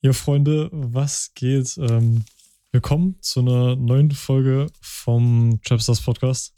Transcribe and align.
Ja, 0.00 0.12
Freunde, 0.12 0.68
was 0.70 1.34
geht? 1.34 1.76
Ähm, 1.76 2.24
willkommen 2.70 3.20
zu 3.20 3.40
einer 3.40 3.74
neuen 3.74 4.12
Folge 4.12 4.68
vom 4.80 5.58
Trapstars 5.64 6.00
Podcast. 6.00 6.54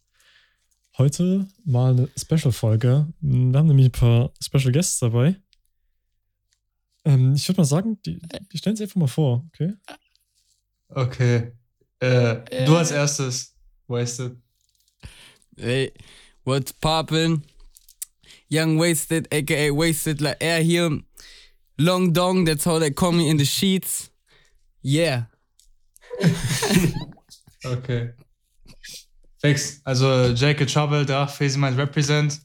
Heute 0.98 1.48
mal 1.64 1.92
eine 1.92 2.10
Special-Folge. 2.18 3.10
Wir 3.22 3.58
haben 3.58 3.66
nämlich 3.66 3.86
ein 3.86 3.92
paar 3.92 4.30
Special 4.42 4.70
Guests 4.70 4.98
dabei. 4.98 5.36
Ähm, 7.06 7.32
ich 7.32 7.48
würde 7.48 7.62
mal 7.62 7.64
sagen, 7.64 7.98
die, 8.04 8.20
die 8.52 8.58
stellen 8.58 8.76
sich 8.76 8.84
einfach 8.84 9.00
mal 9.00 9.06
vor, 9.06 9.48
okay? 9.54 9.72
Okay. 10.90 11.52
Äh, 12.00 12.66
du 12.66 12.76
als 12.76 12.90
erstes. 12.90 13.56
Wasted. 13.86 14.36
Hey, 15.56 15.94
what's 16.44 16.74
poppin'? 16.74 17.42
Young 18.50 18.78
Wasted, 18.78 19.32
aka 19.32 19.70
Wasted 19.70 20.20
like 20.20 20.36
air 20.42 20.62
here. 20.62 21.02
Long 21.80 22.12
Dong, 22.12 22.44
that's 22.44 22.64
how 22.64 22.78
they 22.78 22.90
call 22.90 23.12
me 23.12 23.30
in 23.30 23.38
the 23.38 23.44
sheets. 23.44 24.10
Yeah. 24.82 25.24
Okay. 27.62 28.14
Fix. 29.38 29.82
Also 29.84 30.32
Jake 30.32 30.64
Trouble, 30.66 31.04
da 31.04 31.26
Phasey 31.26 31.58
Mind 31.58 31.76
Represent. 31.76 32.40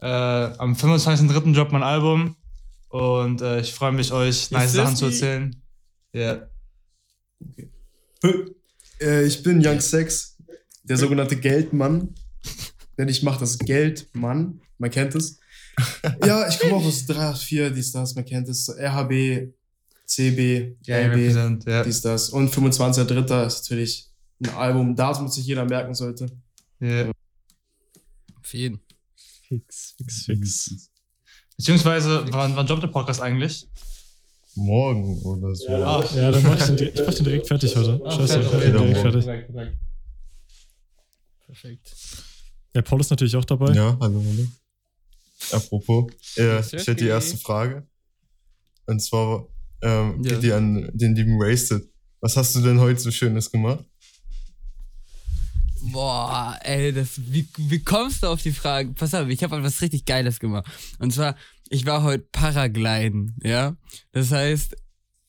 Äh, 0.00 0.06
am 0.06 0.72
25.03. 0.72 1.52
droppt 1.52 1.72
mein 1.72 1.82
Album. 1.82 2.36
Und 2.88 3.42
äh, 3.42 3.60
ich 3.60 3.74
freue 3.74 3.92
mich, 3.92 4.12
euch 4.12 4.50
nice 4.50 4.72
Sachen 4.72 4.96
zu 4.96 5.06
erzählen. 5.06 5.54
Ja. 6.14 6.48
Äh, 8.98 9.26
ich 9.26 9.42
bin 9.42 9.60
Young 9.62 9.80
Sex, 9.80 10.38
der 10.84 10.96
sogenannte 10.96 11.36
Geldmann. 11.36 12.14
Denn 12.96 13.08
ich 13.08 13.22
mache 13.22 13.40
das 13.40 13.58
Geldmann. 13.58 14.62
Man 14.78 14.90
kennt 14.90 15.14
es. 15.14 15.38
Ja, 16.24 16.48
ich 16.48 16.58
komme 16.58 16.74
auch 16.76 16.84
aus 16.84 17.04
3, 17.06 17.34
4, 17.34 17.70
dies, 17.70 17.92
das, 17.92 18.14
man 18.14 18.24
kennt 18.24 18.48
es. 18.48 18.68
RHB, 18.68 19.52
CB, 20.06 20.76
Ja, 20.84 20.96
Represent. 20.98 21.64
Ja. 21.66 21.82
dies, 21.82 22.00
das. 22.00 22.30
Und 22.30 22.50
25.3. 22.54 23.46
ist 23.46 23.62
natürlich 23.62 24.10
ein 24.42 24.50
Album, 24.50 24.94
Datum, 24.96 25.26
das 25.26 25.34
sich 25.34 25.46
jeder 25.46 25.64
merken 25.64 25.94
sollte. 25.94 26.26
ja. 26.80 27.10
Auf 28.40 28.54
jeden. 28.54 28.80
Fix, 29.48 29.94
fix, 29.96 30.24
fix. 30.24 30.90
Beziehungsweise, 31.56 32.24
wann, 32.30 32.54
wann 32.56 32.66
droppt 32.66 32.82
der 32.84 32.88
Podcast 32.88 33.20
eigentlich? 33.20 33.68
Morgen 34.54 35.20
oder 35.22 35.54
so. 35.54 35.68
Ah, 35.68 36.04
Ja, 36.14 36.30
dann 36.30 36.42
mach 36.44 36.56
ich 36.58 36.64
den, 36.64 36.76
direkt- 36.76 36.98
ich 37.00 37.06
mach 37.06 37.14
den 37.14 37.24
direkt 37.24 37.46
fertig 37.48 37.76
heute. 37.76 38.00
Scheiße, 38.10 38.40
ich 38.40 38.46
mach 38.52 38.60
den 38.60 38.72
direkt 38.72 38.98
fertig. 38.98 39.24
Korrekt, 39.24 39.46
korrekt. 39.52 39.76
Perfekt. 41.46 41.92
Ja, 42.74 42.82
Paul 42.82 43.00
ist 43.00 43.10
natürlich 43.10 43.36
auch 43.36 43.44
dabei. 43.44 43.72
Ja, 43.74 43.96
hallo, 44.00 44.22
hallo. 44.26 44.46
Apropos, 45.52 46.12
äh, 46.36 46.60
ich 46.60 46.72
hätte 46.72 46.96
die 46.96 47.06
erste 47.08 47.36
Frage. 47.36 47.86
Und 48.86 49.00
zwar 49.00 49.46
ähm, 49.82 50.22
Ja. 50.22 50.32
geht 50.34 50.42
die 50.42 50.52
an 50.52 50.90
den 50.94 51.14
lieben 51.14 51.38
Wasted. 51.38 51.88
Was 52.20 52.36
hast 52.36 52.54
du 52.56 52.60
denn 52.62 52.80
heute 52.80 52.98
so 53.00 53.10
Schönes 53.10 53.50
gemacht? 53.50 53.84
Boah, 55.92 56.58
ey, 56.62 56.92
das, 56.92 57.10
wie, 57.30 57.46
wie 57.58 57.78
kommst 57.84 58.22
du 58.22 58.28
auf 58.28 58.42
die 58.42 58.52
Frage? 58.52 58.92
Pass 58.94 59.14
auf, 59.14 59.28
ich 59.28 59.42
habe 59.44 59.62
was 59.62 59.80
richtig 59.82 60.04
Geiles 60.04 60.40
gemacht. 60.40 60.66
Und 60.98 61.12
zwar, 61.12 61.36
ich 61.68 61.84
war 61.86 62.02
heute 62.02 62.24
Paragliden, 62.32 63.36
ja. 63.42 63.76
Das 64.12 64.30
heißt, 64.32 64.74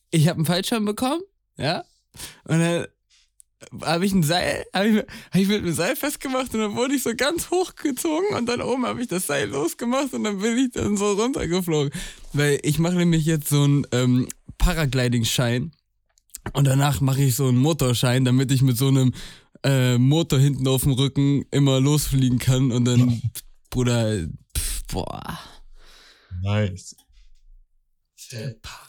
ich 0.09 0.27
habe 0.27 0.37
einen 0.37 0.45
Fallschirm 0.45 0.85
bekommen, 0.85 1.21
ja. 1.57 1.83
Und 2.45 2.59
dann 2.59 2.87
habe 3.81 4.05
ich 4.05 4.13
ein 4.13 4.23
Seil, 4.23 4.65
habe 4.73 4.87
ich, 4.87 4.97
hab 4.97 5.35
ich 5.35 5.47
mit 5.47 5.63
einem 5.63 5.73
Seil 5.73 5.95
festgemacht 5.95 6.53
und 6.53 6.59
dann 6.59 6.75
wurde 6.75 6.95
ich 6.95 7.03
so 7.03 7.15
ganz 7.15 7.49
hochgezogen 7.49 8.35
und 8.35 8.47
dann 8.47 8.61
oben 8.61 8.85
habe 8.85 9.01
ich 9.01 9.07
das 9.07 9.27
Seil 9.27 9.49
losgemacht 9.49 10.13
und 10.13 10.23
dann 10.23 10.39
bin 10.39 10.57
ich 10.57 10.71
dann 10.71 10.95
so 10.97 11.13
runtergeflogen. 11.13 11.91
Weil 12.33 12.59
ich 12.63 12.79
mache 12.79 12.95
nämlich 12.95 13.25
jetzt 13.25 13.49
so 13.49 13.63
einen 13.63 13.87
ähm, 13.91 14.27
Paragliding-Schein 14.57 15.71
und 16.53 16.67
danach 16.67 17.01
mache 17.01 17.23
ich 17.23 17.35
so 17.35 17.47
einen 17.47 17.57
Motorschein, 17.57 18.25
damit 18.25 18.51
ich 18.51 18.61
mit 18.61 18.77
so 18.77 18.89
einem 18.89 19.13
äh, 19.63 19.97
Motor 19.97 20.39
hinten 20.39 20.67
auf 20.67 20.83
dem 20.83 20.93
Rücken 20.93 21.43
immer 21.51 21.79
losfliegen 21.79 22.39
kann 22.39 22.71
und 22.71 22.85
dann, 22.85 23.21
Bruder, 23.69 24.27
pff, 24.55 24.83
boah. 24.87 25.39
Nice. 26.43 26.95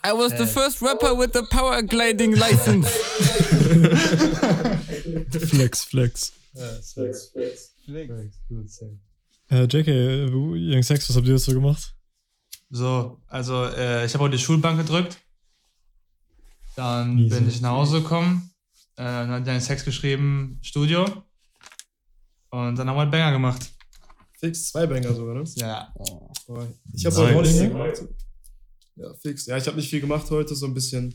I 0.04 0.12
was 0.12 0.32
the 0.36 0.46
first 0.46 0.82
rapper 0.82 1.14
with 1.14 1.32
the 1.32 1.42
paragliding 1.42 2.36
license. 2.36 2.88
Flex, 5.48 5.84
flex. 5.84 6.32
Äh, 9.50 9.64
JK, 9.64 10.30
du, 10.30 10.54
Young 10.56 10.82
Sex, 10.82 11.08
was 11.08 11.16
habt 11.16 11.26
ihr 11.26 11.38
so 11.38 11.52
gemacht? 11.52 11.94
So, 12.70 13.20
also 13.28 13.64
äh, 13.64 14.04
ich 14.04 14.12
habe 14.14 14.24
heute 14.24 14.36
die 14.36 14.42
Schulbank 14.42 14.78
gedrückt. 14.78 15.16
Dann 16.76 17.14
Miese. 17.14 17.36
bin 17.36 17.48
ich 17.48 17.60
nach 17.60 17.70
Hause 17.70 18.02
gekommen. 18.02 18.50
Äh, 18.96 19.04
dann 19.04 19.30
hat 19.30 19.46
Jan 19.46 19.60
Sex 19.60 19.84
geschrieben, 19.84 20.58
Studio. 20.62 21.04
Und 22.50 22.76
dann 22.76 22.88
haben 22.88 22.96
wir 22.96 23.02
einen 23.02 23.10
Banger 23.10 23.32
gemacht. 23.32 23.70
Fix, 24.38 24.68
zwei 24.70 24.86
Banger 24.86 25.14
sogar, 25.14 25.34
ne? 25.34 25.44
Ja. 25.56 25.92
Aber 26.48 26.66
Ich 26.92 27.06
habe 27.06 27.16
Nice. 27.16 27.24
heute 27.24 27.36
auch 27.36 27.42
nicht 27.42 27.58
viel 27.58 27.68
gemacht. 27.68 28.02
Ja, 28.98 29.14
fix. 29.14 29.46
Ja, 29.46 29.56
ich 29.56 29.66
habe 29.66 29.76
nicht 29.76 29.90
viel 29.90 30.00
gemacht 30.00 30.28
heute, 30.30 30.54
so 30.56 30.66
ein 30.66 30.74
bisschen. 30.74 31.14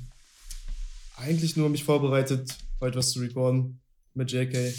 Eigentlich 1.18 1.56
nur 1.58 1.70
mich 1.70 1.84
vorbereitet, 1.84 2.56
heute 2.80 2.98
was 2.98 3.12
zu 3.12 3.20
recorden 3.20 3.82
mit 4.14 4.32
JK. 4.32 4.74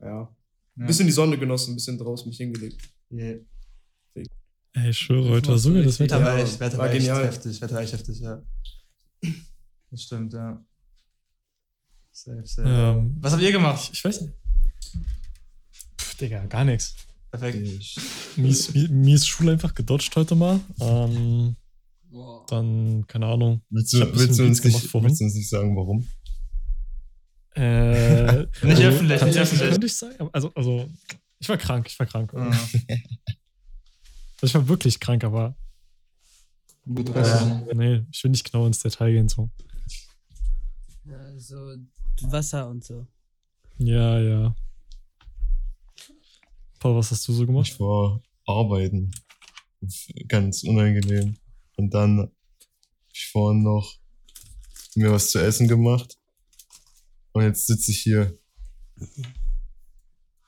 Ja. 0.00 0.34
Ein 0.78 0.86
bisschen 0.86 1.06
die 1.06 1.12
Sonne 1.12 1.38
genossen, 1.38 1.72
ein 1.72 1.76
bisschen 1.76 1.96
draußen 1.96 2.28
mich 2.28 2.36
hingelegt. 2.36 2.82
Yeah. 3.10 3.38
Ey, 4.74 4.90
ich 4.90 4.98
schwöre, 4.98 5.30
heute 5.30 5.48
war 5.50 5.58
sogar 5.58 5.82
das 5.82 5.98
Wetter. 5.98 6.16
Wetter 6.20 6.26
war 6.26 6.38
Ja, 6.38 6.44
echt, 6.44 6.60
Wetter 6.60 6.78
war 6.78 6.86
war 6.88 6.94
echt 6.94 7.08
heftig. 7.08 7.60
Wetter 7.62 7.74
war 7.74 7.82
echt 7.82 7.92
heftig, 7.92 8.20
ja. 8.20 8.42
Das 9.90 10.02
stimmt, 10.02 10.32
ja. 10.34 10.62
Safe, 12.12 12.42
safe. 12.44 12.68
Ähm, 12.68 13.16
Was 13.20 13.32
habt 13.32 13.42
ihr 13.42 13.52
gemacht? 13.52 13.90
ich 13.92 14.04
weiß 14.04 14.22
nicht. 14.22 14.34
Pff, 15.98 16.16
Digga, 16.16 16.44
gar 16.46 16.64
nichts. 16.64 16.94
Perfekt. 17.30 17.58
Mies, 17.58 17.96
mies, 18.36 18.88
mies 18.90 19.26
Schule 19.26 19.52
einfach 19.52 19.74
gedodged 19.74 20.14
heute 20.16 20.34
mal. 20.34 20.60
Ähm, 20.80 21.56
dann, 22.48 23.06
keine 23.06 23.26
Ahnung. 23.26 23.62
Willst 23.70 23.92
du, 23.92 23.98
willst, 24.00 24.38
du 24.38 24.44
uns 24.44 24.62
nicht, 24.62 24.94
willst 24.94 25.20
du 25.20 25.24
uns 25.24 25.34
nicht 25.34 25.48
sagen, 25.48 25.76
warum? 25.76 26.06
Äh, 27.54 28.36
Nicht 28.42 28.48
also, 28.62 28.82
öffentlich, 28.82 29.22
nicht 29.22 29.38
öffentlich. 29.38 29.70
Könnte 29.70 29.86
ich 29.86 29.96
sagen. 29.96 30.28
Also, 30.32 30.52
also, 30.54 30.88
ich 31.38 31.48
war 31.48 31.56
krank, 31.56 31.86
ich 31.88 31.98
war 31.98 32.06
krank. 32.06 32.32
Ja. 32.34 32.40
Also, 32.42 32.68
ich 34.42 34.54
war 34.54 34.68
wirklich 34.68 35.00
krank, 35.00 35.24
aber 35.24 35.56
Gut 36.86 37.08
äh, 37.16 37.74
nee, 37.74 38.04
ich 38.12 38.22
will 38.22 38.30
nicht 38.30 38.50
genau 38.50 38.66
ins 38.66 38.78
Detail 38.78 39.10
gehen. 39.10 39.28
So. 39.28 39.50
Ja, 41.04 41.38
so 41.38 41.74
Wasser 42.22 42.68
und 42.68 42.84
so. 42.84 43.06
Ja, 43.78 44.20
ja. 44.20 44.54
Paul, 46.78 46.94
was 46.96 47.10
hast 47.10 47.26
du 47.26 47.32
so 47.32 47.44
gemacht? 47.44 47.68
Ich 47.68 47.80
war 47.80 48.20
arbeiten. 48.46 49.10
Ganz 50.28 50.62
unangenehm. 50.62 51.36
Und 51.76 51.94
dann 51.94 52.20
hab 52.20 52.32
ich 53.12 53.28
vorhin 53.28 53.62
noch 53.62 53.98
mir 54.94 55.12
was 55.12 55.30
zu 55.30 55.38
essen 55.38 55.68
gemacht. 55.68 56.18
Und 57.32 57.42
jetzt 57.42 57.66
sitze 57.66 57.90
ich 57.90 58.00
hier. 58.00 58.38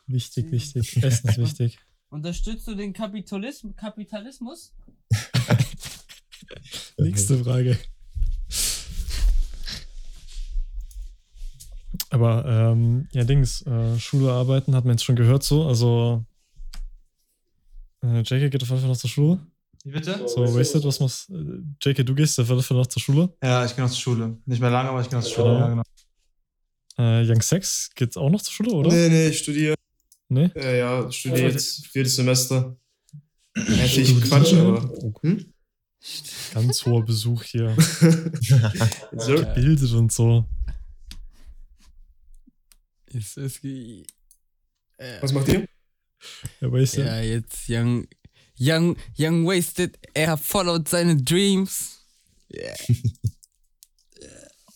Wichtig, 0.06 0.50
wichtig. 0.50 1.02
Essen 1.02 1.28
ist 1.28 1.38
wichtig. 1.38 1.78
Unterstützt 2.10 2.66
du 2.66 2.74
den 2.74 2.94
Kapitalismus? 2.94 3.76
Kapitalismus? 3.76 4.74
Nächste 6.98 7.44
Frage. 7.44 7.78
Aber 12.10 12.46
ähm, 12.46 13.06
ja, 13.12 13.24
Dings, 13.24 13.60
äh, 13.66 13.98
Schule 13.98 14.32
arbeiten 14.32 14.74
hat 14.74 14.84
man 14.84 14.94
jetzt 14.94 15.04
schon 15.04 15.16
gehört 15.16 15.42
so. 15.42 15.66
Also 15.66 16.24
äh, 18.02 18.20
JK 18.20 18.50
geht 18.50 18.62
auf 18.62 18.70
jeden 18.70 18.80
Fall 18.80 18.88
noch 18.88 18.96
zur 18.96 19.10
Schule. 19.10 19.46
Wie 19.88 19.92
bitte? 19.92 20.28
So, 20.28 20.54
Wasted, 20.54 20.84
was 20.84 21.00
machst 21.00 21.30
äh, 21.30 21.62
JK, 21.82 22.04
du 22.04 22.14
gehst 22.14 22.36
Fall 22.36 22.56
noch 22.76 22.86
zur 22.86 23.00
Schule. 23.00 23.34
Ja, 23.42 23.64
ich 23.64 23.74
gehe 23.74 23.82
noch 23.82 23.90
zur 23.90 24.00
Schule. 24.00 24.36
Nicht 24.44 24.60
mehr 24.60 24.68
lange, 24.68 24.90
aber 24.90 25.00
ich 25.00 25.08
gehe 25.08 25.18
noch 25.18 25.24
zur 25.24 25.34
Schule. 25.34 25.54
Genau. 25.54 25.60
Ja, 25.66 25.82
genau. 26.98 27.20
Äh, 27.22 27.32
Young 27.32 27.40
Sex 27.40 27.88
geht 27.94 28.14
auch 28.18 28.28
noch 28.28 28.42
zur 28.42 28.52
Schule, 28.52 28.72
oder? 28.72 28.90
Nee, 28.90 29.08
nee, 29.08 29.28
ich 29.28 29.38
studiere. 29.38 29.74
Nee? 30.28 30.50
Äh, 30.56 30.80
ja, 30.80 31.08
ich 31.08 31.16
studiere 31.16 31.52
jetzt 31.52 31.86
viertes 31.86 32.16
Semester. 32.16 32.76
Hätte 33.54 34.00
ich 34.02 34.20
Quatsch, 34.20 34.52
aber. 34.52 34.92
Hm? 35.22 35.54
Ganz 36.52 36.84
hoher 36.84 37.04
Besuch 37.04 37.42
hier. 37.44 37.74
So. 39.12 39.36
Gebildet 39.36 39.90
und 39.92 40.12
so. 40.12 40.46
Ist 43.06 43.38
äh, 43.38 44.04
Was 45.22 45.32
macht 45.32 45.48
ihr? 45.48 45.66
Ja, 46.60 46.72
Wasted. 46.72 47.06
Ja, 47.06 47.20
jetzt 47.20 47.64
Young, 47.70 48.06
Young, 48.58 48.96
Young 49.16 49.46
Wasted, 49.46 49.98
er 50.14 50.36
followed 50.36 50.88
seine 50.88 51.16
Dreams. 51.16 51.98
Yeah. 52.52 52.76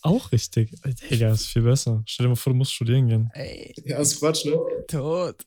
Auch 0.01 0.31
richtig. 0.33 0.69
Digga, 1.09 1.31
ist 1.31 1.47
viel 1.47 1.61
besser. 1.61 2.03
Stell 2.05 2.25
dir 2.25 2.29
mal 2.31 2.35
vor, 2.35 2.51
du 2.51 2.57
musst 2.57 2.73
studieren 2.73 3.07
gehen. 3.07 3.29
Ey, 3.33 3.73
Ja, 3.85 3.99
ist 3.99 4.19
Quatsch, 4.19 4.45
ne? 4.45 4.57
tot. 4.87 5.45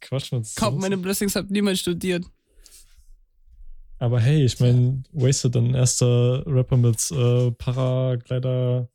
Quatsch 0.00 0.32
mit 0.32 0.54
Kommt, 0.56 0.78
meine 0.80 0.98
Blessings, 0.98 1.34
habt 1.34 1.50
niemand 1.50 1.78
studiert. 1.78 2.24
Aber 3.98 4.20
hey, 4.20 4.44
ich 4.44 4.58
meine, 4.60 5.02
Wasted, 5.12 5.56
ein 5.56 5.74
erster 5.74 6.42
Rapper 6.46 6.76
mit 6.76 7.10
äh, 7.12 7.50
Paraglider 7.52 8.88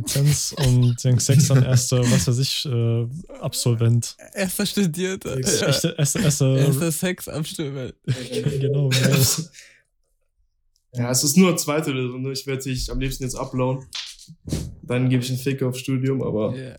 Lizenz 0.00 0.54
und 0.58 1.04
Young 1.04 1.20
Sex 1.20 1.48
dann 1.48 1.62
erster, 1.62 1.98
was 2.10 2.26
weiß 2.26 2.38
ich, 2.38 2.66
äh, 2.66 3.06
Absolvent. 3.40 4.16
Erster 4.34 4.66
Studierter. 4.66 5.36
Echter, 5.38 5.60
Ja. 5.60 5.66
erster, 5.68 5.96
erster, 6.20 6.56
Erster 6.56 6.92
Sex-Absolvent. 6.92 7.94
genau. 8.60 8.90
Ja, 10.92 11.10
es 11.10 11.22
ist 11.24 11.36
nur 11.36 11.48
eine 11.48 11.56
zweite 11.56 11.92
Lösung. 11.92 12.22
Ne? 12.22 12.32
Ich 12.32 12.46
werde 12.46 12.62
dich 12.64 12.90
am 12.90 12.98
liebsten 13.00 13.22
jetzt 13.24 13.36
uploaden. 13.36 13.86
Dann 14.82 15.08
gebe 15.08 15.22
ich 15.22 15.30
einen 15.30 15.38
Fick 15.38 15.62
auf 15.62 15.76
Studium, 15.78 16.22
aber 16.22 16.56
Ja. 16.56 16.76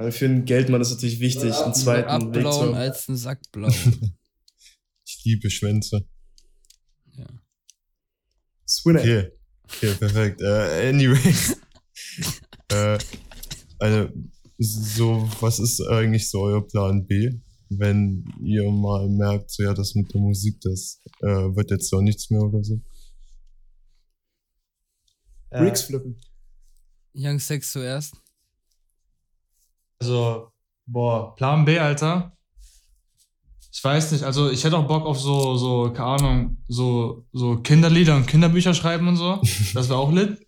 äh, 0.00 0.10
für 0.10 0.24
einen 0.24 0.44
Geldmann 0.44 0.80
ist 0.80 0.90
natürlich 0.90 1.20
wichtig, 1.20 1.52
einen 1.54 1.74
zweiten 1.74 2.34
Weg 2.34 2.42
zu 2.42 2.62
haben. 2.62 2.74
als 2.74 3.08
ein 3.08 3.16
Sack. 3.16 3.40
Ich 5.08 5.20
liebe 5.24 5.48
Schwänze. 5.50 6.04
Swinner. 8.68 9.00
Okay. 9.00 9.30
Okay, 9.64 9.94
perfekt. 9.94 10.40
Äh, 10.40 10.88
anyways. 10.88 11.56
äh, 12.68 12.98
also, 13.78 14.08
so, 14.58 15.28
was 15.40 15.58
ist 15.58 15.80
eigentlich 15.88 16.30
so 16.30 16.42
euer 16.42 16.66
Plan 16.66 17.06
B? 17.06 17.30
Wenn 17.68 18.24
ihr 18.40 18.70
mal 18.70 19.08
merkt, 19.08 19.50
so 19.50 19.62
ja, 19.62 19.74
das 19.74 19.94
mit 19.94 20.12
der 20.14 20.20
Musik, 20.20 20.60
das 20.60 21.02
äh, 21.20 21.26
wird 21.26 21.70
jetzt 21.70 21.92
doch 21.92 22.00
nichts 22.00 22.30
mehr 22.30 22.40
oder 22.40 22.62
so. 22.62 22.80
Bricks 25.50 25.82
flippen. 25.82 26.20
Young 27.14 27.38
Sex 27.38 27.72
zuerst. 27.72 28.14
Also, 29.98 30.52
boah, 30.86 31.34
Plan 31.34 31.64
B, 31.64 31.78
Alter. 31.78 32.36
Ich 33.72 33.82
weiß 33.82 34.12
nicht, 34.12 34.24
also 34.24 34.50
ich 34.50 34.64
hätte 34.64 34.76
auch 34.78 34.86
Bock 34.86 35.04
auf 35.04 35.18
so, 35.18 35.56
so, 35.56 35.92
keine 35.92 36.08
Ahnung, 36.08 36.58
so, 36.66 37.26
so 37.32 37.56
Kinderlieder 37.56 38.16
und 38.16 38.26
Kinderbücher 38.26 38.74
schreiben 38.74 39.08
und 39.08 39.16
so. 39.16 39.40
Das 39.74 39.88
wäre 39.88 39.98
auch 39.98 40.12
lit. 40.12 40.45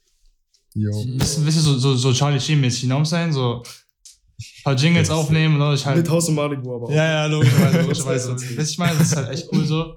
Jo. 0.79 1.05
Bisschen, 1.17 1.45
bisschen 1.45 1.63
so, 1.63 1.79
so, 1.79 1.95
so 1.95 2.13
Charlie 2.13 2.39
Sheen-mäßig 2.41 2.81
hinaus 2.83 3.11
sein, 3.11 3.33
so 3.33 3.63
ein 3.63 4.63
paar 4.65 4.75
Jingles 4.75 5.11
aufnehmen 5.11 5.61
und 5.61 5.75
ich 5.75 5.85
halt. 5.85 5.97
Mit 5.99 6.09
Haus 6.09 6.29
und 6.29 6.37
Malibu 6.37 6.75
aber 6.77 6.87
auch. 6.87 6.91
Ja, 6.91 7.05
ja, 7.05 7.27
logischerweise, 7.27 7.81
logischerweise. 7.83 8.33
Ist 8.33 8.43
Weißt 8.43 8.59
du, 8.59 8.63
ich 8.63 8.79
meine, 8.79 8.99
das 8.99 9.09
ist 9.09 9.17
halt 9.17 9.31
echt 9.31 9.49
cool 9.53 9.65
so. 9.65 9.97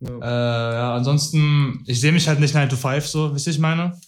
Ja. 0.00 0.18
Äh, 0.18 0.74
ja, 0.74 0.94
ansonsten, 0.96 1.82
ich 1.86 2.00
sehe 2.00 2.12
mich 2.12 2.26
halt 2.26 2.40
nicht 2.40 2.54
9 2.54 2.68
to 2.68 2.76
5 2.76 3.06
so, 3.06 3.34
wisst 3.34 3.46
ihr, 3.46 3.52
ich 3.52 3.58
meine? 3.58 3.98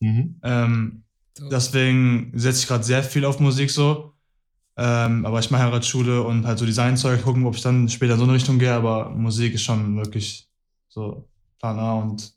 Mhm. 0.00 0.36
Ähm, 0.42 1.02
So. 1.36 1.48
deswegen 1.48 2.32
setze 2.34 2.60
ich 2.60 2.68
gerade 2.68 2.84
sehr 2.84 3.02
viel 3.02 3.24
auf 3.24 3.40
Musik 3.40 3.70
so. 3.70 4.12
Ähm, 4.76 5.26
aber 5.26 5.40
ich 5.40 5.50
mache 5.50 5.62
ja 5.64 5.70
gerade 5.70 5.84
Schule 5.84 6.22
und 6.22 6.46
halt 6.46 6.58
so 6.58 6.64
Designzeug, 6.64 7.22
gucken, 7.22 7.44
ob 7.44 7.54
ich 7.56 7.62
dann 7.62 7.88
später 7.88 8.14
in 8.14 8.18
so 8.18 8.24
eine 8.24 8.32
Richtung 8.34 8.58
gehe, 8.58 8.72
aber 8.72 9.10
Musik 9.10 9.52
ist 9.54 9.62
schon 9.62 9.96
wirklich 9.96 10.48
so 10.88 11.28
Plan 11.58 11.78
A 11.78 11.94
und 11.94 12.32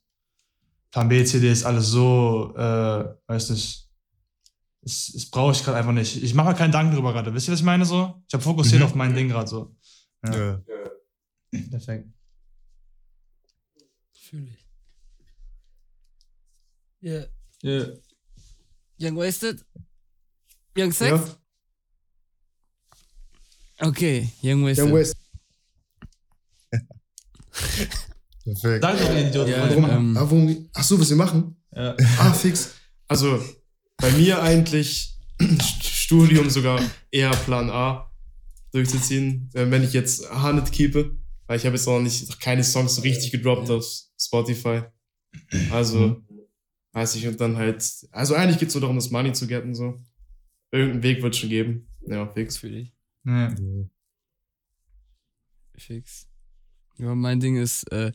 Plan 0.96 1.10
B, 1.10 1.26
CD 1.26 1.52
ist 1.52 1.66
alles 1.66 1.88
so, 1.88 2.54
äh, 2.56 3.18
weiß 3.28 3.50
nicht, 3.50 3.90
das, 4.80 5.12
das 5.14 5.26
brauche 5.30 5.52
ich 5.52 5.62
gerade 5.62 5.78
einfach 5.78 5.92
nicht. 5.92 6.24
Ich 6.24 6.34
mache 6.34 6.48
mir 6.52 6.56
keinen 6.56 6.72
Dank 6.72 6.94
drüber 6.94 7.12
gerade. 7.12 7.34
Wisst 7.34 7.50
ihr, 7.50 7.52
was 7.52 7.60
ich 7.60 7.66
meine 7.66 7.84
so? 7.84 8.24
Ich 8.30 8.34
habe 8.34 8.42
fokussiert 8.42 8.80
Mhm. 8.80 8.86
auf 8.86 8.96
mein 8.96 9.14
Ding 9.14 9.28
gerade 9.28 9.50
so. 9.50 9.76
Ja. 10.24 10.64
Ja. 10.66 11.62
Perfekt. 11.70 12.08
Fühle 14.14 14.48
ich. 14.48 14.66
Ja. 17.02 17.26
Yeah. 17.62 17.98
Young 18.98 19.18
Wasted? 19.18 19.66
Young 20.78 20.94
Sex? 20.94 21.38
Ja. 23.82 23.90
Okay, 23.90 24.30
Young 24.42 24.64
Wasted. 24.66 24.86
Young 24.86 24.94
West. 24.94 25.18
Perfekt. 28.46 28.82
Sag 28.84 28.98
doch, 29.00 29.10
ihr 29.14 29.28
Idiot. 29.28 29.48
Ja, 29.50 29.80
mache. 29.80 29.92
ähm, 29.92 30.16
Ah, 30.18 30.22
worum, 30.30 30.70
ach 30.74 30.84
so, 30.84 31.00
was 31.00 31.10
wir 31.10 31.18
machen? 31.18 31.56
Ja. 31.76 31.96
Ah, 32.20 32.32
fix. 32.32 32.76
Also, 33.08 33.44
bei 33.98 34.12
mir 34.12 34.42
eigentlich 34.42 35.18
Studium 35.84 36.50
sogar 36.50 36.82
eher 37.12 37.32
Plan 37.32 37.70
A 37.70 38.10
durchzuziehen, 38.72 39.50
äh, 39.54 39.70
wenn 39.70 39.84
ich 39.84 39.94
jetzt 39.94 40.30
Hanet 40.30 40.72
keepe, 40.72 41.18
weil 41.48 41.58
ich 41.58 41.66
habe 41.66 41.76
jetzt 41.76 41.86
noch 41.88 42.00
nicht 42.00 42.30
noch 42.30 42.40
keine 42.40 42.64
Songs 42.64 42.96
so 42.96 43.02
richtig 43.02 43.32
gedroppt 43.32 43.70
auf 43.70 43.86
Spotify. 44.18 44.84
Also, 45.72 46.22
weiß 46.94 47.16
ich, 47.16 47.28
und 47.28 47.42
dann 47.42 47.58
halt, 47.58 47.84
also 48.12 48.36
eigentlich 48.36 48.60
geht's 48.60 48.74
nur 48.74 48.82
darum, 48.82 48.96
das 48.96 49.10
Money 49.12 49.34
zu 49.34 49.48
getten, 49.48 49.74
so. 49.76 50.02
Irgendeinen 50.72 51.04
Weg 51.04 51.22
wird 51.24 51.36
schon 51.36 51.50
geben. 51.50 51.88
Ja, 52.08 52.28
fix. 52.28 52.58
Fühle 52.58 52.80
ich. 52.80 52.94
Ja. 53.26 53.50
Ja. 53.50 53.56
Fix. 55.78 56.28
Ja, 56.98 57.14
mein 57.16 57.40
Ding 57.40 57.58
ist 57.58 57.92
äh, 57.92 58.12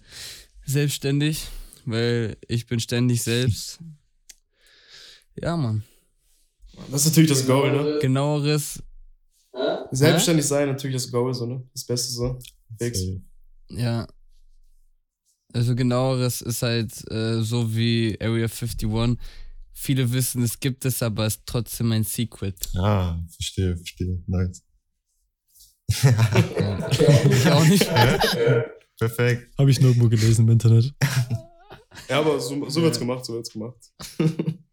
selbstständig, 0.64 1.46
weil 1.84 2.36
ich 2.48 2.66
bin 2.66 2.80
ständig 2.80 3.22
selbst. 3.22 3.78
Ja, 5.36 5.56
Mann. 5.56 5.82
Das 6.90 7.02
ist 7.02 7.08
natürlich 7.08 7.30
das 7.30 7.46
Goal, 7.46 7.72
ne? 7.72 7.98
Genaueres, 8.00 8.82
Selbstständig 9.90 10.46
sein, 10.46 10.68
natürlich 10.68 10.96
das 10.96 11.10
Goal, 11.10 11.34
so, 11.34 11.46
ne? 11.46 11.62
Das 11.72 11.84
Beste 11.84 12.12
so. 12.12 12.38
Fix. 12.78 13.00
Ja. 13.70 14.06
Also 15.52 15.74
genaueres 15.74 16.42
ist 16.42 16.62
halt 16.62 17.10
äh, 17.10 17.42
so 17.42 17.74
wie 17.74 18.16
Area 18.20 18.46
51. 18.46 18.88
Viele 19.72 20.12
wissen, 20.12 20.42
es 20.42 20.60
gibt 20.60 20.84
es, 20.84 21.02
aber 21.02 21.26
es 21.26 21.36
ist 21.36 21.42
trotzdem 21.46 21.90
ein 21.90 22.04
Secret. 22.04 22.56
Ah, 22.76 23.18
verstehe, 23.28 23.76
verstehe. 23.76 24.22
Nice. 24.26 24.62
Ich 25.90 27.50
auch 27.50 27.64
nicht. 27.66 27.88
Perfekt. 28.98 29.52
Habe 29.58 29.70
ich 29.70 29.80
nirgendwo 29.80 30.08
gelesen 30.08 30.46
im 30.46 30.52
Internet. 30.52 30.94
Ja, 32.08 32.20
aber 32.20 32.38
so, 32.40 32.68
so 32.68 32.82
wird's 32.82 32.98
gemacht, 32.98 33.24
so 33.24 33.34
wird's 33.34 33.50
gemacht. 33.50 33.76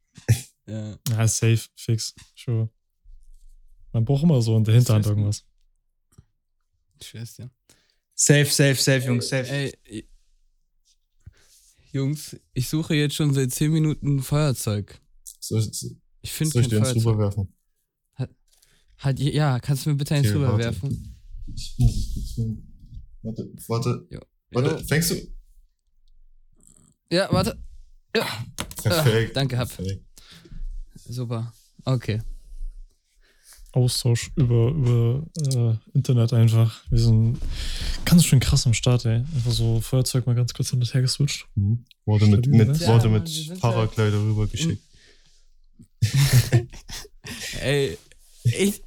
Ja. 0.69 0.98
Ja, 1.08 1.25
safe, 1.30 1.62
fix, 1.78 2.14
sure. 2.36 2.69
Man 3.94 4.04
braucht 4.04 4.24
immer 4.24 4.42
so 4.42 4.58
in 4.58 4.66
der 4.66 4.75
Hinterhand 4.75 5.06
irgendwas. 5.06 5.46
Ich 7.00 7.08
schwör's 7.08 7.36
dir. 7.36 7.50
Safe, 8.14 8.46
safe, 8.46 8.75
safe, 8.75 9.08
Jungs, 9.08 9.30
safe. 9.30 9.50
Ey, 9.50 10.10
Jungs, 11.94 12.36
ich 12.54 12.68
suche 12.68 12.96
jetzt 12.96 13.16
schon 13.16 13.34
seit 13.34 13.54
10 13.54 13.72
Minuten 13.72 14.22
Feuerzeug. 14.22 15.00
Soll, 15.40 15.62
soll 15.62 15.96
Ich 16.22 16.34
finde 16.34 16.52
soll 16.52 16.64
ich 16.64 16.69
kein 16.69 16.81
dir 16.81 16.88
eins 16.90 17.04
Feuerzeug. 17.04 17.48
Hat, 18.98 19.20
ja, 19.20 19.60
kannst 19.60 19.86
du 19.86 19.92
mir 19.92 19.96
bitte 19.96 20.16
eins 20.16 20.28
Okay, 20.28 20.38
rüberwerfen? 20.38 21.16
Ich 21.54 21.76
muss 21.78 21.96
es 21.96 22.14
kurz 22.14 22.32
finden. 22.34 22.74
Warte, 23.22 23.50
warte, 23.68 24.08
Jo. 24.12 24.20
warte, 24.52 24.70
Jo. 24.72 24.78
fängst 24.88 25.12
du? 25.12 25.16
Ja, 27.12 27.28
warte. 27.32 27.58
Perfekt. 28.84 29.36
danke, 29.36 29.58
hab. 29.58 29.70
Perfekt. 29.70 30.04
Super. 30.95 31.54
Okay. 31.86 32.21
Austausch 33.71 34.31
über, 34.36 34.69
über 34.71 35.26
äh, 35.54 35.76
Internet 35.95 36.33
einfach. 36.33 36.83
Wir 36.90 37.00
sind 37.00 37.38
ganz 38.06 38.26
schön 38.26 38.40
krass 38.40 38.66
am 38.66 38.74
Start, 38.74 39.06
ey. 39.06 39.18
Einfach 39.18 39.52
so 39.52 39.80
Feuerzeug 39.81 40.26
mal 40.26 40.36
ganz 40.36 40.54
kurz 40.54 40.71
hin 40.71 40.80
und 40.80 40.94
her 40.94 41.02
geswitcht. 41.02 41.48
Mhm. 41.56 41.86
Wurde 42.06 42.26
mit, 42.28 42.48
mit, 42.48 42.68
ne? 42.69 42.78
Ja, 42.80 42.88
wurde 42.94 43.10
mit 43.10 43.60
Paraglider 43.60 44.18
rübergeschickt. 44.19 44.81
Ey, 47.62 47.98
ich, 48.54 48.81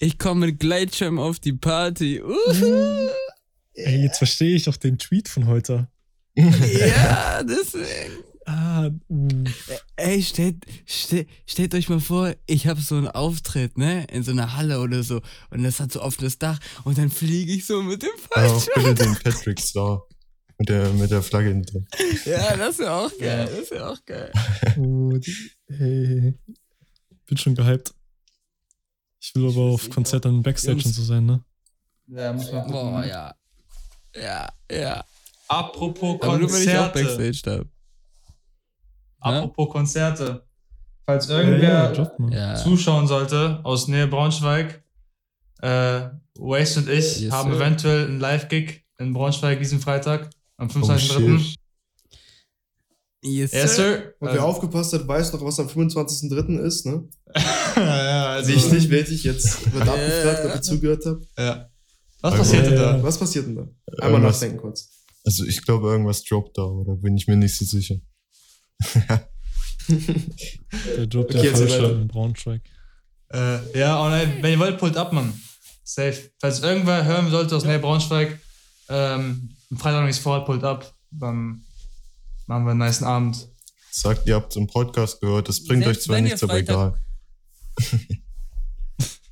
ich 0.00 0.18
komme 0.18 0.46
mit 0.46 0.60
Gleitschirm 0.60 1.18
auf 1.18 1.38
die 1.38 1.52
Party. 1.52 2.22
Uhu. 2.22 3.08
Ey, 3.74 4.02
jetzt 4.02 4.18
verstehe 4.18 4.56
ich 4.56 4.68
auch 4.68 4.76
den 4.76 4.98
Tweet 4.98 5.28
von 5.28 5.46
heute. 5.46 5.88
Ja, 6.34 7.42
deswegen. 7.48 8.24
Ah, 8.46 8.90
uh. 9.08 9.44
Ey, 9.96 10.22
stellt, 10.22 10.64
stellt, 10.86 11.28
stellt 11.46 11.74
euch 11.74 11.88
mal 11.88 11.98
vor, 12.00 12.32
ich 12.46 12.68
habe 12.68 12.80
so 12.80 12.94
einen 12.94 13.08
Auftritt, 13.08 13.76
ne? 13.76 14.06
In 14.12 14.22
so 14.22 14.30
einer 14.30 14.56
Halle 14.56 14.80
oder 14.80 15.02
so. 15.02 15.20
Und 15.50 15.64
das 15.64 15.80
hat 15.80 15.90
so 15.90 16.00
offenes 16.00 16.38
Dach. 16.38 16.58
Und 16.84 16.96
dann 16.96 17.10
fliege 17.10 17.52
ich 17.52 17.66
so 17.66 17.82
mit 17.82 18.02
dem 18.02 18.10
Aber 18.30 18.46
auch 18.46 18.62
Fallschirm. 18.62 18.94
bitte 18.94 19.04
den 19.04 19.16
Patrick 19.16 19.60
Star. 19.60 20.06
Mit 20.58 20.68
der, 20.68 20.92
mit 20.92 21.10
der 21.10 21.22
Flagge 21.22 21.48
hinten 21.48 21.66
drin. 21.66 21.86
Ja, 22.24 22.56
das 22.56 22.78
wäre 22.78 22.92
auch 22.92 23.18
geil. 23.18 23.50
Das 23.58 23.70
wäre 23.70 23.90
auch 23.90 24.04
geil. 24.06 24.32
Oh, 24.78 25.12
die, 25.18 25.50
hey. 25.68 26.34
Bin 27.26 27.36
schon 27.36 27.54
gehypt. 27.56 27.92
Ich 29.28 29.34
will 29.34 29.48
aber 29.48 29.72
auf 29.72 29.90
Konzerten 29.90 30.40
Backstage 30.40 30.74
Jungs. 30.74 30.86
und 30.86 30.92
so 30.92 31.02
sein, 31.02 31.26
ne? 31.26 31.42
Ja, 32.06 32.32
muss 32.32 32.52
man 32.52 32.62
gucken. 32.62 32.92
Boah, 32.92 33.04
ja. 33.04 33.34
Ja, 34.14 34.48
ja. 34.70 35.04
Apropos 35.48 36.20
Aber 36.22 36.38
nur 36.38 36.52
wenn 36.52 36.62
ich 36.62 36.68
auch 36.78 36.92
Konzerte. 36.92 37.18
Backstage 37.18 37.40
da. 37.42 37.64
Apropos 39.20 39.68
Konzerte. 39.70 40.46
Falls 41.04 41.28
irgendwer 41.28 41.92
ja. 41.92 42.28
Ja. 42.30 42.54
zuschauen 42.56 43.06
sollte 43.06 43.60
aus 43.64 43.88
Nähe 43.88 44.06
Braunschweig, 44.06 44.82
äh, 45.62 46.08
Waste 46.38 46.80
und 46.80 46.88
ich 46.88 47.20
Yes, 47.20 47.32
haben 47.32 47.50
sir. 47.50 47.56
eventuell 47.60 48.04
einen 48.06 48.20
Live-Gig 48.20 48.84
in 48.98 49.12
Braunschweig 49.12 49.58
diesen 49.58 49.80
Freitag 49.80 50.30
am 50.56 50.68
Oh, 50.68 50.70
25.03. 50.72 51.56
Yes, 53.26 53.52
yes, 53.52 53.76
sir. 53.76 54.12
Und 54.20 54.28
Also- 54.28 54.38
wer 54.40 54.44
aufgepasst 54.46 54.92
hat, 54.92 55.06
weiß 55.08 55.32
noch, 55.32 55.42
was 55.44 55.58
am 55.60 55.68
25.03. 55.68 56.58
ist, 56.60 56.86
ne? 56.86 57.08
ja, 57.34 57.42
ja, 57.76 58.26
also, 58.34 58.48
Wichtig, 58.52 58.88
wichtig, 58.90 59.24
jetzt 59.24 59.72
wird 59.72 59.84
Ja. 59.86 59.92
abgefragt, 59.92 60.44
ob 60.46 60.54
ihr 60.54 60.62
zugehört 60.62 61.04
habt. 61.06 61.26
Ja. 61.38 61.68
Was 62.22 62.34
passiert 62.36 62.66
denn 62.66 62.76
da? 62.76 63.02
Was 63.02 63.18
passiert 63.18 63.46
denn 63.46 63.56
da? 63.56 63.62
Einmal 64.00 64.20
Irgendwas- 64.20 64.36
nachdenken 64.36 64.58
kurz. 64.58 64.88
Also 65.24 65.44
ich 65.44 65.64
glaube, 65.64 65.88
irgendwas 65.88 66.22
droppt 66.24 66.56
da, 66.56 66.62
oder 66.62 66.94
bin 66.96 67.16
ich 67.16 67.26
mir 67.26 67.36
nicht 67.36 67.56
so 67.56 67.64
sicher. 67.64 67.96
Der 69.88 71.04
Job 71.04 71.24
Okay, 71.26 71.32
der 71.34 71.44
jetzt 71.44 71.58
Falsche 71.58 71.86
im 71.92 72.08
Braunschweig. 72.08 72.62
Äh, 73.32 73.78
ja, 73.78 73.98
und 74.04 74.12
ey, 74.12 74.42
wenn 74.42 74.52
ihr 74.52 74.58
wollt, 74.58 74.78
pullt 74.78 74.96
ab, 74.96 75.12
Mann. 75.12 75.32
Safe. 75.84 76.16
Falls 76.40 76.60
irgendwer 76.60 77.04
hören 77.04 77.30
sollte 77.30 77.54
aus 77.56 77.64
Nähe 77.64 77.78
Braunschweig, 77.78 78.38
ähm, 78.88 79.50
am 79.70 79.76
Freitag 79.76 80.00
noch 80.00 80.06
nichts 80.06 80.22
vor, 80.22 80.44
pullt 80.44 80.64
ab, 80.64 80.92
dann 81.10 81.64
machen 82.46 82.64
wir 82.64 82.70
einen 82.70 82.78
nice 82.80 83.02
Abend. 83.02 83.48
Sagt, 83.90 84.26
ihr 84.26 84.34
habt 84.34 84.54
im 84.56 84.66
Podcast 84.66 85.20
gehört, 85.20 85.48
das 85.48 85.64
bringt 85.64 85.84
Selbst 85.84 86.00
euch 86.00 86.04
zwar 86.04 86.20
nichts, 86.20 86.42
aber 86.42 86.58
egal. 86.58 87.00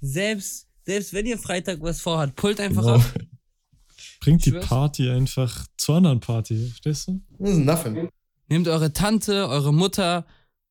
Selbst, 0.01 0.67
selbst 0.85 1.13
wenn 1.15 1.27
ihr 1.27 1.39
Freitag 1.39 1.81
was 1.81 2.01
vorhat, 2.01 2.37
pullt 2.37 2.61
einfach 2.61 2.83
Genau. 2.83 2.95
ab. 2.97 3.15
Bringt 4.21 4.45
die 4.47 4.51
schwör's. 4.51 4.67
Party 4.67 5.11
einfach 5.11 5.67
zur 5.77 5.97
anderen 5.97 6.21
Party, 6.21 6.67
verstehst 6.69 7.09
du? 7.09 7.21
Das 7.39 7.51
ist 7.51 7.59
nothing. 7.59 8.09
Nehmt 8.49 8.69
eure 8.69 8.93
Tante, 8.93 9.49
eure 9.49 9.73
Mutter, 9.73 10.27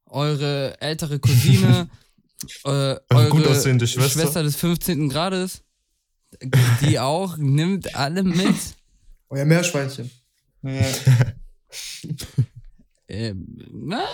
eure 0.06 0.80
ältere 0.82 1.20
Cousine, 1.20 1.90
äh, 2.66 2.70
eure 3.10 3.30
gut 3.30 3.46
aussehende 3.48 3.88
Schwester. 3.88 4.22
Schwester 4.22 4.44
des 4.44 4.56
15. 4.56 5.10
Grades, 5.10 5.64
die 6.82 7.00
auch, 7.00 7.38
nimmt 7.38 7.96
alle 7.96 8.24
mit. 8.24 8.56
Euer 9.30 9.46
Meerschweinchen. 9.46 10.10
Ähm, 13.08 13.46
na, 13.72 14.06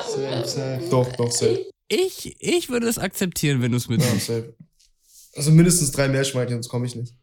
Doch, 0.90 1.12
doch, 1.16 1.32
safe. 1.32 1.66
ich, 1.88 2.36
ich 2.42 2.70
würde 2.70 2.88
es 2.88 2.98
akzeptieren, 2.98 3.62
wenn 3.62 3.72
du 3.72 3.78
es 3.78 3.86
Ja, 3.86 3.92
mitnimmst. 3.92 4.26
safe. 4.28 4.56
Also 5.36 5.52
mindestens 5.52 5.92
drei 5.92 6.08
Meerschweinchen, 6.08 6.56
sonst 6.58 6.70
komme 6.70 6.86
ich 6.88 6.96
nicht. 6.96 7.14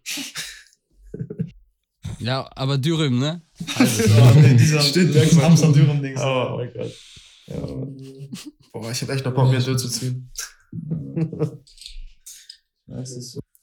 Ja, 2.18 2.48
aber 2.54 2.78
Dürüm, 2.78 3.18
ne? 3.18 3.42
Also, 3.74 4.02
dieser 4.58 4.80
Stimmt, 4.80 5.14
irgendwann. 5.14 5.44
Amsterdam-Ding. 5.52 6.16
Oh 6.18 6.56
mein 6.56 6.72
Gott. 6.72 6.92
Ja. 7.46 7.56
Boah, 8.72 8.90
ich 8.90 9.02
hab 9.02 9.10
echt 9.10 9.24
noch 9.24 9.34
Bock, 9.34 9.50
mir 9.50 9.60
durchzuziehen. 9.60 10.30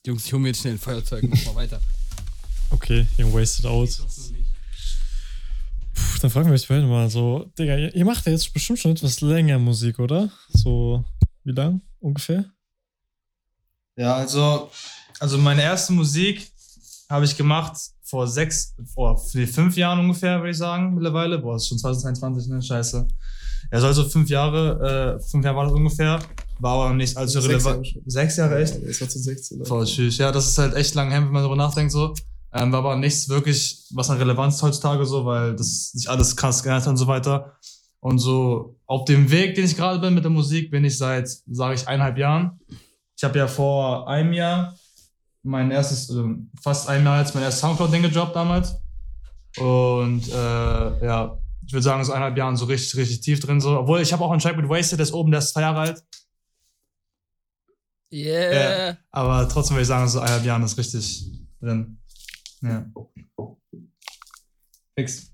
Jungs, 0.06 0.26
ich 0.26 0.34
hol 0.34 0.40
mir 0.40 0.50
jetzt 0.50 0.62
schnell 0.62 0.74
ein 0.74 0.80
Feuerzeug, 0.80 1.24
mach 1.28 1.46
mal 1.46 1.56
weiter. 1.56 1.82
Okay, 2.70 3.08
ihr 3.18 3.34
wasted 3.34 3.66
out. 3.66 3.90
Dann 6.24 6.32
fragen 6.32 6.48
wir 6.48 6.54
euch 6.54 6.70
beide 6.70 6.88
mal 6.88 7.10
so, 7.10 7.52
Digga, 7.60 7.76
ihr, 7.76 7.94
ihr 7.94 8.06
macht 8.06 8.26
ja 8.26 8.32
jetzt 8.32 8.54
bestimmt 8.54 8.80
schon 8.80 8.92
etwas 8.92 9.20
länger 9.20 9.60
Musik, 9.60 10.00
oder? 10.00 10.30
So, 10.54 11.04
wie 11.44 11.52
lang 11.52 11.82
ungefähr? 12.00 12.46
Ja, 13.98 14.16
also, 14.16 14.72
also 15.20 15.38
meine 15.38 15.64
erste 15.64 15.92
Musik 15.92 16.50
habe 17.10 17.26
ich 17.26 17.36
gemacht 17.36 17.76
vor 18.04 18.26
sechs, 18.26 18.74
vor 18.94 19.18
fünf 19.18 19.76
Jahren 19.76 20.00
ungefähr, 20.00 20.38
würde 20.38 20.52
ich 20.52 20.58
sagen, 20.58 20.94
mittlerweile. 20.94 21.40
Boah, 21.40 21.58
ist 21.58 21.68
schon 21.68 21.78
2022, 21.78 22.54
ne? 22.54 22.62
Scheiße. 22.62 23.06
Ja, 23.74 23.80
soll 23.82 23.94
so 23.94 24.08
fünf 24.08 24.30
Jahre, 24.30 25.18
äh, 25.20 25.30
fünf 25.30 25.44
Jahre 25.44 25.58
war 25.58 25.66
das 25.66 25.74
ungefähr. 25.74 26.20
War 26.60 26.86
aber 26.86 26.94
nicht 26.94 27.18
allzu 27.18 27.42
Sechs 27.42 27.66
relevant. 27.66 28.00
Sechs 28.06 28.38
Jahre, 28.38 28.62
echt? 28.64 28.76
Ja, 28.76 28.88
das 28.88 29.02
war 29.02 29.10
zu 29.10 29.20
16. 29.20 29.58
ne? 29.58 29.66
Voll 29.66 29.86
tschüss. 29.86 30.18
Ja, 30.20 30.32
das 30.32 30.48
ist 30.48 30.58
halt 30.58 30.74
echt 30.74 30.96
lang 30.96 31.12
her, 31.12 31.20
wenn 31.22 31.34
man 31.34 31.44
darüber 31.44 31.58
nachdenkt, 31.58 31.92
so. 31.92 32.14
Ähm, 32.54 32.72
war 32.72 32.80
aber 32.80 32.96
nichts 32.96 33.30
wirklich, 33.30 33.86
was 33.92 34.10
an 34.10 34.18
Relevanz 34.18 34.62
heutzutage 34.62 35.06
so, 35.06 35.26
weil 35.26 35.56
das 35.56 35.92
sich 35.92 36.10
alles 36.10 36.36
krass 36.36 36.62
geändert 36.62 36.84
hat 36.84 36.90
und 36.90 36.98
so 36.98 37.08
weiter. 37.08 37.58
Und 38.00 38.20
so 38.20 38.80
auf 38.86 39.06
dem 39.06 39.32
Weg, 39.32 39.56
den 39.56 39.66
ich 39.66 39.76
gerade 39.76 40.00
bin 40.00 40.14
mit 40.14 40.24
der 40.24 40.32
Musik, 40.32 40.70
bin 40.70 40.86
ich 40.86 40.98
seit, 40.98 41.28
sage 41.48 41.76
ich, 41.76 41.88
eineinhalb 41.88 42.18
Jahren. 42.18 42.60
Ich 43.18 43.24
habe 43.24 43.40
ja 43.40 43.48
vor 43.48 44.08
einem 44.08 44.34
Jahr 44.34 44.76
mein 45.42 45.72
erstes, 45.72 46.10
äh, 46.10 46.24
fast 46.62 46.90
ein 46.90 47.04
Jahr 47.04 47.20
jetzt 47.20 47.34
mein 47.34 47.44
erstes 47.44 47.62
Soundcloud-Ding 47.62 48.04
gedroppt 48.04 48.36
damals. 48.36 48.76
Und 49.58 50.28
äh, 50.30 51.06
ja, 51.06 51.38
ich 51.66 51.74
würde 51.74 51.84
sagen, 51.84 52.04
so 52.04 52.12
eineinhalb 52.12 52.38
Jahren 52.38 52.56
so 52.56 52.66
richtig, 52.66 52.96
richtig 53.00 53.22
tief 53.22 53.40
drin. 53.40 53.62
So. 53.62 53.80
Obwohl, 53.80 54.02
ich 54.02 54.12
habe 54.14 54.24
auch 54.24 54.32
einen 54.32 54.42
Track 54.42 54.58
mit 54.58 54.70
Wasted, 54.70 55.00
der 55.00 55.04
ist 55.04 55.14
oben, 55.14 55.32
der 55.32 55.40
ist 55.40 55.54
zwei 55.54 55.62
Jahre 55.62 55.80
alt. 55.80 56.04
Yeah. 58.12 58.98
Aber 59.12 59.50
trotzdem 59.50 59.76
würde 59.76 59.84
ich 59.84 59.88
sagen, 59.88 60.08
so 60.08 60.20
eineinhalb 60.20 60.46
Jahren 60.46 60.64
ist 60.64 60.78
richtig 60.78 61.32
drin. 61.60 61.98
Ja. 62.64 62.90
Fix. 64.96 65.34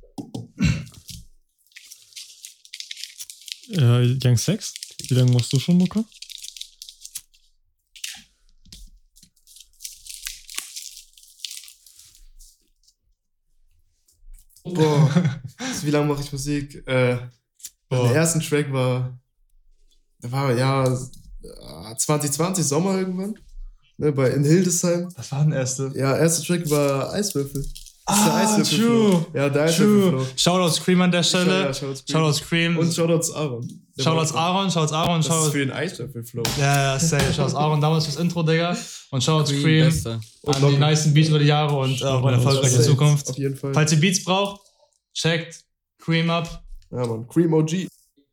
Äh, 3.69 4.17
Young 4.23 4.37
Sex? 4.37 4.73
Wie 5.07 5.13
lange 5.13 5.31
machst 5.31 5.53
du 5.53 5.59
schon, 5.59 5.79
Luca? 5.79 6.03
Boah, 14.63 15.41
wie 15.83 15.91
lange 15.91 16.07
mache 16.07 16.23
ich 16.23 16.31
Musik? 16.31 16.75
Äh, 16.87 17.17
Boah. 17.89 18.07
der 18.07 18.15
ersten 18.15 18.39
Track 18.39 18.73
war, 18.73 19.19
da 20.19 20.31
war 20.31 20.53
ja 20.53 20.83
äh, 20.83 21.95
2020 21.95 22.65
Sommer 22.65 22.97
irgendwann, 22.97 23.35
ne, 23.99 24.11
bei 24.11 24.29
in 24.31 24.43
Hildesheim. 24.43 25.07
Was 25.15 25.31
war 25.31 25.45
der 25.45 25.59
erste? 25.59 25.91
Ja, 25.95 26.17
erster 26.17 26.43
Track 26.45 26.69
war 26.71 27.13
Eiswürfel. 27.13 27.61
Das 27.61 28.17
Ah, 28.17 28.37
Eiswürfelflow. 28.41 29.09
true. 29.11 29.25
Ja, 29.35 29.49
der 29.49 29.51
True. 29.51 29.63
Eiswürfelflow. 29.65 30.25
Shoutouts 30.35 30.75
Scream 30.77 31.01
an 31.03 31.11
der 31.11 31.21
Stelle. 31.21 31.61
Ja, 31.65 31.73
Shoutouts 31.73 31.99
Scream. 31.99 32.15
Shoutouts 32.17 32.37
Scream. 32.39 32.77
Und 32.79 32.91
Shoutouts 32.93 33.31
Aaron. 33.33 33.67
Der 33.97 34.03
Shoutouts 34.03 34.33
Aaron, 34.33 34.71
Shoutouts 34.71 34.93
Aaron, 34.93 35.17
Das 35.17 35.25
ist 35.27 35.31
Shoutouts. 35.31 35.51
für 35.51 35.57
den 35.59 35.71
Eiswürfelflow. 35.71 36.43
Ja, 36.57 36.93
ja, 36.93 36.99
safe. 36.99 37.31
Shoutouts 37.33 37.53
Aaron 37.53 37.79
damals 37.81 38.05
fürs 38.05 38.15
Intro, 38.17 38.41
Digga. 38.41 38.75
Und 39.11 39.23
Shoutouts. 39.23 39.51
Und 39.51 40.55
an 40.55 40.71
die 40.71 40.77
nicen 40.77 41.13
Beats 41.13 41.29
über 41.29 41.37
die 41.37 41.45
Jahre 41.45 41.77
und 41.77 42.01
äh, 42.01 42.05
auf 42.05 42.25
eine 42.25 42.37
erfolgreiche 42.37 42.81
Zukunft. 42.81 43.29
Auf 43.29 43.37
jeden 43.37 43.55
Fall. 43.55 43.73
Falls 43.75 43.91
ihr 43.91 43.99
Beats 43.99 44.23
braucht, 44.23 44.61
checkt 45.13 45.63
Cream 45.99 46.31
ab. 46.31 46.63
Ja, 46.91 47.05
Mann. 47.05 47.27
Cream 47.27 47.53
OG. 47.53 47.87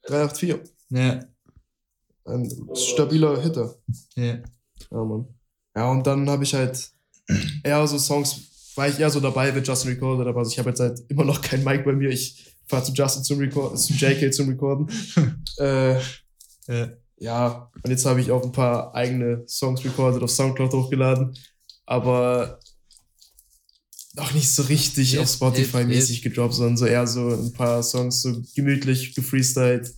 384. 0.07 0.57
Ja, 0.89 1.21
Ein 2.25 2.49
stabiler 2.75 3.41
Hitter. 3.43 3.75
ja. 4.15 4.39
Ja, 4.91 5.05
Mann. 5.05 5.27
Ja, 5.76 5.90
und 5.90 6.06
dann 6.06 6.28
habe 6.30 6.42
ich 6.42 6.54
halt 6.54 6.90
eher 7.62 7.87
so 7.87 7.99
Songs, 7.99 8.40
war 8.76 8.88
ich 8.88 8.99
eher 8.99 9.11
so 9.11 9.21
dabei, 9.21 9.54
wenn 9.54 9.62
Justin 9.62 9.90
recorded, 9.90 10.26
aber 10.26 10.38
also 10.38 10.50
ich 10.50 10.59
habe 10.59 10.71
jetzt 10.71 10.80
halt 10.80 11.00
immer 11.09 11.25
noch 11.25 11.42
kein 11.42 11.62
Mic 11.62 11.85
bei 11.85 11.92
mir. 11.92 12.09
Ich 12.09 12.54
fahre 12.66 12.83
zu 12.83 12.92
Justin 12.92 13.25
zum 13.25 13.38
Recorden, 13.38 13.76
zu 13.76 13.92
JK 13.92 14.33
zum 14.33 14.49
Recorden. 14.49 14.88
äh, 15.59 15.95
ja. 16.66 16.88
ja, 17.18 17.71
und 17.83 17.90
jetzt 17.90 18.06
habe 18.06 18.21
ich 18.23 18.30
auch 18.30 18.42
ein 18.42 18.52
paar 18.52 18.95
eigene 18.95 19.45
Songs 19.47 19.85
recorded 19.85 20.23
auf 20.23 20.30
Soundcloud 20.30 20.73
hochgeladen, 20.73 21.37
aber 21.85 22.59
noch 24.14 24.33
nicht 24.33 24.50
so 24.50 24.62
richtig 24.62 25.12
Yes, 25.12 25.21
auf 25.21 25.28
Spotify 25.28 25.78
yes, 25.78 25.87
mäßig 25.87 26.23
gedroppt, 26.23 26.54
sondern 26.54 26.78
so 26.78 26.87
eher 26.87 27.06
so 27.06 27.28
ein 27.28 27.52
paar 27.52 27.83
Songs 27.83 28.23
so 28.23 28.42
gemütlich 28.54 29.14
gefreestylt. 29.14 29.92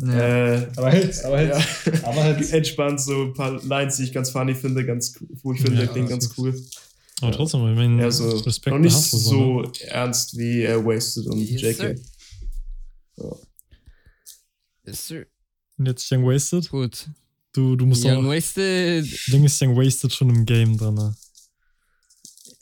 Ja. 0.00 0.54
Äh, 0.54 0.68
Aber 0.76 0.90
Hits, 0.90 1.24
aber 1.24 1.42
ja. 1.42 1.58
Hits. 1.58 2.04
Aber 2.04 2.24
Hits. 2.24 2.50
entspannt, 2.50 3.00
so 3.00 3.24
ein 3.24 3.34
paar 3.34 3.62
Lines, 3.64 3.96
die 3.96 4.04
ich 4.04 4.12
ganz 4.12 4.30
funny 4.30 4.54
finde, 4.54 4.84
ganz 4.84 5.14
cool, 5.20 5.28
wo 5.42 5.52
ich 5.52 5.60
finde, 5.60 5.76
Ja, 5.78 5.84
der 5.84 5.92
klingt 5.92 6.08
ganz 6.08 6.30
cool. 6.36 6.60
Aber 7.22 7.32
trotzdem, 7.32 7.66
ich 7.70 7.76
meine, 7.76 8.02
Ja, 8.02 8.10
so 8.10 8.28
Respekt 8.38 8.74
noch 8.74 8.80
nicht 8.82 8.94
du 9.12 9.16
so 9.16 9.60
ne? 9.62 9.72
ernst 9.88 10.36
wie 10.36 10.64
äh, 10.64 10.76
Wasted 10.84 11.26
und 11.26 11.38
Yes, 11.38 11.62
JK. 11.62 11.76
sir. 11.76 11.94
Yes, 14.84 15.06
sir. 15.08 15.26
Und 15.78 15.86
jetzt 15.86 16.10
Young 16.12 16.24
Wasted. 16.26 16.68
Gut. 16.70 17.08
Du, 17.52 17.74
du 17.76 17.86
musst 17.86 18.04
Young 18.04 18.26
auch. 18.26 18.30
Wasted. 18.30 19.06
Ding 19.28 19.44
ist 19.44 19.60
Young 19.62 19.76
Wasted 19.76 20.12
schon 20.12 20.30
im 20.30 20.44
Game 20.44 20.76
drin. 20.76 20.94
Ne? 20.94 21.14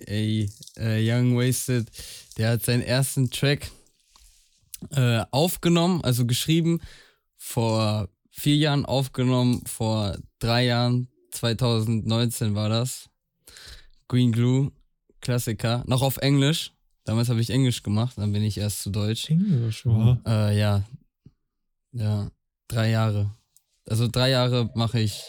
Ey, 0.07 0.51
äh, 0.77 1.01
Young 1.03 1.37
Wasted, 1.37 1.89
der 2.37 2.51
hat 2.51 2.65
seinen 2.65 2.83
ersten 2.83 3.31
Track 3.31 3.71
äh, 4.91 5.25
aufgenommen, 5.31 6.03
also 6.05 6.27
geschrieben, 6.27 6.81
vor 7.45 8.09
vier 8.31 8.57
Jahren 8.57 8.87
aufgenommen, 8.87 9.63
vor 9.67 10.17
drei 10.39 10.65
Jahren, 10.65 11.09
2019 11.33 12.55
war 12.55 12.71
das. 12.71 13.11
Green 14.09 14.33
Glue, 14.33 14.73
Klassiker, 15.21 15.85
noch 15.87 16.01
auf 16.01 16.17
Englisch. 16.17 16.73
Damals 17.05 17.29
habe 17.29 17.43
ich 17.43 17.51
Englisch 17.51 17.83
gemacht, 17.83 18.17
dann 18.17 18.33
bin 18.33 18.43
ich 18.43 18.57
erst 18.57 18.83
zu 18.83 18.91
Deutsch. 18.91 19.29
Englisch, 19.29 19.85
wow. 19.85 20.17
Äh, 20.27 20.59
ja. 20.59 20.85
Ja, 21.93 22.31
drei 22.67 22.91
Jahre. 22.91 23.31
Also 23.87 24.09
drei 24.09 24.31
Jahre 24.31 24.71
mache 24.75 25.01
ich, 25.01 25.23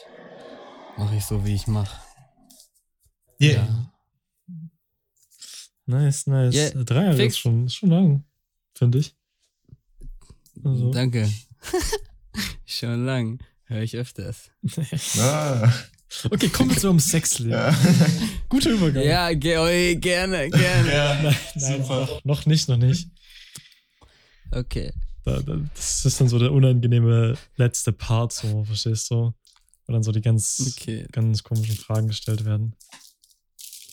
mache 0.98 1.17
ich 1.17 1.25
so, 1.25 1.45
wie 1.45 1.53
ich 1.53 1.67
mache. 1.67 2.00
Yeah. 3.41 3.67
Ja. 3.67 3.91
Nice, 5.86 6.27
nice. 6.27 6.55
Yeah, 6.55 6.84
Drei 6.86 7.03
Jahre 7.03 7.17
fix. 7.17 7.34
ist 7.34 7.39
schon, 7.39 7.65
ist 7.65 7.75
schon 7.75 7.89
lang, 7.89 8.24
finde 8.74 9.00
ich. 9.00 9.13
Also. 10.63 10.91
Danke. 10.91 11.29
Schon 12.65 13.05
lang. 13.05 13.39
Höre 13.65 13.81
ich 13.81 13.95
öfters. 13.95 14.51
Ah, 15.19 15.72
Okay, 16.29 16.48
kommen 16.50 16.69
wir 16.69 16.77
zu 16.77 16.89
einem 16.89 17.00
Sexleben. 17.00 17.51
ja. 17.51 17.75
Guter 18.50 18.69
Übergang. 18.69 19.03
Ja, 19.03 19.34
ge 19.34 19.57
oi, 19.57 19.95
gerne, 20.00 20.50
gerne. 20.50 20.91
Ja, 20.93 21.36
Nein, 21.55 21.81
noch, 21.81 22.24
noch 22.24 22.45
nicht, 22.45 22.69
noch 22.69 22.77
nicht. 22.77 23.10
Okay. 24.51 24.93
Da, 25.25 25.41
da, 25.41 25.57
das 25.75 26.05
ist 26.05 26.22
dann 26.22 26.29
so 26.29 26.39
der 26.39 26.51
unangenehme 26.53 27.36
letzte 27.57 27.91
Part, 27.91 28.31
so, 28.31 28.63
verstehst 28.63 29.10
du? 29.12 29.34
Wo 29.88 29.93
dann 29.93 30.03
so 30.03 30.12
die 30.13 30.22
ganz, 30.22 30.74
Okay. 30.77 31.05
ganz 31.12 31.43
komischen 31.43 31.75
Fragen 31.75 32.07
gestellt 32.07 32.45
werden. 32.45 32.75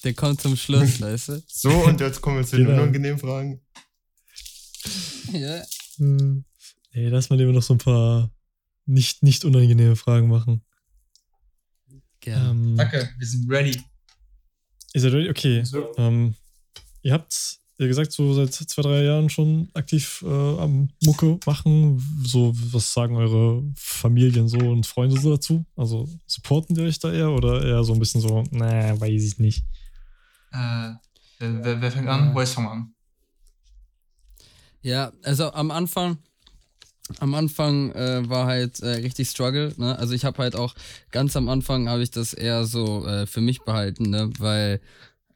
Der 0.04 0.14
kommt 0.14 0.40
zum 0.40 0.54
Schluss, 0.56 1.00
weißt 1.00 1.28
du? 1.28 1.42
So, 1.48 1.70
und 1.70 2.00
jetzt 2.00 2.20
kommen 2.20 2.36
wir 2.36 2.46
zu 2.46 2.56
den 2.56 2.66
Genau. 2.66 2.82
unangenehmen 2.82 3.18
Fragen. 3.18 3.60
Ja. 5.32 5.62
Hm. 5.96 6.44
Ey, 6.92 7.08
lass 7.08 7.30
mal 7.30 7.36
lieber 7.36 7.52
noch 7.52 7.62
so 7.62 7.74
ein 7.74 7.78
paar 7.78 8.30
nicht, 8.84 9.22
nicht 9.22 9.44
unangenehme 9.44 9.96
Fragen 9.96 10.28
machen. 10.28 10.62
Gerne. 12.20 12.50
Ähm, 12.50 12.76
Danke, 12.76 13.10
wir 13.16 13.26
sind 13.26 13.50
ready. 13.50 13.82
Ist 14.92 15.04
ihr 15.04 15.12
ready? 15.12 15.30
Okay. 15.30 15.64
So. 15.64 15.96
Ähm, 15.96 16.34
ihr 17.00 17.14
habt, 17.14 17.58
ihr 17.78 17.88
gesagt, 17.88 18.12
so 18.12 18.34
seit 18.34 18.52
zwei, 18.52 18.82
drei 18.82 19.04
Jahren 19.04 19.30
schon 19.30 19.70
aktiv 19.72 20.22
äh, 20.26 20.28
am 20.28 20.90
Mucke 21.02 21.40
machen. 21.46 21.98
So, 22.24 22.52
was 22.54 22.92
sagen 22.92 23.16
eure 23.16 23.64
Familien 23.74 24.46
so 24.46 24.58
und 24.58 24.86
Freunde 24.86 25.18
so 25.18 25.30
dazu? 25.30 25.64
Also 25.74 26.06
supporten 26.26 26.74
die 26.74 26.82
euch 26.82 26.98
da 26.98 27.10
eher 27.10 27.30
oder 27.30 27.64
eher 27.64 27.82
so 27.84 27.94
ein 27.94 27.98
bisschen 27.98 28.20
so, 28.20 28.44
na, 28.50 29.00
weiß 29.00 29.22
ich 29.22 29.38
nicht. 29.38 29.64
Äh, 30.52 30.92
wer, 31.38 31.64
wer, 31.64 31.80
wer 31.80 31.90
fängt 31.90 32.08
an? 32.08 32.34
Boys 32.34 32.52
fangen 32.52 32.68
an. 32.68 32.94
Ja, 34.82 35.12
also 35.22 35.52
am 35.52 35.70
Anfang, 35.70 36.18
am 37.20 37.34
Anfang 37.34 37.92
äh, 37.92 38.28
war 38.28 38.46
halt 38.46 38.80
äh, 38.80 38.88
richtig 38.88 39.28
Struggle, 39.28 39.72
ne? 39.76 39.98
Also 39.98 40.14
ich 40.14 40.24
habe 40.24 40.38
halt 40.38 40.56
auch 40.56 40.74
ganz 41.10 41.36
am 41.36 41.48
Anfang 41.48 41.88
habe 41.88 42.02
ich 42.02 42.10
das 42.10 42.34
eher 42.34 42.64
so 42.64 43.06
äh, 43.06 43.26
für 43.26 43.40
mich 43.40 43.62
behalten, 43.62 44.10
ne? 44.10 44.30
Weil 44.38 44.80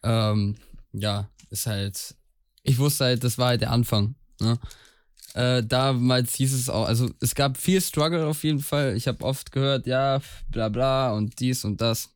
ähm, 0.02 0.56
ja, 0.92 1.28
ist 1.50 1.66
halt, 1.66 2.14
ich 2.62 2.78
wusste 2.78 3.04
halt, 3.04 3.24
das 3.24 3.38
war 3.38 3.48
halt 3.48 3.60
der 3.60 3.70
Anfang, 3.70 4.14
ne? 4.40 4.58
Äh, 5.34 5.62
damals 5.62 6.34
hieß 6.36 6.54
es 6.54 6.70
auch, 6.70 6.86
also 6.86 7.10
es 7.20 7.34
gab 7.34 7.58
viel 7.58 7.80
Struggle 7.82 8.26
auf 8.26 8.42
jeden 8.42 8.60
Fall. 8.60 8.96
Ich 8.96 9.06
habe 9.06 9.22
oft 9.22 9.52
gehört, 9.52 9.86
ja, 9.86 10.20
bla 10.48 10.70
bla 10.70 11.12
und 11.12 11.38
dies 11.40 11.64
und 11.64 11.80
das. 11.82 12.08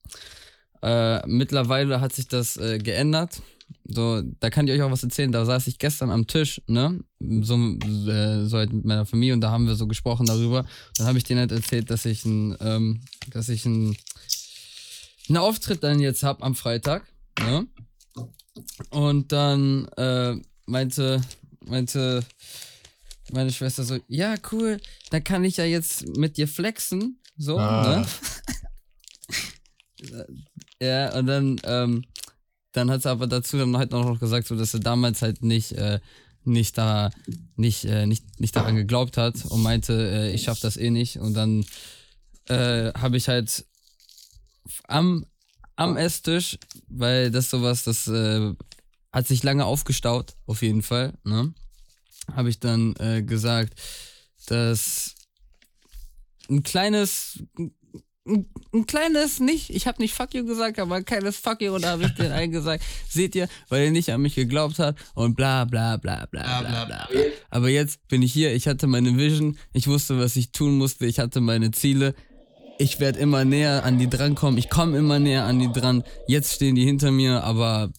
Äh, 0.83 1.27
mittlerweile 1.27 2.01
hat 2.01 2.15
sich 2.15 2.29
das 2.29 2.57
äh, 2.57 2.79
geändert. 2.79 3.43
So, 3.85 4.23
da 4.41 4.51
kann 4.51 4.67
ich 4.69 4.73
euch 4.75 4.83
auch 4.83 4.91
was 4.91 5.03
erzählen. 5.03 5.33
Da 5.33 5.45
saß 5.45 5.67
ich 5.67 5.79
gestern 5.79 6.11
am 6.11 6.27
Tisch, 6.27 6.61
ne? 6.67 7.01
So, 7.19 7.57
äh, 7.57 8.45
so 8.47 8.57
halt 8.59 8.73
mit 8.73 8.85
meiner 8.85 9.07
Familie 9.07 9.35
und 9.35 9.41
da 9.41 9.51
haben 9.51 9.67
wir 9.67 9.75
so 9.75 9.87
gesprochen 9.87 10.27
darüber. 10.27 10.65
Dann 10.97 11.07
habe 11.07 11.19
ich 11.19 11.25
denen 11.25 11.41
halt 11.41 11.53
erzählt, 11.53 11.91
dass 11.91 12.05
ich 12.05 12.25
ein, 12.25 12.57
ähm, 12.61 13.01
dass 13.31 13.49
ich 13.49 13.65
ein, 13.67 13.97
einen 15.29 15.37
Auftritt 15.39 15.83
dann 15.83 15.99
jetzt 16.01 16.23
hab 16.23 16.43
am 16.43 16.55
Freitag, 16.55 17.05
ne? 17.41 17.67
Und 18.91 19.33
dann 19.33 19.87
äh, 19.97 20.37
meinte, 20.67 21.21
meinte 21.65 22.25
meine 23.33 23.53
Schwester 23.53 23.85
so, 23.85 23.99
ja, 24.09 24.35
cool, 24.53 24.81
dann 25.11 25.23
kann 25.25 25.45
ich 25.45 25.57
ja 25.57 25.65
jetzt 25.65 26.07
mit 26.17 26.37
dir 26.37 26.49
flexen. 26.49 27.19
So, 27.37 27.59
Ah. 27.59 28.01
ne? 28.01 28.07
ja, 30.81 31.17
und 31.17 31.27
dann, 31.27 31.61
ähm, 31.65 32.05
dann 32.73 32.91
hat 32.91 33.03
sie 33.03 33.11
aber 33.11 33.27
dazu 33.27 33.59
dann 33.59 33.77
halt 33.77 33.91
noch 33.91 34.19
gesagt, 34.19 34.47
so, 34.47 34.57
dass 34.57 34.73
sie 34.73 34.81
damals 34.81 35.23
halt 35.23 35.43
nicht, 35.43 35.73
äh, 35.73 36.01
nicht 36.45 36.79
da, 36.79 37.11
nicht, 37.57 37.85
äh, 37.85 38.07
nicht, 38.07 38.41
nicht 38.41 38.57
daran 38.57 38.77
geglaubt 38.77 39.17
hat 39.17 39.45
und 39.47 39.63
meinte, 39.63 39.93
äh, 39.93 40.33
ich 40.33 40.45
schaff 40.45 40.61
das 40.61 40.77
eh 40.77 40.91
nicht. 40.91 41.19
Und 41.19 41.35
dann 41.35 41.65
äh, 42.49 42.93
habe 42.95 43.17
ich 43.17 43.29
halt 43.29 43.65
am, 44.89 45.27
am 45.77 45.97
Esstisch, 45.97 46.59
weil 46.89 47.31
das 47.31 47.51
sowas, 47.51 47.85
das 47.85 48.07
äh, 48.09 48.55
hat 49.13 49.27
sich 49.27 49.43
lange 49.43 49.65
aufgestaut, 49.65 50.35
auf 50.47 50.63
jeden 50.63 50.83
Fall, 50.83 51.15
ne? 51.25 51.53
Habe 52.33 52.51
ich 52.51 52.61
dann 52.61 52.95
äh, 52.97 53.23
gesagt, 53.23 53.75
dass 54.47 55.15
ein 56.49 56.63
kleines, 56.63 57.43
ein, 58.27 58.47
ein 58.75 58.87
kleines, 58.87 59.41
nicht, 59.41 59.71
ich 59.71 59.87
habe 59.87 60.01
nicht 60.01 60.15
fuck 60.15 60.35
you 60.35 60.45
gesagt, 60.45 60.79
aber 60.79 60.97
ein 60.97 61.05
kleines 61.05 61.37
fuck 61.37 61.61
you 61.63 61.75
und 61.75 61.83
da 61.83 61.93
habe 61.93 62.05
ich 62.05 62.15
den 62.15 62.33
einen 62.33 62.53
gesagt, 62.53 62.83
seht 63.09 63.35
ihr, 63.35 63.49
weil 63.69 63.85
er 63.85 63.91
nicht 63.91 64.13
an 64.13 64.21
mich 64.21 64.35
geglaubt 64.35 64.79
hat 64.79 64.97
und 65.15 65.35
bla 65.35 65.65
bla 65.65 65.97
bla 65.97 66.27
bla 66.27 66.61
bla 66.61 66.85
bla. 66.85 67.07
bla. 67.09 67.09
Aber 67.51 67.69
jetzt 67.69 68.07
bin 68.09 68.23
ich 68.23 68.33
hier, 68.33 68.55
ich 68.55 68.69
hatte 68.69 68.87
meine 68.87 69.17
Vision, 69.17 69.59
ich 69.73 69.87
wusste, 69.89 70.19
was 70.19 70.37
ich 70.37 70.53
tun 70.53 70.77
musste, 70.77 71.07
ich 71.07 71.19
hatte 71.19 71.41
meine 71.41 71.71
Ziele. 71.71 72.15
Ich 72.79 72.99
werde 72.99 73.19
immer 73.19 73.45
näher 73.45 73.85
an 73.85 73.99
die 73.99 74.09
drankommen, 74.09 74.59
ich 74.59 74.71
komme 74.71 74.97
immer 74.97 75.19
näher 75.19 75.45
an 75.45 75.59
die 75.59 75.71
dran. 75.71 76.03
Jetzt 76.27 76.55
stehen 76.55 76.75
die 76.75 76.85
hinter 76.85 77.11
mir, 77.11 77.45
aber 77.45 77.91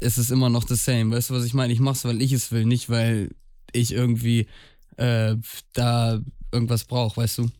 es 0.00 0.18
ist 0.18 0.30
immer 0.30 0.48
noch 0.48 0.66
the 0.66 0.74
same. 0.74 1.14
Weißt 1.14 1.30
du, 1.30 1.34
was 1.34 1.44
ich 1.44 1.54
meine? 1.54 1.72
Ich 1.72 1.78
mach's, 1.78 2.04
weil 2.04 2.20
ich 2.20 2.32
es 2.32 2.50
will, 2.50 2.64
nicht 2.64 2.90
weil 2.90 3.30
ich 3.72 3.92
irgendwie 3.92 4.48
äh, 4.96 5.36
da 5.74 6.20
irgendwas 6.50 6.84
brauche, 6.84 7.18
weißt 7.18 7.38
du? 7.38 7.50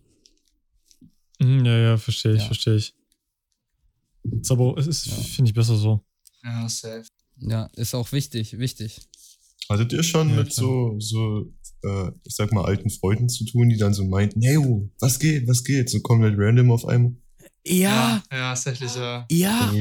Mhm, 1.40 1.64
ja, 1.64 1.78
ja, 1.78 1.96
verstehe 1.96 2.32
ich, 2.34 2.40
Ja. 2.40 2.46
verstehe 2.46 2.76
ich. 2.76 2.94
Ist 4.40 4.50
aber, 4.50 4.76
es 4.78 4.86
ist, 4.86 5.08
finde 5.10 5.48
ich, 5.50 5.54
besser 5.54 5.76
so. 5.76 6.04
Ja, 6.44 6.68
safe. 6.68 7.04
Ja, 7.38 7.70
ist 7.76 7.94
auch 7.94 8.12
wichtig, 8.12 8.58
wichtig. 8.58 9.00
Hattet 9.68 9.92
ihr 9.92 10.02
schon 10.02 10.30
Ja, 10.30 10.36
mit 10.36 10.52
so, 10.52 10.96
so, 10.98 11.52
äh, 11.84 12.10
ich 12.24 12.34
sag 12.34 12.52
mal, 12.52 12.64
alten 12.64 12.90
Freunden 12.90 13.28
zu 13.28 13.44
tun, 13.46 13.68
die 13.70 13.76
dann 13.76 13.94
so 13.94 14.04
meinten, 14.04 14.42
hey, 14.42 14.58
oh, 14.58 14.90
was 15.00 15.18
geht, 15.18 15.48
was 15.48 15.64
geht? 15.64 15.88
So 15.88 16.00
komplett 16.00 16.34
random 16.36 16.70
auf 16.70 16.84
einmal. 16.86 17.14
Ja, 17.64 18.22
Ja, 18.30 18.54
tatsächlich, 18.54 18.94
ja. 18.96 19.26
ja. 19.30 19.72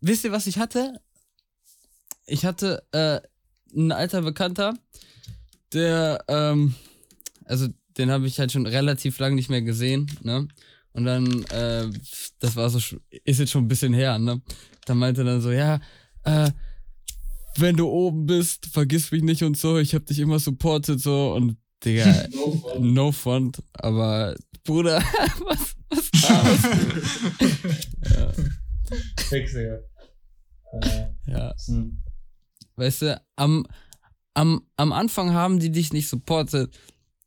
Wisst 0.00 0.24
ihr, 0.24 0.32
was 0.32 0.46
ich 0.46 0.58
hatte? 0.58 1.00
Ich 2.26 2.44
hatte 2.44 2.82
äh, 2.92 3.20
ein 3.76 3.92
alter 3.92 4.22
Bekannter, 4.22 4.76
der, 5.72 6.24
ähm, 6.28 6.74
also 7.44 7.68
den 8.00 8.10
habe 8.10 8.26
ich 8.26 8.38
halt 8.38 8.50
schon 8.50 8.66
relativ 8.66 9.18
lang 9.18 9.34
nicht 9.34 9.50
mehr 9.50 9.62
gesehen, 9.62 10.10
ne? 10.22 10.48
Und 10.92 11.04
dann, 11.04 11.44
äh, 11.44 11.88
das 12.40 12.56
war 12.56 12.68
so, 12.68 12.78
ist 13.24 13.38
jetzt 13.38 13.50
schon 13.50 13.64
ein 13.64 13.68
bisschen 13.68 13.92
her, 13.94 14.18
ne? 14.18 14.42
Da 14.86 14.94
meinte 14.94 15.20
er 15.20 15.24
dann 15.24 15.40
so, 15.40 15.52
ja, 15.52 15.78
äh, 16.24 16.50
wenn 17.56 17.76
du 17.76 17.88
oben 17.88 18.26
bist, 18.26 18.66
vergiss 18.66 19.12
mich 19.12 19.22
nicht 19.22 19.42
und 19.42 19.56
so, 19.56 19.78
ich 19.78 19.94
hab 19.94 20.06
dich 20.06 20.18
immer 20.18 20.38
supportet 20.38 21.00
so 21.00 21.34
und 21.34 21.56
Digga, 21.84 22.26
no 22.78 23.12
front, 23.12 23.62
aber 23.74 24.34
Bruder, 24.64 24.98
was, 25.44 25.76
was 25.90 26.10
war 26.22 26.44
das? 26.44 26.62
Ja. 31.26 31.54
Weißt 32.76 33.02
du, 33.02 33.22
am, 33.36 33.66
am, 34.34 34.62
am 34.76 34.92
Anfang 34.92 35.32
haben 35.32 35.58
die 35.58 35.70
dich 35.70 35.92
nicht 35.92 36.08
supportet, 36.08 36.76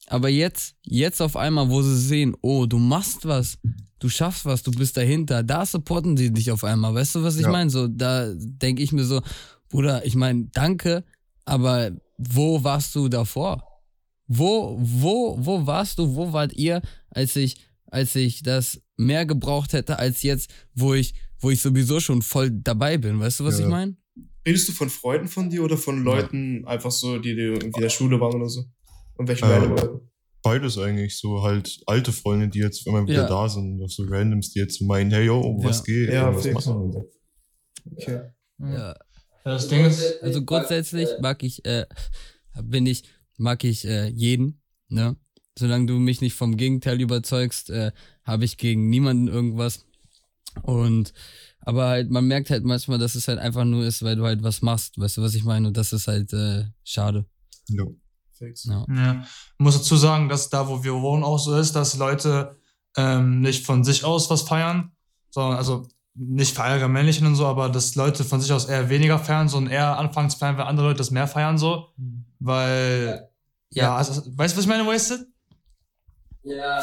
aber 0.08 0.30
jetzt, 0.30 0.76
jetzt 0.84 1.22
auf 1.22 1.36
einmal, 1.36 1.70
wo 1.70 1.82
sie 1.82 1.98
sehen, 1.98 2.36
oh, 2.42 2.66
du 2.66 2.78
machst 2.78 3.26
was, 3.26 3.58
du 4.00 4.10
schaffst 4.10 4.46
was, 4.46 4.64
du 4.64 4.72
bist 4.72 4.98
dahinter, 4.98 5.44
da 5.44 5.66
supporten 5.66 6.16
die 6.16 6.32
dich 6.32 6.52
auf 6.52 6.64
einmal. 6.64 6.94
Weißt 6.94 7.16
du, 7.16 7.24
was 7.24 7.38
ich 7.38 7.44
Ja. 7.44 7.52
meine? 7.52 7.70
So, 7.70 7.88
da 7.88 8.32
denke 8.36 8.84
ich 8.84 8.92
mir 8.92 9.04
so, 9.06 9.22
Bruder, 9.70 10.06
ich 10.06 10.16
meine, 10.16 10.46
danke, 10.54 11.04
aber 11.46 11.92
wo 12.18 12.64
warst 12.64 12.94
du 12.96 13.08
davor? 13.10 13.64
Wo, 14.28 14.78
wo, 14.80 15.38
wo 15.40 15.66
warst 15.66 16.00
du, 16.00 16.16
wo 16.16 16.32
wart 16.34 16.54
ihr, 16.54 16.82
als 17.10 17.36
ich, 17.36 17.58
als 17.88 18.16
ich 18.16 18.44
das 18.44 18.82
mehr 18.98 19.26
gebraucht 19.26 19.74
hätte 19.74 20.00
als 20.00 20.24
jetzt, 20.24 20.50
wo 20.76 20.94
ich, 20.94 21.14
wo 21.40 21.50
ich 21.50 21.62
sowieso 21.62 22.00
schon 22.00 22.22
voll 22.22 22.52
dabei 22.52 22.98
bin? 22.98 23.20
Weißt 23.20 23.40
du, 23.40 23.46
was 23.46 23.58
Ja. 23.60 23.66
ich 23.66 23.72
meine? 23.72 23.96
Redest 24.46 24.68
du 24.68 24.72
von 24.74 24.90
Freunden 24.90 25.28
von 25.28 25.50
dir 25.50 25.64
oder 25.64 25.78
von 25.78 26.04
Leuten 26.04 26.66
einfach 26.66 26.92
so, 26.92 27.18
die, 27.18 27.34
die 27.36 27.42
irgendwie 27.42 27.68
in 27.78 27.82
der 27.82 27.90
Schule 27.90 28.20
waren 28.20 28.36
oder 28.36 28.50
so? 28.50 28.66
Und 29.16 29.28
welchen 29.28 29.50
Äh? 29.50 30.00
Beides 30.42 30.78
eigentlich, 30.78 31.18
so 31.18 31.42
halt 31.42 31.80
alte 31.86 32.12
Freunde, 32.12 32.50
die 32.50 32.60
jetzt 32.60 32.86
immer 32.86 33.04
wieder 33.08 33.22
Ja. 33.22 33.28
da 33.30 33.48
sind, 33.48 33.82
auch 33.82 33.90
so 33.90 34.04
Randoms, 34.04 34.52
die 34.52 34.60
jetzt 34.60 34.78
so 34.78 34.86
meinen, 34.86 35.10
hey, 35.12 35.26
yo, 35.26 35.58
was 35.64 35.78
Ja. 35.80 35.84
geht? 35.86 36.10
Ja, 36.14 36.36
was 36.36 36.52
machen 36.52 36.94
wir? 36.94 37.06
Okay. 37.94 38.22
Ja. 38.60 38.96
Das 39.46 39.68
Ding 39.70 39.86
ist, 39.86 40.22
Also 40.22 40.44
grundsätzlich 40.44 41.08
mag 41.22 41.44
ich, 41.44 41.64
äh, 41.66 41.86
bin 42.62 42.86
ich, 42.86 43.04
mag 43.38 43.64
ich 43.64 43.86
äh, 43.86 44.08
jeden, 44.10 44.62
ne? 44.90 45.16
Solange 45.58 45.86
du 45.86 45.94
mich 46.00 46.20
nicht 46.20 46.34
vom 46.34 46.58
Gegenteil 46.58 47.00
überzeugst, 47.00 47.70
äh, 47.70 47.92
habe 48.24 48.44
ich 48.44 48.58
gegen 48.58 48.90
niemanden 48.90 49.28
irgendwas. 49.28 49.86
Und 50.64 51.14
aber 51.60 51.88
halt, 51.88 52.10
man 52.10 52.26
merkt 52.28 52.50
halt 52.50 52.64
manchmal, 52.66 52.98
dass 53.00 53.16
es 53.16 53.28
halt 53.28 53.40
einfach 53.40 53.64
nur 53.64 53.86
ist, 53.86 54.04
weil 54.04 54.16
du 54.18 54.24
halt 54.26 54.44
was 54.44 54.62
machst, 54.62 54.98
weißt 55.00 55.18
du, 55.18 55.22
was 55.22 55.36
ich 55.36 55.44
meine? 55.46 55.68
Und 55.68 55.78
das 55.78 55.94
ist 55.94 56.08
halt 56.08 56.34
äh, 56.34 56.66
schade. 56.84 57.26
Jo. 57.70 57.96
Fix. 58.38 58.66
Ja. 58.66 58.86
ja. 58.90 59.22
Ich 59.22 59.60
muss 59.60 59.78
dazu 59.78 59.96
sagen, 59.96 60.30
dass 60.30 60.50
da, 60.50 60.68
wo 60.68 60.84
wir 60.84 60.94
wohnen, 60.94 61.24
auch 61.24 61.38
so 61.40 61.56
ist, 61.56 61.76
dass 61.76 61.98
Leute 61.98 62.58
ähm, 62.98 63.42
nicht 63.42 63.66
von 63.66 63.84
sich 63.84 64.04
aus 64.04 64.30
was 64.30 64.42
feiern, 64.44 64.92
sondern, 65.30 65.58
also 65.58 65.88
nicht 66.16 66.56
für 66.56 66.64
allgemein 66.64 66.94
Männlichen 66.94 67.26
und 67.26 67.36
so, 67.36 67.48
aber 67.48 67.70
dass 67.70 67.96
Leute 67.96 68.24
von 68.24 68.40
sich 68.40 68.52
aus 68.54 68.66
eher 68.66 68.90
weniger 68.90 69.18
feiern, 69.18 69.50
sondern 69.50 69.74
eher 69.74 69.98
anfangen 69.98 70.30
zu 70.30 70.38
feiern, 70.38 70.58
wenn 70.58 70.66
andere 70.66 70.88
Leute 70.88 71.00
das 71.00 71.10
mehr 71.12 71.28
feiern, 71.28 71.58
so. 71.58 71.88
Weil, 72.40 73.30
ja, 73.72 73.96
also, 73.96 74.22
weißt 74.26 74.54
du, 74.54 74.58
was 74.58 74.64
ich 74.66 74.68
meine, 74.68 74.86
Wasted? 74.86 75.26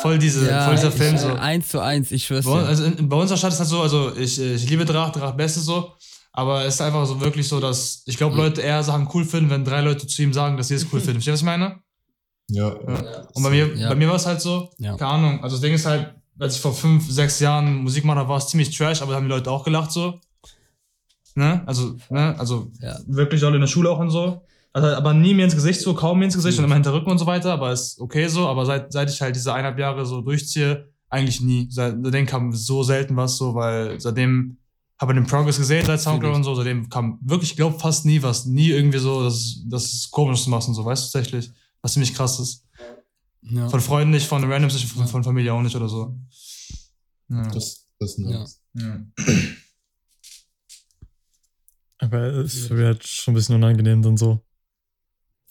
Voll 0.00 0.18
diese, 0.18 0.46
voll 0.64 0.74
dieser 0.74 0.90
Film, 0.90 1.14
ich, 1.16 1.20
so. 1.20 1.34
eins 1.34 1.68
zu 1.68 1.80
eins, 1.80 2.10
ich 2.10 2.24
schwör's 2.26 2.46
Bei, 2.46 2.52
uns- 2.52 2.62
dir. 2.62 2.68
also 2.68 2.84
in, 2.86 3.08
bei 3.08 3.16
unserer 3.16 3.36
Stadt 3.36 3.52
ist 3.52 3.58
halt 3.58 3.68
so, 3.68 3.82
also 3.82 4.16
ich, 4.16 4.40
ich 4.40 4.68
liebe 4.70 4.86
Dracht, 4.86 5.16
Dracht 5.16 5.36
Beste 5.36 5.60
so, 5.60 5.92
aber 6.32 6.64
es 6.64 6.74
ist 6.74 6.80
einfach 6.80 7.04
so 7.06 7.20
wirklich 7.20 7.48
so, 7.48 7.60
dass 7.60 8.02
ich 8.06 8.16
glaube, 8.16 8.34
Mhm. 8.34 8.40
Leute 8.40 8.60
eher 8.62 8.82
Sachen 8.82 9.08
cool 9.14 9.24
finden, 9.24 9.50
wenn 9.50 9.64
drei 9.64 9.80
Leute 9.80 10.06
zu 10.06 10.22
ihm 10.22 10.32
sagen, 10.32 10.56
dass 10.56 10.68
sie 10.68 10.74
es 10.74 10.86
cool 10.92 11.00
finden. 11.00 11.20
Verstehst 11.20 11.42
du, 11.42 11.46
was 11.46 11.54
ich 11.56 11.60
meine? 11.60 11.78
Ja, 12.50 12.68
Ja. 12.68 13.26
Und 13.34 13.42
bei 13.42 13.50
mir, 13.50 13.74
Ja. 13.76 13.88
bei 13.90 13.94
mir 13.94 14.08
war 14.08 14.16
es 14.16 14.26
halt 14.26 14.40
so, 14.40 14.70
Ja. 14.78 14.96
keine 14.96 15.10
Ahnung, 15.12 15.42
also 15.42 15.56
das 15.56 15.60
Ding 15.62 15.74
ist 15.74 15.86
halt, 15.86 16.14
als 16.38 16.56
ich 16.56 16.60
vor 16.60 16.72
fünf, 16.72 17.08
sechs 17.10 17.38
Jahren 17.40 17.82
Musik 17.82 18.04
habe, 18.06 18.28
war 18.28 18.38
es 18.38 18.48
ziemlich 18.48 18.76
trash, 18.76 19.02
aber 19.02 19.12
da 19.12 19.16
haben 19.18 19.24
die 19.24 19.30
Leute 19.30 19.50
auch 19.50 19.62
gelacht 19.64 19.92
so. 19.92 20.18
Ne? 21.34 21.62
Also, 21.66 21.96
ne? 22.10 22.34
Also 22.38 22.70
Ja. 22.80 22.98
wirklich 23.06 23.44
alle 23.44 23.54
in 23.56 23.60
der 23.60 23.68
Schule 23.68 23.90
auch 23.90 23.98
und 23.98 24.10
so. 24.10 24.42
Also, 24.72 24.88
aber 24.88 25.12
nie 25.14 25.34
mir 25.34 25.44
ins 25.44 25.54
Gesicht 25.54 25.80
so, 25.80 25.94
kaum 25.94 26.18
mir 26.18 26.24
ins 26.26 26.34
Gesicht 26.36 26.58
und 26.58 26.64
immer 26.64 26.74
hinter 26.74 26.92
Rücken 26.92 27.10
und 27.10 27.18
so 27.18 27.26
weiter, 27.26 27.52
aber 27.52 27.72
ist 27.72 28.00
okay 28.00 28.26
so. 28.28 28.46
Aber 28.48 28.64
seit, 28.66 28.92
seit 28.92 29.10
ich 29.10 29.20
halt 29.20 29.34
diese 29.36 29.52
eineinhalb 29.52 29.78
Jahre 29.78 30.06
so 30.06 30.20
durchziehe, 30.20 30.88
eigentlich 31.08 31.40
nie. 31.40 31.68
Seit, 31.70 31.96
seitdem 32.02 32.26
kam 32.26 32.52
so 32.52 32.82
selten 32.82 33.16
was 33.16 33.36
so, 33.36 33.54
weil 33.54 34.00
seitdem 34.00 34.58
habe 35.00 35.14
den 35.14 35.26
Progress 35.26 35.56
gesehen 35.56 35.86
seit 35.86 36.00
Soundcloud 36.00 36.36
und 36.36 36.44
so, 36.44 36.54
seitdem 36.54 36.88
kam 36.90 37.18
wirklich, 37.22 37.52
ich 37.52 37.56
glaube, 37.56 37.78
fast 37.78 38.04
nie 38.04 38.22
was. 38.22 38.44
Nie 38.44 38.68
irgendwie 38.68 38.98
so, 38.98 39.24
dass 39.24 39.62
das 39.64 39.84
ist 39.92 40.10
komisch 40.10 40.44
zu 40.44 40.50
machen, 40.50 40.74
so, 40.74 40.84
weißt 40.84 41.02
du, 41.02 41.18
tatsächlich. 41.18 41.50
Was 41.80 41.94
ziemlich 41.94 42.12
krass 42.12 42.38
ist. 42.38 42.66
Ja. 43.42 43.66
Von 43.70 43.80
Freunden 43.80 44.10
nicht, 44.10 44.26
von 44.26 44.44
Randoms 44.44 44.74
nicht, 44.74 44.86
von, 44.86 45.08
von 45.08 45.24
Familie 45.24 45.54
auch 45.54 45.62
nicht 45.62 45.74
oder 45.74 45.88
so. 45.88 46.14
Ja. 47.30 47.48
Das, 47.48 47.86
das 47.98 48.10
ist 48.10 48.18
nice. 48.18 48.60
ja. 48.74 49.00
Aber 51.98 52.18
es 52.34 52.68
wäre 52.68 52.88
halt 52.88 53.06
schon 53.06 53.32
ein 53.32 53.36
bisschen 53.36 53.54
unangenehm 53.54 54.02
dann 54.02 54.18
so. 54.18 54.44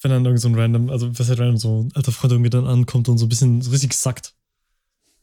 Wenn 0.02 0.12
dann 0.12 0.26
irgend 0.26 0.42
so 0.42 0.48
ein 0.48 0.56
random, 0.56 0.90
also 0.92 1.10
was 1.18 1.28
halt 1.28 1.40
random 1.40 1.58
so 1.58 1.84
ein 1.84 1.92
alter 1.96 2.12
Freund 2.12 2.34
irgendwie 2.34 2.50
dann 2.52 2.68
ankommt 2.68 3.10
und 3.10 3.18
so 3.18 3.26
ein 3.26 3.30
bisschen 3.30 3.62
so 3.62 3.72
richtig 3.72 3.94
sackt. 3.94 4.36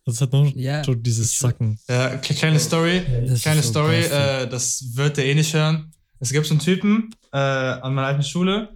Das 0.07 0.21
hat 0.21 0.33
noch 0.33 0.47
Ja. 0.55 0.85
so 0.85 0.95
dieses 0.95 1.37
Sacken. 1.39 1.79
Ja, 1.89 2.15
kle- 2.15 2.35
kleine 2.39 2.61
Story. 2.61 3.03
Das 3.27 3.43
Kleine 3.43 3.59
ist 3.61 3.67
so 3.67 3.73
Story, 3.73 4.03
äh, 4.05 4.47
das 4.49 4.85
wird 4.95 5.17
der 5.17 5.27
eh 5.27 5.35
nicht 5.35 5.53
hören. 5.53 5.93
Es 6.21 6.31
gibt 6.31 6.47
so 6.47 6.55
einen 6.55 6.61
Typen 6.61 7.11
äh, 7.33 7.37
an 7.39 7.93
meiner 7.93 8.07
alten 8.09 8.23
Schule. 8.23 8.69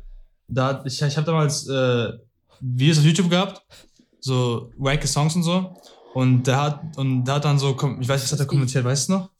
Da, 0.48 0.82
ich 0.84 1.00
ich 1.00 1.16
habe 1.16 1.24
damals 1.26 1.68
äh, 1.68 2.08
Videos 2.60 2.98
auf 2.98 3.04
YouTube 3.04 3.30
gehabt, 3.30 3.62
so 4.20 4.72
wacke 4.76 5.06
Songs 5.06 5.36
und 5.36 5.44
so. 5.44 5.76
Und 6.14 6.42
der 6.48 6.60
hat, 6.60 6.96
und 6.96 7.24
der 7.24 7.36
hat 7.36 7.44
dann 7.44 7.58
so, 7.60 7.70
ich 7.70 8.08
weiß 8.08 8.20
nicht, 8.20 8.24
was 8.24 8.32
hat 8.32 8.40
er 8.40 8.46
kommentiert, 8.46 8.84
weißt 8.84 9.08
du 9.08 9.12
noch? 9.12 9.30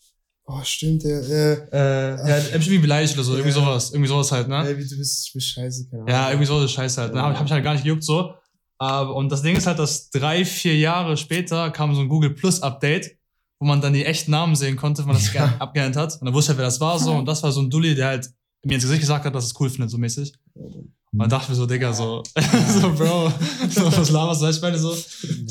Oh, 0.47 0.61
stimmt, 0.63 1.03
der, 1.03 1.21
äh, 1.29 1.53
Äh, 1.73 2.29
ja, 2.29 2.39
irgendwie 2.53 2.79
beleidigt 2.79 3.15
oder 3.15 3.25
so, 3.25 3.33
irgendwie 3.33 3.51
sowas, 3.53 3.91
irgendwie 3.91 4.09
sowas 4.09 4.31
halt, 4.33 4.47
ne? 4.49 4.65
ey, 4.67 4.79
wie 4.79 4.87
du 4.89 4.97
bist, 4.97 5.29
scheiße, 5.37 5.89
keine 5.91 6.03
Ahnung. 6.03 6.09
Ja, 6.15 6.29
irgendwie 6.29 6.47
so 6.47 6.57
eine 6.59 6.69
Scheiße 6.69 7.01
halt. 7.01 7.15
Ne? 7.15 7.21
Hab, 7.23 7.37
hab 7.37 7.47
ich 7.47 7.53
halt 7.53 7.65
gar 7.65 7.73
nicht 7.73 7.83
gejuckt 7.83 8.05
so. 8.05 8.35
Aber, 8.81 9.15
und 9.15 9.31
das 9.31 9.43
Ding 9.43 9.57
ist 9.57 9.67
halt, 9.67 9.79
dass 9.79 10.09
drei, 10.09 10.43
vier 10.43 10.75
Jahre 10.77 11.19
später 11.19 11.71
kam 11.71 11.95
so 11.95 12.01
ein 12.01 12.09
Google 12.09 12.31
Plus 12.31 12.63
Update, 12.63 13.15
wo 13.59 13.67
man 13.67 13.83
dann 13.83 13.93
die 13.93 14.07
echten 14.07 14.31
Namen 14.31 14.57
sehen 14.57 14.77
konnte, 14.77 15.03
wenn 15.03 15.09
man 15.09 15.17
das 15.17 15.31
ja. 15.35 15.55
abgelernt 15.59 15.97
hat. 15.97 16.15
Und 16.15 16.25
dann 16.25 16.33
wusste 16.33 16.53
ich 16.53 16.57
halt, 16.57 16.59
wer 16.61 16.65
das 16.65 16.81
war 16.81 16.99
so. 16.99 17.13
Und 17.13 17.27
das 17.27 17.43
war 17.43 17.53
so 17.53 17.61
ein 17.61 17.69
Dulli, 17.69 17.95
der 17.95 18.07
halt 18.07 18.31
mir 18.65 18.77
ins 18.77 18.85
Gesicht 18.85 19.03
gesagt 19.03 19.27
hat, 19.27 19.35
dass 19.35 19.45
es 19.45 19.61
cool 19.61 19.69
findet, 19.69 19.91
so 19.91 19.99
mäßig. 19.99 20.33
Und 20.55 21.19
dann 21.19 21.29
dachte 21.29 21.45
ich 21.45 21.49
mir 21.51 21.55
so, 21.57 21.67
Digga, 21.67 21.93
so, 21.93 22.23
so, 22.81 22.95
Bro, 22.95 23.33
so, 23.69 23.85
was 23.85 24.11
laberst 24.11 24.41
du? 24.41 24.47
Du, 24.47 24.51
ich 24.51 24.63
meine 24.63 24.79
so, 24.79 24.97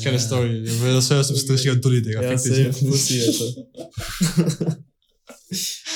keine 0.02 0.18
Story. 0.18 0.64
Wenn 0.64 0.88
du 0.88 0.94
das 0.94 1.08
hörst, 1.10 1.30
du 1.30 1.34
bist 1.34 1.48
ein 1.48 1.52
richtiger 1.52 1.76
Dulli, 1.76 2.02
Digga. 2.02 2.22
Ja, 2.22 2.36
safe, 2.36 2.72
Pussy, 2.84 3.22
Alter. 3.22 4.76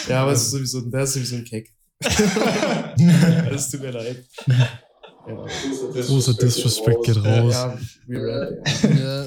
ja, 0.08 0.22
aber 0.22 0.32
es 0.32 0.42
ist 0.42 0.50
sowieso, 0.52 0.82
der 0.82 1.02
ist 1.02 1.14
sowieso 1.14 1.34
ein 1.34 1.44
Keck. 1.44 1.74
Es 3.50 3.70
tut 3.70 3.80
mir 3.80 3.90
leid. 3.90 4.24
Ja. 5.26 6.02
Großer 6.02 6.34
Disrespect 6.34 7.04
geht 7.04 7.16
raus. 7.16 7.54
Ja, 7.54 7.78
ja. 8.08 8.50
Ja. 8.82 9.26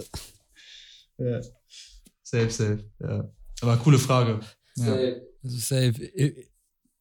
Ja. 1.20 1.42
Safe, 2.24 2.50
safe, 2.50 2.84
ja. 3.00 3.30
Aber 3.62 3.78
coole 3.78 3.98
Frage. 3.98 4.40
Ja. 4.76 4.94
Also 5.44 5.58
safe. 5.58 5.94
If, 6.16 6.48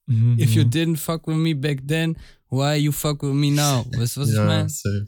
Mhm. 0.09 0.39
if 0.39 0.55
you 0.55 0.63
didn't 0.63 0.99
fuck 0.99 1.27
with 1.27 1.37
me 1.37 1.53
back 1.55 1.83
then, 1.87 2.17
why 2.49 2.77
you 2.77 2.93
fuck 2.93 3.23
with 3.23 3.35
me 3.35 3.51
now? 3.51 3.85
Weißt 3.97 4.17
du, 4.17 4.21
was 4.21 4.29
ich 4.29 4.37
ja, 4.37 4.45
meine? 4.45 4.69
safe. 4.69 5.07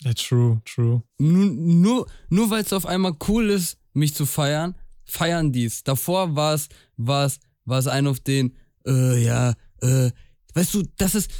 Ja, 0.00 0.14
true, 0.14 0.62
true. 0.64 1.02
Nur, 1.18 1.46
nur, 1.46 2.06
nur 2.30 2.48
weil 2.50 2.62
es 2.62 2.72
auf 2.72 2.86
einmal 2.86 3.12
cool 3.28 3.50
ist, 3.50 3.76
mich 3.92 4.14
zu 4.14 4.24
feiern, 4.24 4.74
feiern 5.04 5.52
dies. 5.52 5.82
Davor 5.84 6.34
war 6.34 6.54
es, 6.54 6.68
war 6.96 7.26
es, 7.26 7.38
war 7.66 7.78
es 7.78 7.86
ein 7.88 8.06
auf 8.06 8.20
den, 8.20 8.56
äh, 8.86 9.22
ja, 9.22 9.54
äh, 9.82 10.10
weißt 10.54 10.74
du, 10.74 10.82
das 10.96 11.14
ist, 11.14 11.30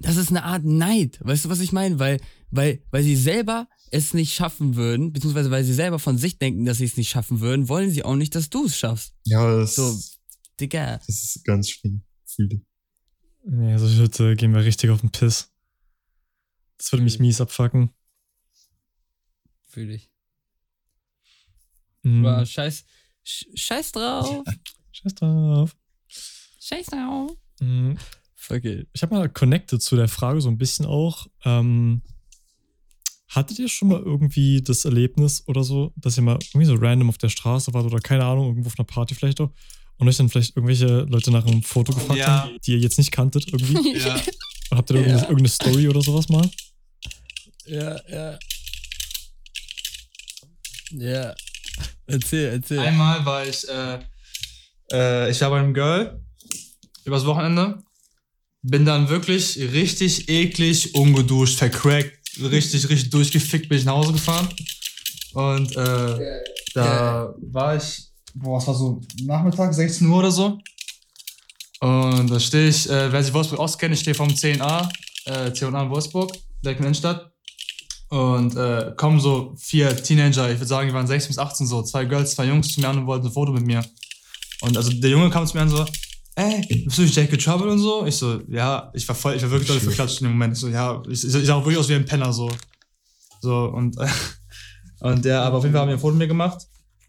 das 0.00 0.16
ist 0.16 0.30
eine 0.30 0.44
Art 0.44 0.64
Neid. 0.64 1.18
Weißt 1.22 1.44
du, 1.44 1.48
was 1.48 1.60
ich 1.60 1.72
meine? 1.72 1.98
Weil, 1.98 2.20
weil, 2.50 2.82
weil 2.90 3.02
sie 3.02 3.16
selber 3.16 3.68
es 3.90 4.14
nicht 4.14 4.34
schaffen 4.34 4.74
würden, 4.76 5.12
beziehungsweise 5.12 5.50
weil 5.50 5.64
sie 5.64 5.74
selber 5.74 5.98
von 5.98 6.18
sich 6.18 6.38
denken, 6.38 6.64
dass 6.64 6.78
sie 6.78 6.84
es 6.84 6.96
nicht 6.96 7.08
schaffen 7.10 7.40
würden, 7.40 7.68
wollen 7.68 7.90
sie 7.90 8.04
auch 8.04 8.16
nicht, 8.16 8.34
dass 8.34 8.50
du 8.50 8.66
es 8.66 8.76
schaffst. 8.76 9.14
Ja, 9.24 9.58
das, 9.58 9.74
So, 9.76 9.98
Digga. 10.60 10.98
das 10.98 11.08
ist 11.08 11.44
ganz 11.44 11.70
schlimm. 11.70 12.02
Ich. 12.38 12.60
Nee, 13.44 13.78
so 13.78 14.24
äh, 14.24 14.34
gehen 14.34 14.52
wir 14.54 14.64
richtig 14.64 14.90
auf 14.90 15.00
den 15.00 15.10
Piss. 15.10 15.52
Das 16.78 16.92
würde 16.92 17.04
mich 17.04 17.18
mies 17.20 17.40
abfacken. 17.40 17.90
Fühl 19.68 19.90
ich. 19.92 20.10
Mhm. 22.02 22.26
Aber 22.26 22.44
scheiß, 22.44 22.84
sch- 23.24 23.46
scheiß 23.54 23.92
drauf. 23.92 24.44
Scheiß 24.92 25.14
drauf. 25.14 25.76
scheiß 26.60 26.86
drauf. 26.86 27.30
Mhm. 27.60 27.96
It. 28.50 28.88
Ich 28.92 29.02
habe 29.02 29.14
mal 29.14 29.28
connected 29.28 29.82
zu 29.82 29.96
der 29.96 30.08
Frage 30.08 30.40
so 30.40 30.48
ein 30.48 30.58
bisschen 30.58 30.86
auch. 30.86 31.26
Ähm, 31.44 32.02
hattet 33.28 33.58
ihr 33.58 33.68
schon 33.68 33.88
mal 33.88 34.00
irgendwie 34.00 34.62
das 34.62 34.84
Erlebnis 34.84 35.42
oder 35.46 35.64
so, 35.64 35.92
dass 35.96 36.16
ihr 36.16 36.22
mal 36.22 36.38
irgendwie 36.52 36.66
so 36.66 36.74
random 36.74 37.08
auf 37.08 37.18
der 37.18 37.28
Straße 37.28 37.74
wart 37.74 37.84
oder 37.86 37.98
keine 37.98 38.24
Ahnung, 38.24 38.46
irgendwo 38.48 38.68
auf 38.68 38.78
einer 38.78 38.86
Party 38.86 39.14
vielleicht 39.14 39.40
auch 39.40 39.50
und 39.98 40.08
euch 40.08 40.16
dann 40.16 40.28
vielleicht 40.28 40.56
irgendwelche 40.56 41.00
Leute 41.02 41.30
nach 41.30 41.44
einem 41.46 41.62
Foto 41.62 41.92
gefragt 41.92 42.18
Ja. 42.20 42.42
haben, 42.44 42.56
die 42.64 42.72
ihr 42.72 42.78
jetzt 42.78 42.98
nicht 42.98 43.10
kanntet 43.10 43.48
irgendwie? 43.48 43.96
Ja. 43.98 44.14
Und 44.70 44.78
habt 44.78 44.90
ihr 44.90 44.94
da 44.94 45.00
irgendeine, 45.00 45.22
irgendeine 45.28 45.48
Story 45.48 45.88
oder 45.88 46.02
sowas 46.02 46.28
mal? 46.28 46.48
Ja, 47.66 48.00
ja. 48.08 48.38
Ja. 50.92 51.34
Erzähl, 52.06 52.52
erzähl. 52.52 52.78
Einmal 52.80 53.24
war 53.24 53.46
ich, 53.46 53.68
äh, 53.68 53.98
äh, 54.92 55.30
ich 55.30 55.40
war 55.40 55.50
bei 55.50 55.58
einem 55.58 55.74
Girl 55.74 56.20
übers 57.04 57.24
Wochenende. 57.24 57.82
Bin 58.62 58.84
dann 58.84 59.08
wirklich 59.08 59.56
richtig 59.58 60.28
eklig, 60.28 60.94
ungeduscht, 60.94 61.58
vercrackt, 61.58 62.18
richtig, 62.40 62.88
richtig 62.88 63.10
durchgefickt 63.10 63.68
bin 63.68 63.78
ich 63.78 63.84
nach 63.84 63.94
Hause 63.94 64.12
gefahren. 64.12 64.48
Und 65.34 65.76
äh, 65.76 66.42
da 66.74 67.34
war 67.52 67.76
ich, 67.76 68.08
boah, 68.34 68.58
es 68.58 68.66
war 68.66 68.74
so 68.74 69.00
Nachmittag, 69.22 69.72
16 69.72 70.06
Uhr 70.06 70.18
oder 70.18 70.30
so. 70.30 70.58
Und 71.80 72.30
da 72.30 72.40
stehe 72.40 72.68
ich, 72.68 72.88
äh, 72.88 73.12
wer 73.12 73.22
sich 73.22 73.34
Wolfsburg 73.34 73.60
auskennt, 73.60 73.94
ich 73.94 74.00
stehe 74.00 74.14
vom 74.14 74.28
10a, 74.28 74.88
äh, 75.26 75.52
C&A 75.52 75.82
in 75.82 75.90
Wolfsburg, 75.90 76.32
direkt 76.64 76.80
in 76.80 76.84
der 76.84 76.88
Innenstadt. 76.88 77.32
Und 78.08 78.56
äh, 78.56 78.92
kommen 78.96 79.20
so 79.20 79.54
vier 79.58 79.94
Teenager, 79.96 80.50
ich 80.50 80.58
würde 80.58 80.66
sagen, 80.66 80.88
die 80.88 80.94
waren 80.94 81.06
16 81.06 81.28
bis 81.28 81.38
18 81.38 81.66
so, 81.66 81.82
zwei 81.82 82.04
Girls, 82.04 82.34
zwei 82.34 82.46
Jungs 82.46 82.72
zu 82.72 82.80
mir 82.80 82.88
an 82.88 82.98
und 82.98 83.06
wollten 83.06 83.26
ein 83.26 83.32
Foto 83.32 83.52
mit 83.52 83.66
mir. 83.66 83.84
Und 84.60 84.76
also 84.76 84.90
der 84.90 85.10
Junge 85.10 85.28
kam 85.28 85.46
zu 85.46 85.56
mir 85.56 85.62
an 85.62 85.68
so, 85.68 85.84
ey, 86.36 86.84
bist 86.84 86.98
du 86.98 87.02
nicht 87.02 87.16
Jacob 87.16 87.38
Trouble 87.38 87.70
und 87.70 87.78
so? 87.78 88.06
Ich 88.06 88.16
so, 88.16 88.40
ja, 88.48 88.90
ich 88.94 89.08
war 89.08 89.14
voll, 89.14 89.34
ich 89.34 89.42
war 89.42 89.50
wirklich 89.50 89.68
doll 89.68 89.80
verklatscht 89.80 90.20
in 90.20 90.26
dem 90.26 90.32
Moment. 90.32 90.54
Ich 90.54 90.60
so, 90.60 90.68
ja, 90.68 91.02
ich, 91.08 91.24
ich, 91.24 91.34
ich 91.34 91.46
sah 91.46 91.54
auch 91.54 91.64
wirklich 91.64 91.78
aus 91.78 91.88
wie 91.88 91.94
ein 91.94 92.04
Penner 92.04 92.32
so. 92.32 92.50
So, 93.40 93.64
und, 93.64 93.96
und 95.00 95.24
der, 95.24 95.42
aber 95.42 95.58
auf 95.58 95.64
jeden 95.64 95.72
Fall 95.72 95.82
haben 95.82 95.88
wir 95.88 95.96
ein 95.96 96.00
Foto 96.00 96.12
mit 96.12 96.20
mir 96.20 96.28
gemacht. 96.28 96.66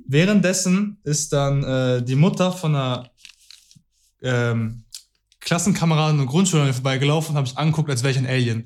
Währenddessen 0.07 0.99
ist 1.03 1.33
dann 1.33 1.63
äh, 1.63 2.03
die 2.03 2.15
Mutter 2.15 2.51
von 2.53 2.75
einer 2.75 3.09
ähm, 4.21 4.85
Klassenkameradin 5.41 6.19
und 6.19 6.27
Grundschülerin 6.27 6.73
vorbeigelaufen 6.73 7.31
und 7.31 7.37
habe 7.37 7.47
ich 7.47 7.57
angeguckt, 7.57 7.89
als 7.89 8.03
wäre 8.03 8.11
ich 8.11 8.17
ein 8.17 8.25
Alien. 8.25 8.65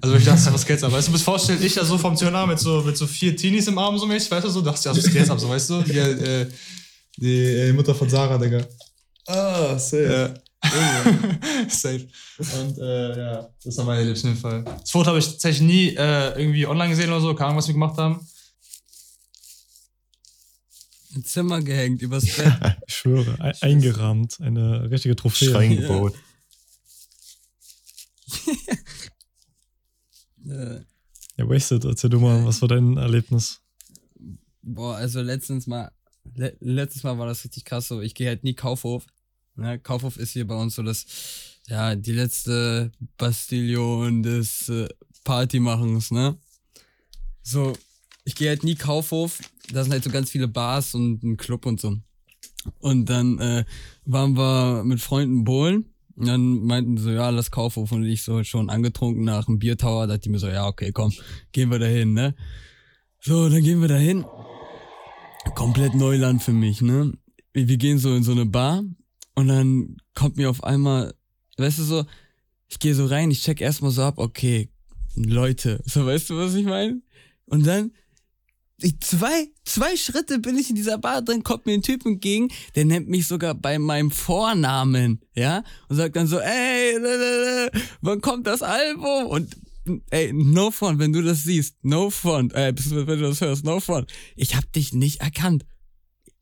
Also 0.00 0.16
ich 0.16 0.24
dachte, 0.24 0.52
was 0.52 0.66
geht's 0.66 0.82
ab? 0.84 0.92
Weißt 0.92 1.08
du, 1.08 1.10
du 1.10 1.12
musst 1.12 1.24
vorstellen, 1.24 1.62
ich 1.62 1.74
da 1.74 1.84
so 1.84 1.98
vom 1.98 2.16
Tionar 2.16 2.46
mit 2.46 2.58
so, 2.58 2.82
mit 2.82 2.96
so 2.96 3.06
vier 3.06 3.36
Teenies 3.36 3.66
im 3.68 3.78
Arm 3.78 3.98
so 3.98 4.06
mäßig, 4.06 4.30
weißt 4.30 4.46
du, 4.46 4.50
so, 4.50 4.60
dachte 4.60 4.90
ich, 4.90 4.96
was 4.96 5.12
geht's 5.12 5.30
ab, 5.30 5.40
so, 5.40 5.48
weißt 5.48 5.70
du? 5.70 5.82
Die, 5.82 5.98
äh, 5.98 6.46
die 7.16 7.42
äh, 7.44 7.72
Mutter 7.72 7.94
von 7.94 8.08
Sarah, 8.08 8.38
Digga. 8.38 8.66
Ah, 9.26 9.78
safe. 9.78 10.34
Ja. 10.34 10.34
Safe. 11.68 12.08
Und 12.38 12.78
äh, 12.78 13.18
ja, 13.18 13.48
das 13.62 13.76
war 13.76 13.84
mein 13.84 13.98
Erlebnis 13.98 14.24
auf 14.24 14.28
jeden 14.30 14.40
Fall. 14.40 14.64
Das 14.64 14.90
Foto 14.90 15.08
habe 15.08 15.18
ich 15.18 15.26
tatsächlich 15.26 15.62
nie 15.62 15.88
äh, 15.94 16.38
irgendwie 16.40 16.66
online 16.66 16.90
gesehen 16.90 17.10
oder 17.10 17.20
so, 17.20 17.34
keine 17.34 17.46
Ahnung, 17.48 17.58
was 17.58 17.68
wir 17.68 17.74
gemacht 17.74 17.96
haben. 17.98 18.26
Im 21.14 21.24
Zimmer 21.24 21.62
gehängt, 21.62 22.02
übers 22.02 22.24
Bett. 22.36 22.52
Ich 22.86 22.96
schwöre, 22.96 23.36
e 23.40 23.52
eingerahmt. 23.64 24.40
Eine 24.40 24.90
richtige 24.90 25.14
Trophäe. 25.14 25.50
Schrein 25.50 25.76
gebaut. 25.76 26.14
äh, 30.48 30.80
Ja, 31.36 31.48
Wasted, 31.48 31.84
erzähl 31.84 32.10
du 32.10 32.18
mal, 32.20 32.44
was 32.44 32.60
war 32.60 32.68
dein 32.68 32.96
Erlebnis? 32.96 33.60
boah, 34.62 34.96
also 34.96 35.20
letztens 35.22 35.66
mal, 35.68 35.90
le 36.34 36.56
letztes 36.60 37.04
Mal 37.04 37.18
war 37.18 37.26
das 37.26 37.44
richtig 37.44 37.64
krass 37.64 37.86
so. 37.88 38.00
Ich 38.00 38.14
gehe 38.14 38.28
halt 38.28 38.42
nie 38.42 38.54
Kaufhof. 38.54 39.06
Ne? 39.56 39.78
Kaufhof 39.78 40.16
ist 40.16 40.32
hier 40.32 40.46
bei 40.46 40.54
uns 40.54 40.74
so 40.74 40.82
das, 40.82 41.06
ja, 41.68 41.94
die 41.94 42.12
letzte 42.12 42.92
Bastillion 43.16 44.22
des 44.22 44.68
äh, 44.68 44.88
Partymachens, 45.24 46.10
ne? 46.10 46.36
So, 47.42 47.74
ich 48.24 48.34
gehe 48.34 48.48
halt 48.48 48.64
nie 48.64 48.74
Kaufhof. 48.74 49.40
Da 49.72 49.82
sind 49.82 49.92
halt 49.92 50.04
so 50.04 50.10
ganz 50.10 50.30
viele 50.30 50.48
Bars 50.48 50.94
und 50.94 51.22
ein 51.22 51.36
Club 51.36 51.66
und 51.66 51.80
so. 51.80 51.96
Und 52.80 53.08
dann 53.08 53.38
äh, 53.38 53.64
waren 54.04 54.36
wir 54.36 54.82
mit 54.84 55.00
Freunden 55.00 55.44
bowlen. 55.44 55.86
Und 56.16 56.26
dann 56.26 56.64
meinten 56.64 56.96
die 56.96 57.02
so, 57.02 57.10
ja, 57.10 57.30
lass 57.30 57.50
Kaufhof. 57.50 57.92
Und 57.92 58.04
ich 58.04 58.22
so 58.22 58.42
schon 58.42 58.70
angetrunken 58.70 59.24
nach 59.24 59.46
dem 59.46 59.58
Biertower. 59.58 60.06
Da 60.06 60.14
dachte 60.14 60.28
ich 60.28 60.32
mir 60.32 60.38
so, 60.38 60.48
ja, 60.48 60.66
okay, 60.66 60.90
komm, 60.92 61.12
gehen 61.52 61.70
wir 61.70 61.78
dahin, 61.78 62.14
ne? 62.14 62.34
So, 63.20 63.48
dann 63.48 63.62
gehen 63.62 63.80
wir 63.80 63.88
dahin. 63.88 64.24
Komplett 65.54 65.94
Neuland 65.94 66.42
für 66.42 66.52
mich, 66.52 66.80
ne? 66.80 67.12
Wir 67.52 67.76
gehen 67.76 67.98
so 67.98 68.14
in 68.14 68.22
so 68.22 68.32
eine 68.32 68.46
Bar 68.46 68.82
und 69.36 69.48
dann 69.48 69.98
kommt 70.14 70.36
mir 70.36 70.50
auf 70.50 70.64
einmal, 70.64 71.14
weißt 71.58 71.78
du 71.78 71.82
so, 71.84 72.04
ich 72.68 72.78
gehe 72.80 72.94
so 72.94 73.06
rein, 73.06 73.30
ich 73.30 73.42
check 73.42 73.60
erstmal 73.60 73.92
so 73.92 74.02
ab, 74.02 74.14
okay, 74.16 74.70
Leute, 75.14 75.80
so 75.86 76.04
weißt 76.04 76.30
du, 76.30 76.36
was 76.38 76.54
ich 76.54 76.64
meine? 76.64 77.00
Und 77.44 77.66
dann, 77.66 77.92
ich, 78.80 78.98
zwei, 79.00 79.48
zwei 79.64 79.96
Schritte 79.96 80.38
bin 80.38 80.58
ich 80.58 80.70
in 80.70 80.76
dieser 80.76 80.98
Bar 80.98 81.22
drin, 81.22 81.42
kommt 81.42 81.66
mir 81.66 81.74
ein 81.74 81.82
Typ 81.82 82.04
entgegen, 82.04 82.48
der 82.74 82.86
nennt 82.86 83.08
mich 83.08 83.26
sogar 83.26 83.54
bei 83.54 83.78
meinem 83.78 84.10
Vornamen, 84.10 85.20
ja, 85.34 85.62
und 85.88 85.96
sagt 85.96 86.16
dann 86.16 86.26
so, 86.26 86.38
ey, 86.40 86.98
wann 88.00 88.20
kommt 88.22 88.46
das 88.46 88.62
Album? 88.62 89.26
Und 89.26 89.56
ey, 90.10 90.32
no 90.32 90.70
front, 90.70 90.98
wenn 90.98 91.12
du 91.12 91.22
das 91.22 91.44
siehst, 91.44 91.76
no 91.82 92.08
front, 92.08 92.54
äh, 92.54 92.74
wenn 92.74 93.06
du 93.06 93.28
das 93.28 93.40
hörst, 93.42 93.64
no 93.64 93.80
front. 93.80 94.10
Ich 94.34 94.56
hab 94.56 94.72
dich 94.72 94.94
nicht 94.94 95.20
erkannt. 95.20 95.64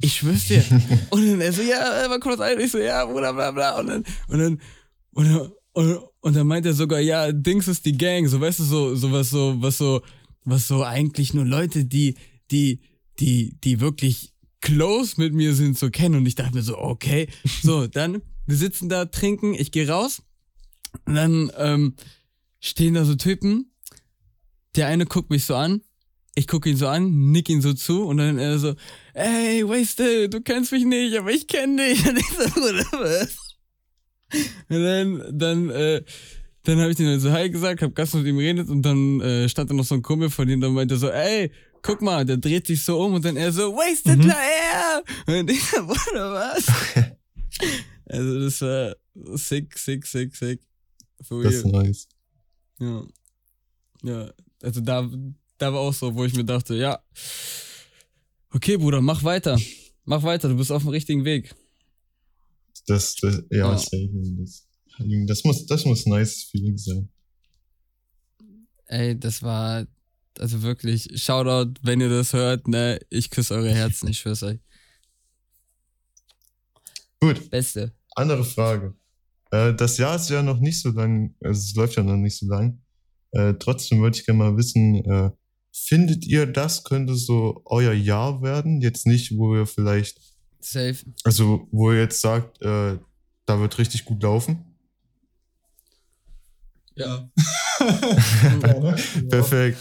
Ich 0.01 0.17
schwör's 0.17 0.49
dir. 0.49 0.65
und 1.11 1.27
dann 1.27 1.41
er 1.41 1.53
so, 1.53 1.63
ja, 1.63 2.09
kommt 2.19 2.35
das 2.35 2.41
Album? 2.41 2.65
Ich 2.65 2.73
so, 2.73 2.79
ja, 2.79 3.05
Bruder, 3.05 3.33
bla, 3.33 3.51
bla. 3.51 3.79
Und 3.79 3.87
dann, 3.87 4.05
und 4.29 4.39
dann, 4.39 4.63
und 5.13 5.53
und, 5.75 5.99
und 6.21 6.37
dann 6.37 6.47
meint 6.47 6.65
er 6.67 6.73
sogar, 6.73 7.01
ja, 7.01 7.33
Dings 7.33 7.67
ist 7.67 7.85
die 7.85 7.99
Gang, 7.99 8.29
so, 8.29 8.41
weißt 8.41 8.61
du, 8.61 8.65
so, 8.65 8.95
so 8.95 9.11
was 9.11 9.31
so, 9.31 9.57
was 9.61 9.77
so, 9.77 10.03
was 10.45 10.69
so 10.69 10.85
eigentlich 10.85 11.35
nur 11.35 11.45
Leute, 11.45 11.85
die, 11.85 12.15
die, 12.53 12.81
die, 13.19 13.57
die 13.63 13.81
wirklich 13.81 14.33
close 14.61 15.15
mit 15.19 15.35
mir 15.35 15.53
sind, 15.53 15.77
so 15.77 15.91
kennen. 15.91 16.15
Und 16.15 16.27
ich 16.27 16.37
dachte 16.37 16.55
mir 16.55 16.63
so, 16.63 16.79
okay. 16.79 17.29
So, 17.63 17.89
dann, 17.89 18.23
wir 18.47 18.57
sitzen 18.57 18.89
da, 18.89 19.05
trinken, 19.07 19.55
ich 19.55 19.73
gehe 19.73 19.89
raus. 19.89 20.23
Und 21.07 21.17
dann 21.17 21.51
ähm, 21.59 21.95
stehen 22.61 22.95
da 22.95 23.05
so 23.05 23.17
Typen. 23.17 23.73
Der 24.77 24.87
eine 24.87 25.07
guckt 25.07 25.31
mich 25.31 25.45
so 25.45 25.57
an. 25.57 25.83
Ich 26.37 26.49
gucke 26.49 26.69
ihn 26.69 26.77
so 26.77 26.89
an, 26.89 27.31
nick 27.31 27.49
ihn 27.49 27.61
so 27.61 27.73
zu 27.75 28.05
und 28.07 28.17
dann 28.17 28.39
er 28.39 28.59
so, 28.59 28.75
ey, 29.15 29.67
Wasted, 29.69 30.35
du 30.35 30.41
kennst 30.41 30.73
mich 30.73 30.85
nicht, 30.85 31.17
aber 31.17 31.31
ich 31.31 31.47
kenn 31.47 31.77
dich. 31.77 32.05
Und 32.09 32.19
ich 32.19 32.27
so, 32.27 32.49
Bruder, 32.51 32.87
was? 32.93 33.39
Und 34.69 34.83
dann, 34.83 35.39
dann, 35.39 35.71
äh, 35.71 36.03
dann 36.65 36.81
habe 36.81 36.91
ich 36.91 36.99
ihm 36.99 37.21
so 37.21 37.31
Hi 37.31 37.49
gesagt, 37.49 37.83
hab 37.83 37.95
Gast 37.95 38.15
mit 38.15 38.27
ihm 38.27 38.39
geredet 38.39 38.69
und 38.69 38.83
dann 38.83 39.21
äh, 39.21 39.49
stand 39.49 39.71
da 39.71 39.75
noch 39.75 39.85
so 39.85 39.95
ein 39.95 40.03
Kumpel 40.03 40.31
von 40.31 40.49
ihm, 40.49 40.61
dann 40.61 40.73
meinte 40.73 40.95
er 40.95 40.99
so, 40.99 41.09
ey, 41.09 41.53
guck 41.83 42.03
mal, 42.03 42.25
der 42.25 42.39
dreht 42.39 42.67
sich 42.67 42.83
so 42.83 43.01
um 43.01 43.15
und 43.15 43.25
dann 43.25 43.37
er 43.37 43.53
so, 43.53 43.73
Wasted 43.75 44.19
Mhm. 44.19 44.27
Lair! 44.27 45.05
Und 45.27 45.51
ich 45.51 45.63
so, 45.63 45.87
Bruder, 45.87 46.33
was? 46.33 46.67
also 48.07 48.41
das 48.41 48.61
war 48.61 48.97
sick, 49.37 49.79
sick, 49.79 50.07
sick, 50.07 50.35
sick. 50.35 50.61
For 51.21 51.43
Das 51.43 51.55
ist 51.55 51.67
nice. 51.67 52.09
Ja. 52.81 53.05
Ja, 54.03 54.31
also 54.63 54.81
da, 54.81 55.09
da 55.65 55.73
war 55.73 55.81
auch 55.81 55.95
so, 55.95 56.15
wo 56.15 56.25
ich 56.27 56.35
mir 56.35 56.45
dachte, 56.45 56.75
ja, 56.75 57.03
okay, 58.51 58.77
Bruder, 58.77 59.01
mach 59.01 59.23
weiter. 59.25 59.59
Mach 60.05 60.23
weiter, 60.23 60.49
du 60.49 60.57
bist 60.57 60.71
auf 60.71 60.83
dem 60.83 60.91
richtigen 60.91 61.25
Weg. 61.25 61.55
Das, 62.87 63.15
das 63.17 63.43
ja, 63.51 63.69
Ja. 63.69 63.73
das, 63.73 63.91
das 65.27 65.45
muss, 65.45 65.65
das 65.67 65.85
muss 65.87 66.05
ein 66.05 66.11
nice 66.11 66.45
Feeling 66.51 66.77
sein. 66.77 67.09
Ey, 68.87 69.19
das 69.19 69.43
war, 69.43 69.87
also 70.39 70.61
wirklich, 70.61 71.09
Shoutout, 71.15 71.81
wenn 71.83 72.03
ihr 72.03 72.11
das 72.11 72.35
hört, 72.35 72.69
ne, 72.69 73.01
ich 73.09 73.31
küsse 73.31 73.55
eure 73.55 73.73
Herzen, 73.73 74.09
ich 74.09 74.19
schwör's 74.19 74.43
euch. 74.43 74.59
Gut, 77.21 77.49
Beste. 77.49 77.95
andere 78.17 78.45
Frage. 78.45 78.95
Äh, 79.51 79.73
das 79.75 79.97
Jahr 79.97 80.17
ist 80.17 80.29
ja 80.29 80.43
noch 80.43 80.61
nicht 80.61 80.83
so 80.83 80.91
lang, 80.91 81.35
also 81.41 81.59
es 81.59 81.75
läuft 81.75 81.97
ja 81.97 82.03
noch 82.03 82.17
nicht 82.19 82.37
so 82.37 82.47
lang. 82.47 82.83
Äh, 83.31 83.55
trotzdem 83.59 84.01
wollte 84.03 84.19
ich 84.21 84.27
gerne 84.27 84.39
mal 84.39 84.57
wissen, 84.59 84.97
äh, 85.07 85.31
findet 85.75 86.25
ihr, 86.25 86.47
das 86.47 86.85
könnte 86.85 87.17
so 87.17 87.63
euer 87.65 87.93
Jahr 87.93 88.43
werden? 88.43 88.81
Jetzt 88.81 89.07
nicht, 89.07 89.37
wo 89.37 89.57
ihr 89.57 89.67
vielleicht, 89.67 90.21
Safe. 90.61 90.97
also 91.25 91.67
wo 91.73 91.93
ihr 91.93 92.01
jetzt 92.01 92.21
sagt, 92.21 92.63
äh, 92.63 92.99
da 93.47 93.61
wird 93.61 93.79
richtig 93.79 94.05
gut 94.05 94.23
laufen? 94.23 94.65
Ja. 96.95 97.29
Perfekt. 99.29 99.79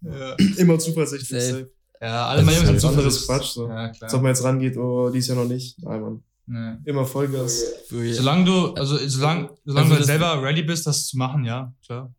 ja. 0.00 0.34
Immer 0.56 0.78
zuversichtlich. 0.78 1.42
Safe. 1.42 1.52
safe. 1.52 1.70
Ja, 2.00 2.26
alle 2.26 2.44
sind 2.44 2.66
halt 2.66 2.84
anderes. 2.84 3.26
Quatsch, 3.26 3.52
so. 3.52 3.68
Ja, 3.68 3.74
Als 3.76 4.02
ob 4.02 4.08
klar. 4.08 4.22
man 4.22 4.28
jetzt 4.30 4.44
rangeht, 4.44 4.76
oh, 4.76 5.10
dies 5.10 5.26
Jahr 5.28 5.36
noch 5.36 5.48
nicht. 5.48 5.80
Nein, 5.82 6.00
Mann. 6.00 6.22
Nee. 6.46 6.90
Immer 6.90 7.04
Vollgas. 7.04 7.62
Solange 7.88 8.44
du, 8.44 8.74
also 8.74 8.96
solange, 9.06 9.50
solange 9.64 9.90
Also 9.90 10.00
du 10.00 10.04
selber 10.04 10.42
ready 10.42 10.62
bist, 10.62 10.86
das 10.86 11.06
zu 11.06 11.16
machen, 11.16 11.44
ja, 11.44 11.72
klar. 11.84 12.12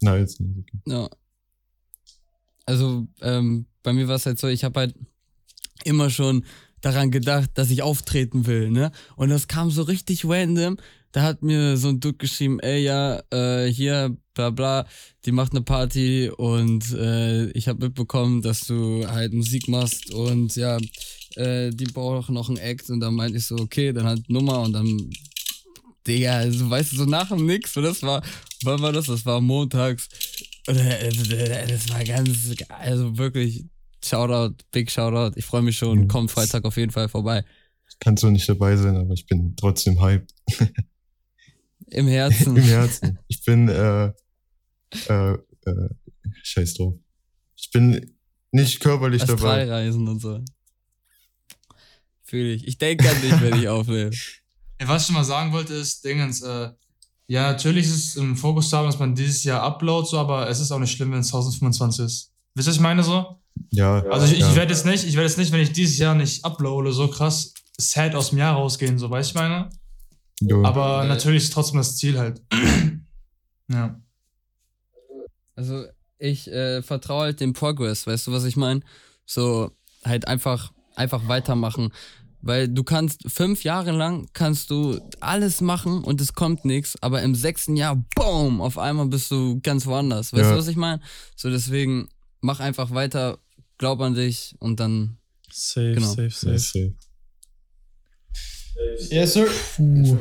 Nein, 0.00 0.20
jetzt 0.20 0.40
nicht. 0.40 0.68
Ja. 0.86 1.08
Also, 2.68 3.08
ähm, 3.22 3.64
bei 3.82 3.94
mir 3.94 4.08
war 4.08 4.16
es 4.16 4.26
halt 4.26 4.38
so, 4.38 4.46
ich 4.46 4.62
habe 4.62 4.80
halt 4.80 4.94
immer 5.84 6.10
schon 6.10 6.44
daran 6.82 7.10
gedacht, 7.10 7.48
dass 7.54 7.70
ich 7.70 7.80
auftreten 7.80 8.44
will, 8.44 8.70
ne? 8.70 8.92
Und 9.16 9.30
das 9.30 9.48
kam 9.48 9.70
so 9.70 9.80
richtig 9.84 10.26
random. 10.26 10.76
Da 11.12 11.22
hat 11.22 11.42
mir 11.42 11.78
so 11.78 11.88
ein 11.88 11.98
Dude 11.98 12.18
geschrieben, 12.18 12.60
ey, 12.60 12.84
ja, 12.84 13.22
äh, 13.30 13.72
hier, 13.72 14.14
bla 14.34 14.50
bla, 14.50 14.86
die 15.24 15.32
macht 15.32 15.52
eine 15.52 15.62
Party 15.62 16.30
und 16.36 16.92
äh, 16.92 17.46
ich 17.52 17.68
habe 17.68 17.86
mitbekommen, 17.86 18.42
dass 18.42 18.66
du 18.66 19.08
halt 19.08 19.32
Musik 19.32 19.66
machst 19.68 20.12
und 20.12 20.54
ja, 20.54 20.76
äh, 21.36 21.70
die 21.70 21.86
braucht 21.86 22.28
noch 22.28 22.50
einen 22.50 22.58
Act 22.58 22.90
und 22.90 23.00
dann 23.00 23.14
meinte 23.14 23.38
ich 23.38 23.46
so, 23.46 23.56
okay, 23.56 23.94
dann 23.94 24.04
halt 24.04 24.28
Nummer 24.28 24.60
und 24.60 24.74
dann, 24.74 25.08
Digga, 26.06 26.32
also 26.36 26.68
weißt 26.68 26.92
du, 26.92 26.96
so 26.96 27.04
nach 27.06 27.30
dem 27.30 27.46
Nix, 27.46 27.74
und 27.78 27.84
das 27.84 28.02
war, 28.02 28.22
wann 28.62 28.82
war 28.82 28.92
das? 28.92 29.06
Das 29.06 29.24
war 29.24 29.40
montags. 29.40 30.10
Oder, 30.68 31.00
äh, 31.00 31.66
das 31.66 31.88
war 31.90 32.04
ganz, 32.04 32.54
also 32.68 33.16
wirklich, 33.16 33.64
Shoutout, 34.04 34.64
big 34.70 34.90
Shoutout. 34.90 35.36
Ich 35.36 35.44
freue 35.44 35.62
mich 35.62 35.76
schon. 35.76 36.00
Mhm. 36.00 36.08
Kommt 36.08 36.30
Freitag 36.30 36.64
auf 36.64 36.76
jeden 36.76 36.92
Fall 36.92 37.08
vorbei. 37.08 37.44
Ich 37.88 37.98
kann 37.98 38.16
zwar 38.16 38.30
nicht 38.30 38.48
dabei 38.48 38.76
sein, 38.76 38.96
aber 38.96 39.14
ich 39.14 39.26
bin 39.26 39.56
trotzdem 39.56 40.00
hyped. 40.00 40.32
Im 41.90 42.06
Herzen. 42.06 42.56
Im 42.56 42.62
Herzen. 42.62 43.18
Ich 43.28 43.42
bin, 43.44 43.68
äh, 43.68 44.12
äh, 45.08 45.32
äh, 45.32 45.88
scheiß 46.42 46.74
drauf. 46.74 46.94
Ich 47.56 47.70
bin 47.70 48.14
nicht 48.52 48.80
körperlich 48.80 49.22
dabei. 49.22 49.62
Astralreisen 49.62 50.06
und 50.06 50.20
so. 50.20 50.44
Fühle 52.22 52.52
ich. 52.52 52.66
Ich 52.68 52.78
denke 52.78 53.08
an 53.08 53.20
dich, 53.22 53.40
wenn 53.40 53.58
ich 53.58 53.68
aufnehme. 53.68 54.10
Was 54.80 55.02
ich 55.02 55.06
schon 55.06 55.14
mal 55.14 55.24
sagen 55.24 55.52
wollte, 55.52 55.74
ist, 55.74 56.04
Dingens, 56.04 56.42
äh, 56.42 56.70
ja, 57.28 57.52
natürlich 57.52 57.86
ist 57.86 57.94
es 57.94 58.16
im 58.16 58.36
Fokus 58.36 58.70
zu 58.70 58.76
haben, 58.76 58.86
dass 58.86 58.98
man 58.98 59.14
dieses 59.14 59.44
Jahr 59.44 59.62
uploadet, 59.62 60.08
so, 60.10 60.18
aber 60.18 60.48
es 60.48 60.60
ist 60.60 60.72
auch 60.72 60.78
nicht 60.78 60.90
schlimm, 60.92 61.12
wenn 61.12 61.20
es 61.20 61.28
1025 61.28 62.04
ist. 62.04 62.32
Wisst 62.54 62.66
ihr, 62.66 62.70
was 62.70 62.76
ich 62.76 62.80
meine 62.82 63.02
so? 63.04 63.38
Ja, 63.70 64.02
Also 64.06 64.26
ich, 64.32 64.38
ja. 64.40 64.48
ich 64.48 64.56
werde 64.56 64.72
jetzt 64.72 64.86
nicht, 64.86 65.04
ich 65.04 65.14
werde 65.14 65.28
jetzt 65.28 65.38
nicht, 65.38 65.52
wenn 65.52 65.60
ich 65.60 65.72
dieses 65.72 65.98
Jahr 65.98 66.14
nicht 66.14 66.44
uploade, 66.44 66.92
so 66.92 67.08
krass 67.08 67.52
sad 67.78 68.14
aus 68.14 68.30
dem 68.30 68.38
Jahr 68.38 68.54
rausgehen, 68.56 68.98
so, 68.98 69.10
weißt 69.10 69.30
du, 69.30 69.38
ich 69.38 69.40
meine? 69.42 69.68
Jo. 70.40 70.64
Aber 70.64 71.02
Nee. 71.02 71.08
natürlich 71.08 71.44
ist 71.44 71.52
trotzdem 71.52 71.78
das 71.78 71.96
Ziel 71.96 72.18
halt. 72.18 72.40
ja. 73.68 74.00
Also, 75.54 75.84
ich 76.18 76.48
äh, 76.50 76.82
vertraue 76.82 77.22
halt 77.22 77.40
dem 77.40 77.52
Progress, 77.52 78.06
weißt 78.06 78.26
du, 78.28 78.32
was 78.32 78.44
ich 78.44 78.56
meine? 78.56 78.80
So, 79.26 79.70
halt 80.04 80.26
einfach, 80.26 80.72
einfach 80.94 81.26
weitermachen. 81.28 81.92
Weil 82.40 82.68
du 82.68 82.84
kannst 82.84 83.22
fünf 83.30 83.64
Jahre 83.64 83.90
lang 83.90 84.28
kannst 84.32 84.70
du 84.70 85.00
alles 85.20 85.60
machen 85.60 86.04
und 86.04 86.20
es 86.20 86.34
kommt 86.34 86.64
nichts, 86.64 86.96
aber 87.02 87.22
im 87.22 87.34
sechsten 87.34 87.76
Jahr, 87.76 87.96
boom, 88.14 88.60
auf 88.60 88.78
einmal 88.78 89.06
bist 89.06 89.30
du 89.30 89.60
ganz 89.60 89.86
woanders. 89.86 90.32
Weißt 90.32 90.42
Ja. 90.44 90.52
du, 90.52 90.58
was 90.58 90.68
ich 90.68 90.76
meine? 90.76 91.02
So, 91.36 91.50
deswegen 91.50 92.08
mach 92.40 92.60
einfach 92.60 92.92
weiter, 92.92 93.38
glaub 93.76 94.00
an 94.00 94.14
dich 94.14 94.54
und 94.60 94.78
dann 94.80 95.18
Safe, 95.50 95.94
Genau. 95.94 96.06
safe, 96.08 96.30
safe. 96.30 96.58
safe. 96.58 96.94
Yes, 99.10 99.32
sir. 99.34 99.48
Puh. 99.76 100.18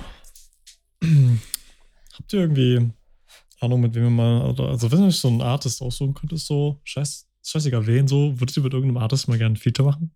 Habt 2.14 2.34
ihr 2.34 2.40
irgendwie 2.40 2.92
Ahnung, 3.60 3.82
mit 3.82 3.94
wem 3.96 4.04
ihr 4.06 4.10
mal, 4.10 4.42
oder, 4.50 4.70
also 4.70 4.92
wenn 4.92 5.00
ihr 5.02 5.08
euch 5.08 5.18
so 5.18 5.28
einen 5.28 5.42
Artist 5.42 5.82
aussuchen 5.82 6.14
könntest, 6.14 6.46
so, 6.48 6.80
scheiß, 6.84 7.28
scheißegal 7.44 7.86
wen, 7.88 8.08
so, 8.08 8.40
würdet 8.40 8.56
ihr 8.58 8.64
mit 8.64 8.74
irgendeinem 8.74 8.98
Artist 9.02 9.28
mal 9.28 9.38
gerne 9.38 9.54
ein 9.54 9.58
Feature 9.58 9.88
machen? 9.90 10.12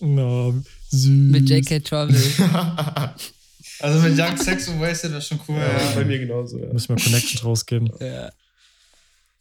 Na, 0.00 0.52
süß. 0.90 1.08
mit 1.08 1.48
JK 1.48 1.84
Trouble. 1.84 2.16
Also 3.80 4.00
mit 4.00 4.18
Young 4.18 4.36
Sex 4.36 4.66
und 4.66 4.80
Wasted 4.80 5.12
wäre 5.12 5.22
schon 5.22 5.38
cool. 5.46 5.54
Ja, 5.58 5.92
bei 5.94 6.04
mir 6.04 6.18
genauso, 6.18 6.58
ja. 6.58 6.72
Müssen 6.72 6.96
wir 6.96 7.04
Connections 7.04 7.44
rausgeben. 7.44 7.90
ja. 8.00 8.30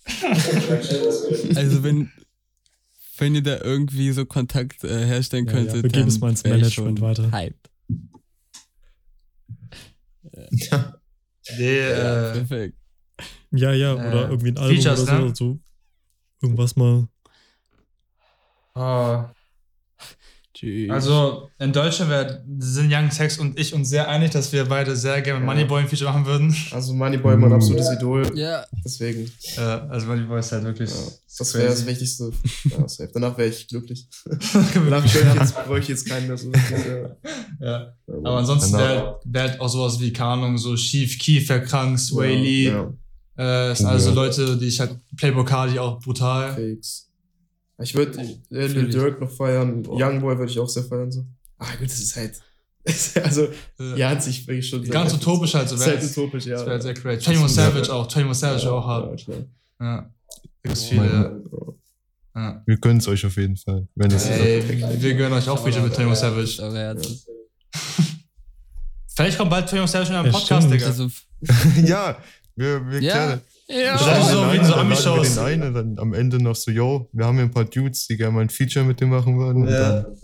Also 1.55 1.81
wenn, 1.83 2.11
wenn 3.17 3.33
ihr 3.33 3.41
da 3.41 3.59
irgendwie 3.61 4.11
so 4.11 4.25
Kontakt 4.27 4.83
äh, 4.83 5.05
herstellen 5.07 5.47
Ja, 5.47 5.51
ja, 5.53 5.57
könntet, 5.57 5.75
wir 5.75 5.89
geben 5.89 5.93
dann 6.01 6.07
es 6.07 6.19
mal 6.19 6.29
ins 6.29 6.43
Management 6.43 6.99
schon 6.99 7.01
weiter. 7.01 7.31
Hype. 7.31 7.55
Nee, 11.57 11.79
Ja, 11.79 12.29
äh, 12.29 12.33
perfekt. 12.33 12.77
Ja, 13.51 13.73
ja, 13.73 13.93
Äh, 13.93 14.07
oder 14.07 14.29
irgendwie 14.29 14.49
ein 14.51 14.57
Album 14.57 14.75
Features, 14.75 15.01
oder 15.01 15.17
so, 15.17 15.25
ne? 15.25 15.35
so. 15.35 15.59
Irgendwas 16.41 16.75
mal. 16.75 17.07
oh, 18.75 19.25
Tschüss. 20.57 20.89
Also 20.89 21.49
in 21.59 21.71
Deutschland 21.71 22.09
wär, 22.09 22.43
sind 22.57 22.91
Young 22.91 23.11
Sex 23.11 23.37
und 23.37 23.59
ich 23.59 23.75
uns 23.75 23.89
sehr 23.89 24.07
einig, 24.09 24.31
dass 24.31 24.51
wir 24.51 24.65
beide 24.65 24.95
sehr 24.95 25.21
gerne 25.21 25.39
Ja. 25.39 25.45
Moneyboy 25.45 25.81
ein 25.81 25.87
Feature 25.87 26.11
machen 26.11 26.25
würden. 26.25 26.55
Also 26.71 26.93
Moneyboy, 26.95 27.37
mein 27.37 27.53
absolutes 27.53 27.91
Idol. 27.91 28.23
ja, 28.35 28.65
Deswegen, 28.83 29.29
Äh, 29.57 29.61
also 29.61 30.07
Moneyboy 30.07 30.39
ist 30.39 30.51
halt 30.51 30.63
wirklich. 30.63 30.89
ja, 30.89 30.95
das 31.37 31.53
wäre 31.53 31.67
das 31.67 31.85
Wichtigste. 31.85 32.31
Ja, 32.71 32.87
safe. 32.87 33.09
Danach 33.13 33.37
wäre 33.37 33.49
ich 33.49 33.67
glücklich. 33.67 34.07
Danach 34.73 35.03
bräuchte 35.03 35.19
ich 35.19 35.35
jetzt, 35.35 35.55
bräuchte 35.67 35.79
ich 35.83 35.89
jetzt 35.89 36.09
keinen 36.09 36.27
mehr. 36.27 36.37
So. 36.37 36.51
Ja. 36.51 37.59
ja. 37.59 37.93
Aber 38.07 38.37
ansonsten 38.37 38.71
Genau. 38.71 38.83
wäre 38.83 39.19
wär 39.25 39.41
halt 39.43 39.61
auch 39.61 39.69
sowas 39.69 39.99
wie, 39.99 40.11
keine 40.11 40.31
Ahnung, 40.31 40.57
so 40.57 40.75
Schief, 40.75 41.19
Kieferkrank, 41.19 41.99
Sway 41.99 42.35
Lee. 42.35 42.67
Ja, 42.69 42.83
Äh, 43.35 43.69
das 43.69 43.77
sind 43.77 43.87
also 43.87 44.09
Ja. 44.09 44.15
Leute, 44.15 44.57
die 44.57 44.65
ich 44.65 44.79
halt. 44.79 44.95
Playboy 45.17 45.45
Cardi 45.45 45.77
auch 45.77 45.99
brutal. 45.99 46.53
Fakes. 46.55 47.06
Ich 47.79 47.93
würde 47.93 48.19
äh, 48.51 48.65
Lil 48.67 48.89
Durk 48.89 49.21
noch 49.21 49.29
feiern. 49.29 49.83
Youngboy 49.87 50.37
würde 50.37 50.51
ich 50.51 50.59
auch 50.59 50.69
sehr 50.69 50.83
feiern. 50.83 51.11
So. 51.11 51.25
Ah, 51.59 51.75
gut, 51.79 51.85
das 51.89 51.99
ist 51.99 52.15
halt. 52.15 52.41
also, 53.23 53.49
ja, 53.95 54.09
hat 54.11 54.23
sich 54.23 54.47
wirklich 54.47 54.67
schon. 54.69 54.83
sehr- 54.83 54.93
Ganz 54.93 55.13
utopisch 55.13 55.53
halt 55.53 55.67
so. 55.69 55.77
Wäre 55.79 55.99
halt 55.99 56.03
utopisch, 56.03 56.45
ja. 56.45 56.57
das 56.57 56.65
wär 56.65 56.81
sehr 56.81 56.93
crazy. 56.93 57.27
21 57.29 57.55
Savage 57.55 57.93
auch. 57.93 58.03
21 58.07 58.39
Savage 58.39 58.63
ja, 58.63 58.71
auch 58.71 58.85
hart. 58.87 59.19
Ja, 59.19 59.25
klar. 59.25 59.37
Ja. 59.79 60.11
Ja. 60.65 60.75
viele. 60.75 61.43
Ja. 62.35 62.63
Wir 62.65 62.77
gönnen 62.77 62.99
es 62.99 63.07
euch 63.07 63.25
auf 63.25 63.35
jeden 63.35 63.57
Fall. 63.57 63.87
Wenn 63.95 64.11
es 64.11 64.25
Ey, 64.27 64.63
wir, 64.69 65.01
wir 65.01 65.13
gönnen 65.15 65.33
euch 65.33 65.49
auch 65.49 65.61
Feature 65.61 65.83
mit 65.83 65.97
21 65.97 66.55
Savage. 66.55 66.63
Aber 66.63 66.77
Herzen. 66.77 67.19
Vielleicht 69.15 69.37
kommt 69.37 69.49
bald 69.49 69.63
21 69.73 69.91
Savage 69.91 70.09
in 70.11 70.15
einem 70.15 70.25
Ja, 70.27 70.31
Podcast, 70.31 70.67
stimmt. 70.67 70.73
Digga. 70.73 70.87
Also, 70.87 71.09
ja, 71.85 72.17
wir, 72.55 72.89
wir 72.91 73.01
Ja. 73.01 73.13
klären. 73.13 73.41
Ja. 73.69 73.97
Vielleicht 73.97 74.29
so 74.29 74.51
wie 74.51 74.57
in 74.57 74.65
so 74.65 74.73
Ami-Shows. 74.75 75.35
den 75.35 75.43
einen 75.43 75.63
und 75.63 75.73
dann 75.73 75.99
am 75.99 76.13
Ende 76.13 76.41
noch 76.41 76.55
so, 76.55 76.71
yo, 76.71 77.09
wir 77.11 77.25
haben 77.25 77.35
hier 77.35 77.45
ein 77.45 77.51
paar 77.51 77.65
Dudes, 77.65 78.07
die 78.07 78.15
gerne 78.17 78.33
mal 78.33 78.41
ein 78.41 78.49
Feature 78.49 78.85
mit 78.85 79.01
dem 79.01 79.09
machen 79.09 79.37
würden. 79.37 79.63
Und 79.63 79.69
Ja. 79.69 80.03
dann 80.03 80.15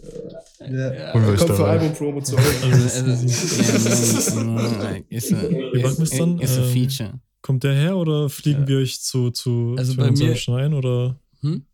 Ja. 0.75 1.13
euch 1.15 1.39
Kommt 1.39 1.55
für. 1.57 1.65
Album-Promo 1.65 2.21
zu 2.21 2.37
euch. 2.37 2.43
Also, 2.63 3.05
also, 3.05 3.25
ist 5.09 5.31
ist 6.41 6.57
a 6.57 6.63
Ähm, 6.63 6.71
Feature. 6.71 7.19
Kommt 7.41 7.63
der 7.65 7.73
her 7.73 7.97
oder 7.97 8.29
fliegen 8.29 8.61
Ja. 8.61 8.67
wir 8.69 8.77
euch 8.77 9.01
zu, 9.01 9.29
zu 9.31 9.75
Also 9.77 9.91
zu 9.91 9.97
bei 9.97 10.07
unserem 10.07 10.29
mir- 10.29 10.35
Schneien 10.37 10.73
oder? 10.73 11.19
Hm? 11.41 11.65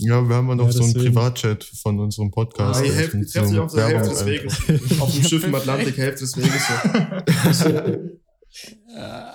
Ja, 0.00 0.28
wir 0.28 0.36
haben 0.36 0.48
ja 0.48 0.54
noch 0.54 0.66
Ja, 0.66 0.72
so 0.72 0.84
einen. 0.84 0.94
Privatchat 0.94 1.64
von 1.64 1.98
unserem 1.98 2.30
Podcast. 2.30 2.80
Ah, 2.80 2.84
helft, 2.84 3.14
mit 3.14 3.26
ihr 3.26 3.32
trefft 3.32 3.46
sich 3.48 3.56
so 3.56 3.62
auf 3.64 3.74
der 3.74 3.88
Hälfte 3.88 4.10
des 4.10 4.26
Weges. 4.26 5.00
auf 5.00 5.12
dem 5.12 5.24
Schiff 5.24 5.42
im 5.44 5.54
Atlantik, 5.54 5.96
Hälfte 5.96 6.20
des 6.20 6.36
Weges. 6.36 7.58
So. 7.58 7.68
Ja. 7.70 7.82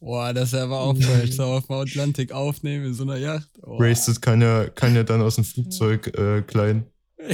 Boah, 0.00 0.32
das 0.34 0.48
ist 0.52 0.54
aber 0.54 0.80
auch 0.80 0.96
falsch. 0.96 1.32
So 1.32 1.44
auf 1.44 1.66
dem 1.66 1.76
Atlantik 1.76 2.32
aufnehmen 2.32 2.86
in 2.86 2.94
so 2.94 3.02
einer 3.04 3.16
Yacht. 3.16 3.48
Oh. 3.62 3.78
Wasted 3.78 4.20
kann 4.20 4.40
ja, 4.42 4.68
kann 4.68 4.94
ja 4.94 5.02
dann 5.02 5.22
aus 5.22 5.36
dem 5.36 5.44
Flugzeug 5.44 6.08
äh, 6.18 6.42
klein. 6.42 6.86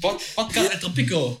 Podcast 0.00 0.72
El 0.74 0.78
Tropico. 0.78 1.40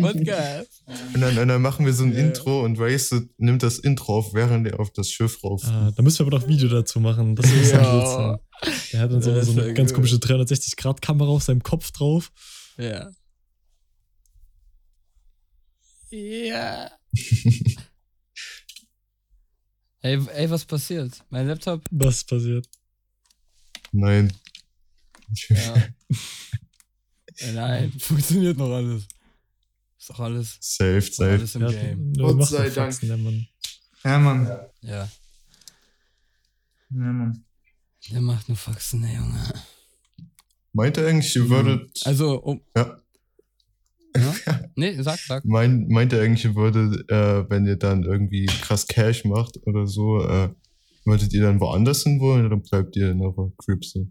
Podcast. 0.00 0.82
Und 1.14 1.20
dann, 1.20 1.36
und 1.36 1.48
dann 1.48 1.60
machen 1.60 1.84
wir 1.84 1.92
so 1.92 2.04
ein 2.04 2.14
Intro 2.14 2.62
und 2.64 2.78
Wasted 2.78 3.28
nimmt 3.38 3.62
das 3.62 3.78
Intro 3.78 4.16
auf, 4.18 4.32
während 4.32 4.66
er 4.66 4.80
auf 4.80 4.90
das 4.92 5.10
Schiff 5.10 5.42
rauf. 5.44 5.62
Ah, 5.66 5.90
da 5.94 6.02
müssen 6.02 6.20
wir 6.20 6.26
aber 6.28 6.38
noch 6.38 6.48
Video 6.48 6.68
dazu 6.68 7.00
machen. 7.00 7.36
Das 7.36 7.52
muss 7.52 7.70
Ja. 7.72 7.80
ja. 7.82 8.38
Der 8.92 9.00
hat 9.00 9.12
dann 9.12 9.20
so, 9.20 9.32
so 9.34 9.38
ist 9.40 9.50
eine 9.50 9.66
ja 9.68 9.72
ganz 9.74 9.90
gut. 9.90 9.96
komische 9.96 10.16
360-Grad-Kamera 10.16 11.28
auf 11.28 11.42
seinem 11.42 11.62
Kopf 11.62 11.90
drauf. 11.90 12.30
Ja. 12.78 13.10
Ja. 16.10 16.90
ey, 20.08 20.26
ey, 20.34 20.50
was 20.50 20.64
passiert? 20.64 21.22
Mein 21.30 21.46
Laptop? 21.46 21.84
Was 21.90 22.24
passiert? 22.24 22.68
Nein. 23.92 24.32
Ja. 25.48 25.74
Äh, 27.40 27.52
Nein, 27.52 27.92
funktioniert 27.98 28.56
noch 28.58 28.70
alles. 28.74 29.04
Ist 29.98 30.10
doch 30.10 30.20
alles, 30.20 30.56
Safe, 30.60 31.00
safe. 31.02 31.30
alles 31.32 31.54
im 31.54 31.62
Ja, 31.62 31.70
Game. 31.70 32.12
der 32.14 32.24
Gott 32.26 32.36
macht 32.36 32.50
sei 32.50 32.70
Dank. 32.70 32.74
Faxen, 32.92 33.08
der 33.08 33.16
Mann. 33.18 33.48
Ja, 34.04 34.18
Mann. 34.18 34.46
Ja. 34.82 35.08
Ja, 36.90 37.12
Mann. 37.12 37.44
Der 38.10 38.20
macht 38.20 38.48
nur 38.48 38.56
Faxen, 38.56 39.02
der 39.02 39.12
Junge. 39.14 39.52
Meint 40.72 40.96
er 40.96 41.08
eigentlich, 41.08 41.34
ihr 41.36 41.48
würdet. 41.48 42.00
Also, 42.06 42.38
um. 42.42 42.60
Ja. 42.76 43.00
Ja? 44.20 44.60
Nee, 44.76 45.00
sag, 45.02 45.18
sag. 45.18 45.44
Meint, 45.44 45.88
meint 45.88 46.12
er 46.12 46.22
eigentlich, 46.22 46.44
ihr 46.44 46.54
würdet, 46.54 47.10
äh, 47.10 47.48
wenn 47.50 47.66
ihr 47.66 47.76
dann 47.76 48.04
irgendwie 48.04 48.46
krass 48.46 48.86
Cash 48.86 49.24
macht 49.24 49.58
oder 49.66 49.86
so, 49.86 50.22
äh, 50.22 50.50
würdet 51.04 51.32
ihr 51.32 51.42
dann 51.42 51.60
woanders 51.60 52.02
hin 52.02 52.20
wollen 52.20 52.46
oder 52.46 52.56
bleibt 52.56 52.96
ihr 52.96 53.10
in 53.10 53.20
eurer 53.22 53.50
Crib 53.58 53.84
so? 53.84 54.06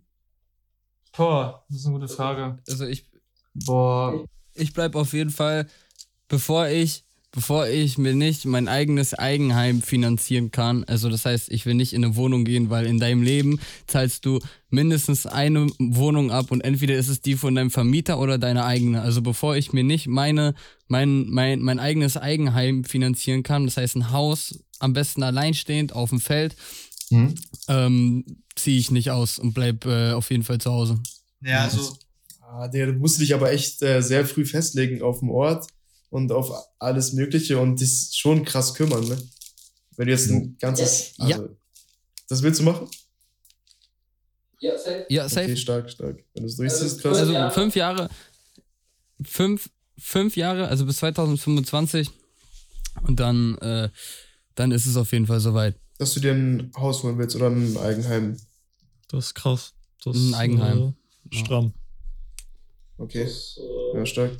Boah, 1.15 1.65
das 1.70 1.80
ist 1.80 1.86
eine 1.86 2.00
gute 2.00 2.08
Frage. 2.13 2.60
Also, 2.67 2.86
ich, 2.86 3.10
Boah. 3.54 4.26
ich 4.54 4.74
bleib 4.74 4.96
auf 4.96 5.13
jeden 5.13 5.32
Fall, 5.32 5.67
bevor 6.28 6.67
ich, 6.67 7.07
bevor 7.38 7.67
ich 7.67 8.00
mir 8.00 8.15
nicht 8.15 8.45
mein 8.45 8.67
eigenes 8.67 9.13
Eigenheim 9.13 9.84
finanzieren 9.84 10.50
kann, 10.50 10.84
also 10.86 11.08
das 11.08 11.23
heißt, 11.23 11.52
ich 11.52 11.67
will 11.67 11.76
nicht 11.76 11.93
in 11.93 12.04
eine 12.04 12.15
Wohnung 12.15 12.45
gehen, 12.45 12.71
weil 12.71 12.88
in 12.88 12.97
deinem 12.97 13.21
Leben 13.21 13.60
zahlst 13.86 14.26
du 14.26 14.39
mindestens 14.71 15.28
eine 15.28 15.67
Wohnung 15.78 16.32
ab 16.32 16.50
und 16.50 16.62
entweder 16.62 16.95
ist 16.95 17.10
es 17.10 17.21
die 17.21 17.36
von 17.36 17.54
deinem 17.54 17.69
Vermieter 17.69 18.19
oder 18.19 18.39
deine 18.39 18.65
eigene. 18.65 19.04
Also 19.04 19.21
bevor 19.21 19.56
ich 19.56 19.71
mir 19.71 19.84
nicht 19.84 20.08
meine, 20.08 20.56
mein, 20.88 21.28
mein, 21.30 21.62
mein 21.62 21.78
eigenes 21.78 22.17
Eigenheim 22.17 22.84
finanzieren 22.84 23.43
kann, 23.43 23.65
das 23.65 23.78
heißt 23.78 23.97
ein 23.97 24.12
Haus, 24.12 24.58
am 24.80 24.93
besten 24.93 25.21
alleinstehend 25.21 25.93
auf 25.93 26.10
dem 26.10 26.19
Feld, 26.19 26.56
Hm? 27.10 27.36
ähm, 27.69 28.26
ziehe 28.56 28.80
ich 28.80 28.89
nicht 28.89 29.12
aus 29.12 29.38
und 29.38 29.54
bleib 29.54 29.86
äh, 29.86 30.12
auf 30.12 30.32
jeden 30.32 30.43
Fall 30.43 30.58
zu 30.58 30.71
Hause. 30.71 31.00
Ja, 31.41 31.65
also. 31.65 31.97
Ah, 32.41 32.67
der, 32.67 32.88
du 32.88 32.93
musst 32.93 33.21
dich 33.21 33.36
aber 33.36 33.52
echt 33.52 33.84
äh, 33.84 34.02
sehr 34.02 34.26
früh 34.26 34.43
festlegen 34.43 35.04
auf 35.04 35.19
dem 35.19 35.30
Ort 35.30 35.67
und 36.10 36.32
auf 36.32 36.52
alles 36.80 37.13
Mögliche 37.13 37.58
und 37.60 37.80
dich 37.80 38.10
schon 38.13 38.43
krass 38.46 38.74
kümmern, 38.74 39.08
ne? 39.08 39.17
Wenn 39.96 40.06
du 40.08 40.12
jetzt 40.12 40.30
ein 40.30 40.58
ganzes. 40.60 41.13
Ja. 41.17 41.38
Also, 41.38 41.50
Das 42.30 42.41
willst 42.43 42.60
du 42.60 42.63
machen? 42.65 42.88
Ja, 44.60 44.78
safe. 44.78 45.06
Okay, 45.10 45.56
stark, 45.58 45.89
stark. 45.89 46.24
Wenn 46.34 46.43
du 46.43 46.50
es 46.50 46.56
durchziehst, 46.58 47.02
krass. 47.02 47.17
Also 47.17 47.50
fünf 47.52 47.76
Jahre, 47.76 48.10
fünf, 49.24 49.70
fünf 49.98 50.36
Jahre, 50.36 50.67
also 50.67 50.86
bis 50.86 50.98
2025 50.98 52.10
und 53.04 53.20
dann, 53.20 53.58
äh, 53.60 53.89
dann 54.56 54.72
ist 54.72 54.86
es 54.88 54.98
auf 54.98 55.12
jeden 55.12 55.28
Fall 55.28 55.39
soweit. 55.39 55.76
dass 56.00 56.13
du 56.13 56.20
dir 56.20 56.32
ein 56.34 56.72
Haus 56.78 57.04
holen 57.04 57.17
willst 57.17 57.36
oder 57.36 57.48
ein 57.50 57.78
Eigenheim. 57.78 58.38
Das 59.10 59.28
ist 59.28 59.34
krass. 59.36 59.74
Das 60.04 60.15
Ein 60.15 60.34
Eigenheim. 60.36 60.93
Äh, 61.32 61.36
stramm. 61.38 61.74
Okay. 62.98 63.28
Ja, 63.96 64.06
stark. 64.06 64.32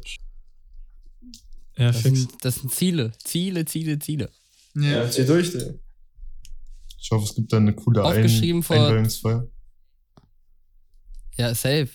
Ja, 1.77 1.91
Das 1.91 2.01
fix. 2.01 2.19
sind, 2.19 2.33
das 2.41 2.55
sind 2.55 2.71
Ziele, 2.73 3.11
Ziele, 3.23 3.65
Ziele, 3.65 3.99
Ziele. 3.99 4.29
Ja, 4.75 4.81
Ja. 5.03 5.09
zieh 5.11 5.25
durch, 5.25 5.51
der. 5.51 5.75
Ich 6.99 7.11
hoffe, 7.11 7.25
es 7.25 7.35
gibt 7.35 7.53
dann 7.53 7.63
eine 7.63 7.73
coole 7.75 8.01
Ein 8.03 8.07
Aufgeschrieben 8.07 8.63
vor- 8.63 8.75
Einweihungsfeier. 8.75 9.47
Ja, 11.37 11.53
safe. 11.53 11.89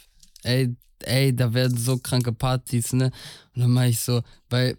Ey, 0.44 0.74
ey, 1.00 1.34
da 1.34 1.52
werden 1.52 1.76
so 1.76 1.98
kranke 1.98 2.32
Partys, 2.32 2.92
ne? 2.92 3.10
Und 3.54 3.62
dann 3.62 3.70
mache 3.72 3.88
ich 3.88 4.00
so, 4.00 4.22
weil 4.48 4.78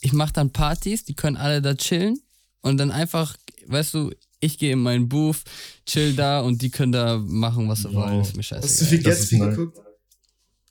ich 0.00 0.12
mache 0.12 0.32
dann 0.32 0.50
Partys, 0.52 1.04
die 1.04 1.14
können 1.14 1.36
alle 1.36 1.62
da 1.62 1.74
chillen 1.74 2.20
und 2.62 2.78
dann 2.78 2.90
einfach, 2.90 3.36
weißt 3.66 3.94
du, 3.94 4.10
ich 4.40 4.58
gehe 4.58 4.72
in 4.72 4.80
meinen 4.80 5.08
Booth, 5.08 5.42
chill 5.86 6.14
da 6.16 6.40
und 6.40 6.60
die 6.62 6.70
können 6.70 6.90
da 6.90 7.16
machen, 7.18 7.68
was 7.68 7.82
sie 7.82 7.94
Wow. 7.94 7.94
wollen. 7.94 8.20
Ist 8.22 8.36
mir 8.36 8.42
Hast 8.42 8.80
du 8.80 8.84
viel 8.84 9.00
scheißegal. 9.02 9.52
Ist 9.52 9.58
Gatsby 9.58 9.62
geguckt? 9.62 9.78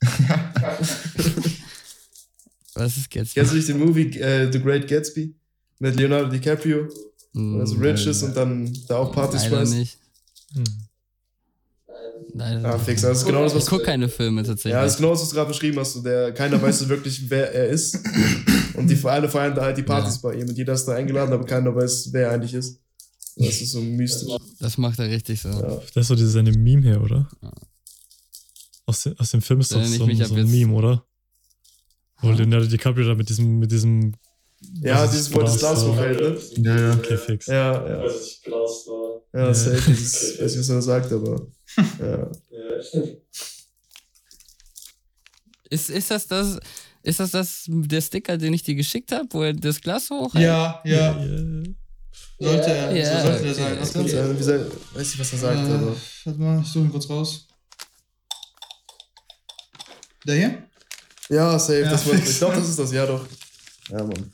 Was 2.75 2.97
ist 2.97 3.13
jetzt? 3.13 3.34
Kennst 3.34 3.51
du 3.51 3.55
nicht 3.57 3.67
den 3.67 3.79
Movie 3.79 4.17
äh, 4.19 4.51
The 4.51 4.60
Great 4.60 4.88
Gatsby? 4.88 5.36
Mit 5.79 5.95
Leonardo 5.95 6.29
DiCaprio? 6.29 6.88
Also 7.34 7.75
rich 7.75 8.05
ist 8.07 8.23
und 8.23 8.36
dann 8.36 8.71
da 8.88 8.97
auch 8.97 9.12
Partys 9.12 9.43
Leider 9.43 9.55
schmeißt? 9.57 9.73
nicht. 9.73 9.97
Hm. 10.53 10.63
Leider 12.34 12.65
Ah, 12.73 12.77
fix. 12.77 13.01
Das 13.01 13.19
ist 13.19 13.25
genau 13.25 13.43
das, 13.43 13.53
Ich 13.53 13.60
was 13.60 13.65
gucke 13.67 13.84
keine 13.84 14.07
Filme 14.10 14.43
tatsächlich. 14.43 14.73
Ja, 14.73 14.84
das 14.84 14.93
ist 14.93 14.97
genau 14.97 15.12
das, 15.12 15.21
was 15.21 15.29
du 15.29 15.36
gerade 15.36 15.47
beschrieben 15.49 15.79
hast. 15.79 15.93
So 15.93 16.01
der, 16.01 16.34
keiner 16.34 16.62
weiß 16.62 16.79
so 16.79 16.89
wirklich, 16.89 17.29
wer 17.29 17.53
er 17.53 17.67
ist. 17.69 17.97
Und 18.73 18.88
die 18.89 18.97
alle 19.05 19.27
feiern 19.29 19.55
da 19.55 19.63
halt 19.63 19.77
die 19.77 19.84
Partys 19.84 20.17
bei 20.19 20.36
ihm. 20.36 20.47
Und 20.47 20.57
jeder 20.57 20.73
ist 20.73 20.86
da 20.86 20.93
eingeladen, 20.93 21.34
aber 21.34 21.45
keiner 21.45 21.75
weiß, 21.75 22.10
wer 22.12 22.27
er 22.27 22.31
eigentlich 22.31 22.53
ist. 22.53 22.79
Das 23.36 23.62
ist 23.62 23.71
so 23.71 23.81
mystisch. 23.81 24.29
Das 24.60 24.77
macht 24.77 24.99
er 24.99 25.10
richtig 25.10 25.41
so. 25.41 25.49
Ja. 25.49 25.81
Das 25.93 26.03
ist 26.03 26.07
so 26.07 26.15
dieses 26.15 26.36
eine 26.36 26.51
Meme 26.51 26.84
her, 26.84 27.01
oder? 27.01 27.29
Ja. 27.41 27.51
Aus, 28.86 29.03
de, 29.03 29.15
aus 29.17 29.32
dem 29.32 29.41
Film 29.41 29.61
ist 29.61 29.74
doch 29.74 29.82
ich 29.82 29.97
so, 29.97 30.05
so 30.26 30.36
ein 30.36 30.51
Meme, 30.51 30.74
oder? 30.74 31.05
Wo 32.22 32.30
Ja. 32.30 32.36
Leonardo 32.36 32.65
DiCaprio 32.67 33.07
da 33.07 33.15
mit 33.15 33.30
diesem, 33.30 33.59
mit 33.59 33.72
diesem. 33.72 34.13
Ja, 34.82 35.05
dieses, 35.07 35.28
ist 35.28 35.34
wo 35.36 35.39
das 35.41 35.57
Glas 35.57 35.74
Glas 35.74 35.82
da- 35.84 35.88
hochhält, 35.91 36.57
ne? 36.59 36.69
Ja, 36.69 36.80
ja. 36.80 36.93
Okay, 36.95 37.17
fix. 37.17 37.47
Ja, 37.47 37.88
ja. 37.88 38.05
Ja, 39.34 39.47
Ja. 39.47 39.53
safe. 39.53 39.82
Dieses, 39.88 40.39
weiß 40.39 40.51
nicht, 40.51 40.59
was 40.59 40.69
er 40.69 40.82
sagt, 40.82 41.11
aber. 41.11 41.47
Ja. 41.99 42.30
Ist, 45.69 45.89
ist 45.89 46.11
das 46.11 46.28
das, 46.28 46.59
ist 47.01 47.19
das 47.19 47.32
das, 47.32 47.63
der 47.67 48.01
Sticker, 48.01 48.38
den 48.38 48.53
ich 48.53 48.63
dir 48.63 48.76
geschickt 48.76 49.11
habe, 49.13 49.28
wo 49.32 49.41
er 49.41 49.53
das 49.53 49.80
Glas 49.80 50.09
hochhält? 50.09 50.43
Ja, 50.43 50.82
ja. 50.84 51.17
Yeah. 51.17 51.63
Sollte 52.39 52.72
er. 52.74 52.95
Ja, 52.95 53.22
so 53.22 53.28
sollte 53.28 53.45
er 53.45 53.51
okay, 53.51 53.53
sein. 53.53 53.72
Was 53.80 53.93
Ganz, 53.93 53.93
kannst 53.93 54.13
du? 54.13 54.17
äh, 54.17 54.39
wie 54.39 54.43
sei, 54.43 54.59
weiß 54.59 54.97
nicht, 55.07 55.19
was 55.19 55.32
er 55.34 55.39
sagt, 55.39 55.57
Äh, 55.69 55.72
aber. 55.74 55.95
Warte 56.26 56.39
mal, 56.41 56.61
ich 56.61 56.67
suche 56.67 56.84
ihn 56.86 56.91
kurz 56.91 57.09
raus. 57.09 57.47
Der 60.28 60.36
hier? 60.36 60.63
Ja, 61.32 61.57
safe. 61.57 61.79
Ja, 61.79 61.91
das 61.91 62.05
war, 62.05 62.13
ich 62.15 62.38
glaube, 62.38 62.55
das 62.55 62.69
ist 62.69 62.77
das, 62.79 62.91
ja 62.91 63.05
doch. 63.05 63.25
Ja, 63.89 64.03
Mann. 64.03 64.32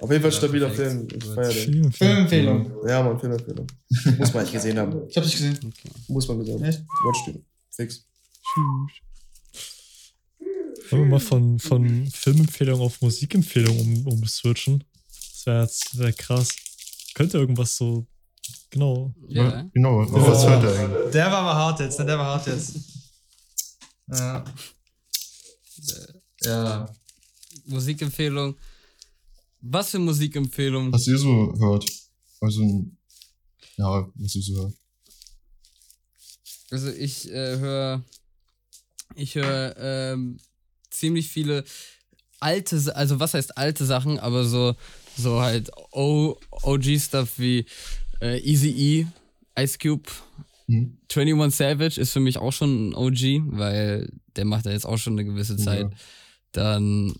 Auf 0.00 0.10
jeden 0.10 0.22
Fall 0.22 0.32
stabiler 0.32 0.70
Film. 0.70 1.06
Ich 1.14 1.24
feier 1.24 1.52
den. 1.52 1.92
Filmempfehlung. 1.92 2.72
Ja, 2.88 3.02
Mann, 3.02 3.20
Filmempfehlung. 3.20 3.66
Muss 4.18 4.32
man 4.32 4.40
eigentlich 4.40 4.52
gesehen 4.52 4.78
haben. 4.78 5.06
Ich 5.08 5.16
hab 5.16 5.24
dich 5.24 5.32
gesehen. 5.32 5.58
Muss 6.08 6.26
man 6.26 6.38
gesehen 6.38 6.54
haben. 6.54 6.64
Echt? 6.64 6.82
Watch 7.04 7.24
den. 7.26 7.44
Fix. 7.70 8.06
Wollen 10.90 11.02
wir 11.02 11.10
mal 11.10 11.20
von, 11.20 11.58
von 11.58 12.06
Filmempfehlung 12.06 12.80
auf 12.80 13.00
Musikempfehlung 13.02 13.78
um, 13.78 14.06
umswitchen? 14.06 14.84
Das 15.08 15.46
wäre 15.46 15.62
jetzt 15.62 15.98
wär 15.98 16.12
krass. 16.12 16.48
Könnte 17.14 17.38
irgendwas 17.38 17.76
so. 17.76 18.06
Genau. 18.70 19.12
Ja. 19.28 19.68
Genau, 19.74 20.06
was 20.10 20.46
hört 20.46 20.64
er 20.64 20.78
eigentlich? 20.78 21.12
Der 21.12 21.26
war 21.26 21.38
aber 21.38 21.54
hart 21.54 21.80
jetzt, 21.80 21.98
ne? 21.98 22.06
Der 22.06 22.18
war 22.18 22.26
hart 22.26 22.46
jetzt. 22.46 22.76
Ja. 24.08 24.44
Ja. 26.42 26.92
Musikempfehlung. 27.66 28.56
Was 29.60 29.90
für 29.90 29.98
Musikempfehlung? 29.98 30.92
Was 30.92 31.06
ihr 31.06 31.18
so 31.18 31.54
hört. 31.58 31.86
Also, 32.40 32.84
ja, 33.76 34.08
was 34.14 34.34
ihr 34.34 34.42
so 34.42 34.54
hört. 34.56 34.74
Also 36.70 36.90
ich 36.90 37.30
äh, 37.30 37.58
höre 37.58 38.04
ich 39.14 39.34
höre 39.36 39.76
ähm, 39.78 40.38
ziemlich 40.90 41.28
viele 41.28 41.64
alte, 42.40 42.94
also 42.94 43.20
was 43.20 43.34
heißt 43.34 43.56
alte 43.56 43.86
Sachen, 43.86 44.18
aber 44.18 44.44
so 44.44 44.74
so 45.16 45.40
halt 45.40 45.70
o 45.92 46.38
OG 46.50 47.00
Stuff 47.00 47.38
wie 47.38 47.66
äh, 48.20 48.38
Easy 48.40 48.70
E, 48.70 49.06
Ice 49.62 49.78
Cube, 49.78 50.10
Hm? 50.68 50.98
21 51.14 51.56
Savage 51.56 52.00
ist 52.00 52.12
für 52.12 52.20
mich 52.20 52.38
auch 52.38 52.52
schon 52.52 52.90
ein 52.90 52.94
OG, 52.94 53.56
weil 53.56 54.10
der 54.34 54.44
macht 54.44 54.66
ja 54.66 54.72
jetzt 54.72 54.86
auch 54.86 54.98
schon 54.98 55.14
eine 55.14 55.24
gewisse 55.24 55.56
Zeit. 55.56 55.82
Ja. 55.82 55.90
Dann 56.52 57.14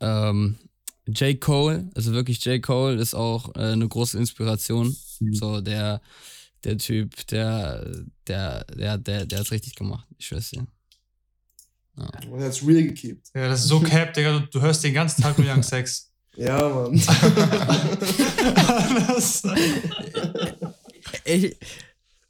ähm, 0.00 0.58
J. 1.06 1.40
Cole, 1.40 1.90
also 1.94 2.12
wirklich 2.12 2.44
J. 2.44 2.62
Cole 2.62 3.00
ist 3.00 3.14
auch 3.14 3.54
äh, 3.56 3.72
eine 3.72 3.88
große 3.88 4.18
Inspiration. 4.18 4.94
Mhm. 5.20 5.34
So 5.34 5.60
der, 5.60 6.00
der 6.64 6.78
Typ, 6.78 7.26
der, 7.28 7.86
der, 8.26 8.64
der, 8.64 8.98
der, 8.98 9.26
der 9.26 9.38
hat's 9.38 9.50
richtig 9.50 9.74
gemacht. 9.74 10.06
Ich 10.18 10.26
schwör's 10.26 10.50
dir. 10.50 10.66
Und 11.96 12.40
er 12.40 12.46
hat's 12.46 12.66
real 12.66 12.82
gekippt. 12.82 13.28
Ja, 13.34 13.48
das 13.48 13.60
ist 13.62 13.68
so 13.68 13.80
cap, 13.80 14.14
Digga. 14.14 14.38
Du, 14.40 14.46
du 14.46 14.60
hörst 14.60 14.84
den 14.84 14.94
ganzen 14.94 15.22
Tag 15.22 15.38
nur 15.38 15.48
Young 15.48 15.62
Sex. 15.62 16.06
Ja, 16.36 16.68
Mann. 16.68 16.92
das, 19.08 19.42
Ich, 21.24 21.56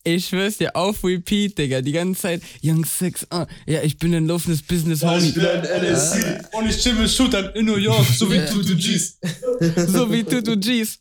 ich 0.05 0.27
schwör's 0.27 0.57
dir, 0.57 0.75
auf 0.77 1.05
Repeat, 1.05 1.59
Digga, 1.59 1.81
die 1.83 1.93
ganze 1.93 2.21
Zeit. 2.23 2.43
Young 2.63 2.85
Six, 2.85 3.27
ah, 3.31 3.47
ja, 3.67 3.83
ich 3.83 3.99
bin 3.99 4.15
ein 4.15 4.27
laufendes 4.27 4.63
Business 4.63 5.03
Homie. 5.03 5.31
bin 5.33 5.45
ein 5.45 5.65
NSC. 5.65 6.39
und 6.53 6.69
ich 6.69 6.79
chill 6.79 6.95
mit 6.95 7.11
Shootern 7.11 7.55
in 7.55 7.67
New 7.67 7.77
York, 7.77 8.07
so 8.07 8.31
wie 8.31 8.37
Ja. 8.37 8.47
Tutu 8.47 8.75
G's. 8.77 9.19
so 9.89 10.11
wie 10.13 10.25
Tutu 10.25 10.57
G's. 10.57 10.99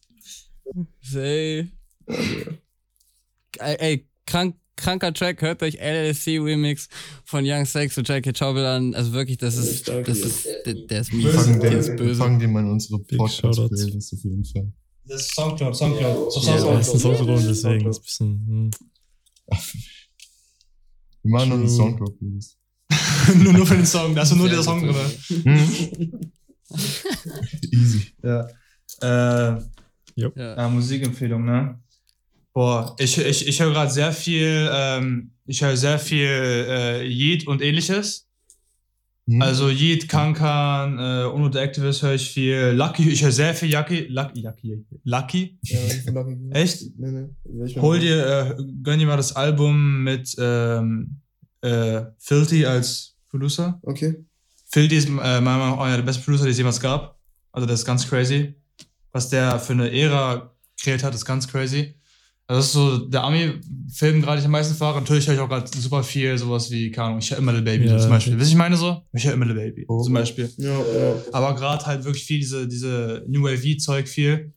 Say. 1.02 1.68
Ey, 3.60 3.76
ey, 3.80 4.08
krank, 4.26 4.56
kranker 4.76 5.14
Track, 5.14 5.42
hört 5.42 5.62
euch 5.64 5.76
LLC 5.80 6.40
Remix 6.40 6.88
von 7.26 7.44
Young 7.46 7.66
Sex 7.66 7.98
und 7.98 8.08
Jackie 8.08 8.34
Chauvel 8.38 8.66
an. 8.66 8.94
Also 8.96 9.12
wirklich, 9.14 9.38
das 9.38 9.58
ist, 9.58 9.88
das 9.88 10.18
ist, 10.20 10.48
der, 10.66 10.74
der 10.74 11.02
ist 11.02 11.14
mies. 11.14 11.34
Packen 11.36 11.60
Der 11.60 11.72
ist 11.80 11.96
böse. 11.96 12.20
packen 12.20 12.40
den 12.40 12.52
mal 12.52 12.62
in 12.64 12.72
unsere 12.72 13.00
Podcast-Playlist 13.00 14.14
auf 14.14 14.24
jeden 14.24 14.46
Fall. 14.46 14.72
Das 15.08 15.22
ist 15.22 15.34
Soundcloud, 15.36 15.76
Soundcloud. 15.76 16.32
So 16.32 16.40
Ja, 16.42 16.56
Ja, 16.56 16.60
Soundcloud. 16.60 16.82
ist 16.82 16.90
ein 16.94 17.00
Soundcloud, 17.00 17.28
Soundcloud. 17.40 17.50
deswegen 17.50 17.90
ist 17.90 17.98
ein 17.98 18.04
bisschen. 18.04 18.72
Wir 21.24 21.32
machen 21.32 21.50
noch 21.50 21.58
eine 21.58 21.66
True. 21.66 21.76
Soundcloud-Playlist. 21.76 22.58
nur, 23.44 23.54
nur 23.54 23.66
für 23.66 23.76
den 23.76 23.86
Song, 23.86 24.16
da 24.16 24.22
ist 24.24 24.36
nur 24.36 24.50
der 24.50 24.64
Song 24.64 24.82
drin. 24.82 24.96
Hm? 25.44 26.32
Easy. 27.72 28.14
Ja. 28.24 28.48
Äh, 29.02 29.62
Ja. 30.16 30.30
ja, 30.36 30.70
Musikempfehlung, 30.70 31.46
ne? 31.46 31.80
Boah, 32.54 32.96
ich, 33.00 33.18
ich, 33.18 33.48
ich 33.48 33.60
höre 33.62 33.72
gerade 33.72 33.92
sehr 33.92 34.12
viel, 34.12 34.70
ähm, 34.74 35.32
ich 35.46 35.62
höre 35.62 35.78
sehr 35.78 36.00
viel 36.00 36.28
äh, 36.28 37.08
Yeet 37.08 37.48
und 37.48 37.62
ähnliches. 37.62 38.28
Hm? 39.30 39.44
Also 39.44 39.70
Yeet, 39.70 40.10
Kankan, 40.10 40.98
äh, 40.98 41.28
Uno 41.28 41.52
the 41.52 41.60
Activist 41.60 42.02
höre 42.02 42.16
ich 42.16 42.32
viel. 42.32 42.74
Lucky, 42.76 43.08
ich 43.08 43.24
höre 43.24 43.32
sehr 43.32 43.54
viel 43.54 43.72
Lucky, 43.72 44.08
Lucky, 44.10 44.42
Lucky, 44.42 44.86
Lucky. 45.04 45.60
Ja, 45.62 45.80
Lucky. 46.12 46.38
Echt? 46.50 46.82
Nee, 46.98 47.30
nee. 47.46 47.76
Hol 47.80 48.00
dir, 48.00 48.26
äh, 48.26 48.64
gönn 48.82 48.98
dir 48.98 49.06
mal 49.06 49.18
das 49.18 49.36
Album 49.36 50.04
mit 50.04 50.36
ähm, 50.40 51.22
äh, 51.62 52.02
Filthy 52.18 52.66
als 52.66 53.18
Producer. 53.30 53.80
Okay. 53.84 54.26
Filthy 54.66 54.96
ist 54.96 55.10
äh, 55.10 55.12
meiner 55.12 55.42
Meinung 55.42 55.78
nach 55.78 55.86
einer 55.86 55.98
der 55.98 56.04
besten 56.04 56.24
Producer, 56.24 56.46
die 56.46 56.52
es 56.52 56.58
jemals 56.58 56.80
gab. 56.80 57.20
Also 57.52 57.68
das 57.68 57.82
ist 57.82 57.86
ganz 57.86 58.10
crazy. 58.10 58.56
Was 59.12 59.30
der 59.30 59.60
für 59.60 59.74
eine 59.74 59.92
Ära 59.92 60.56
kreiert 60.82 61.04
hat, 61.04 61.14
ist 61.14 61.26
ganz 61.26 61.48
crazy. 61.48 61.99
Also 62.50 62.58
das 62.62 62.66
ist 62.66 62.74
so 62.74 62.98
der 63.10 63.24
Ami-Film 63.26 64.22
gerade, 64.22 64.38
den 64.38 64.40
ich 64.40 64.46
am 64.46 64.52
meisten 64.52 64.74
fahre. 64.74 65.00
Natürlich 65.00 65.28
höre 65.28 65.36
ich 65.36 65.40
auch 65.40 65.48
gerade 65.48 65.68
super 65.80 66.02
viel 66.04 66.36
sowas 66.36 66.72
wie, 66.72 66.90
keine 66.90 67.10
Ahnung, 67.10 67.20
ich 67.20 67.30
höre 67.30 67.38
immer 67.38 67.54
Lil 67.54 67.62
Baby 67.62 67.86
Ja, 67.86 68.00
zum 68.00 68.10
Beispiel. 68.10 68.40
Wisst 68.40 68.50
ihr, 68.50 68.54
ich 68.54 68.58
meine 68.58 68.76
so? 68.76 69.04
Ich 69.14 69.24
höre 69.24 69.34
immer 69.34 69.46
Lil 69.46 69.54
Baby 69.56 69.86
Oh. 69.88 70.02
zum 70.02 70.16
Beispiel. 70.16 70.52
Ja, 70.58 70.72
ja. 70.72 71.16
Aber 71.32 71.54
gerade 71.54 71.86
halt 71.86 72.04
wirklich 72.06 72.24
viel 72.26 72.40
diese, 72.40 72.68
diese 72.68 73.24
New 73.28 73.44
Wave-Zeug 73.44 74.08
viel. 74.08 74.52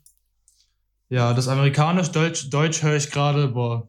Ja, 1.10 1.34
das 1.34 1.48
amerikanisch, 1.48 2.08
Deutsch, 2.10 2.48
Deutsch 2.48 2.82
höre 2.82 2.96
ich 2.96 3.10
gerade, 3.10 3.48
boah, 3.48 3.86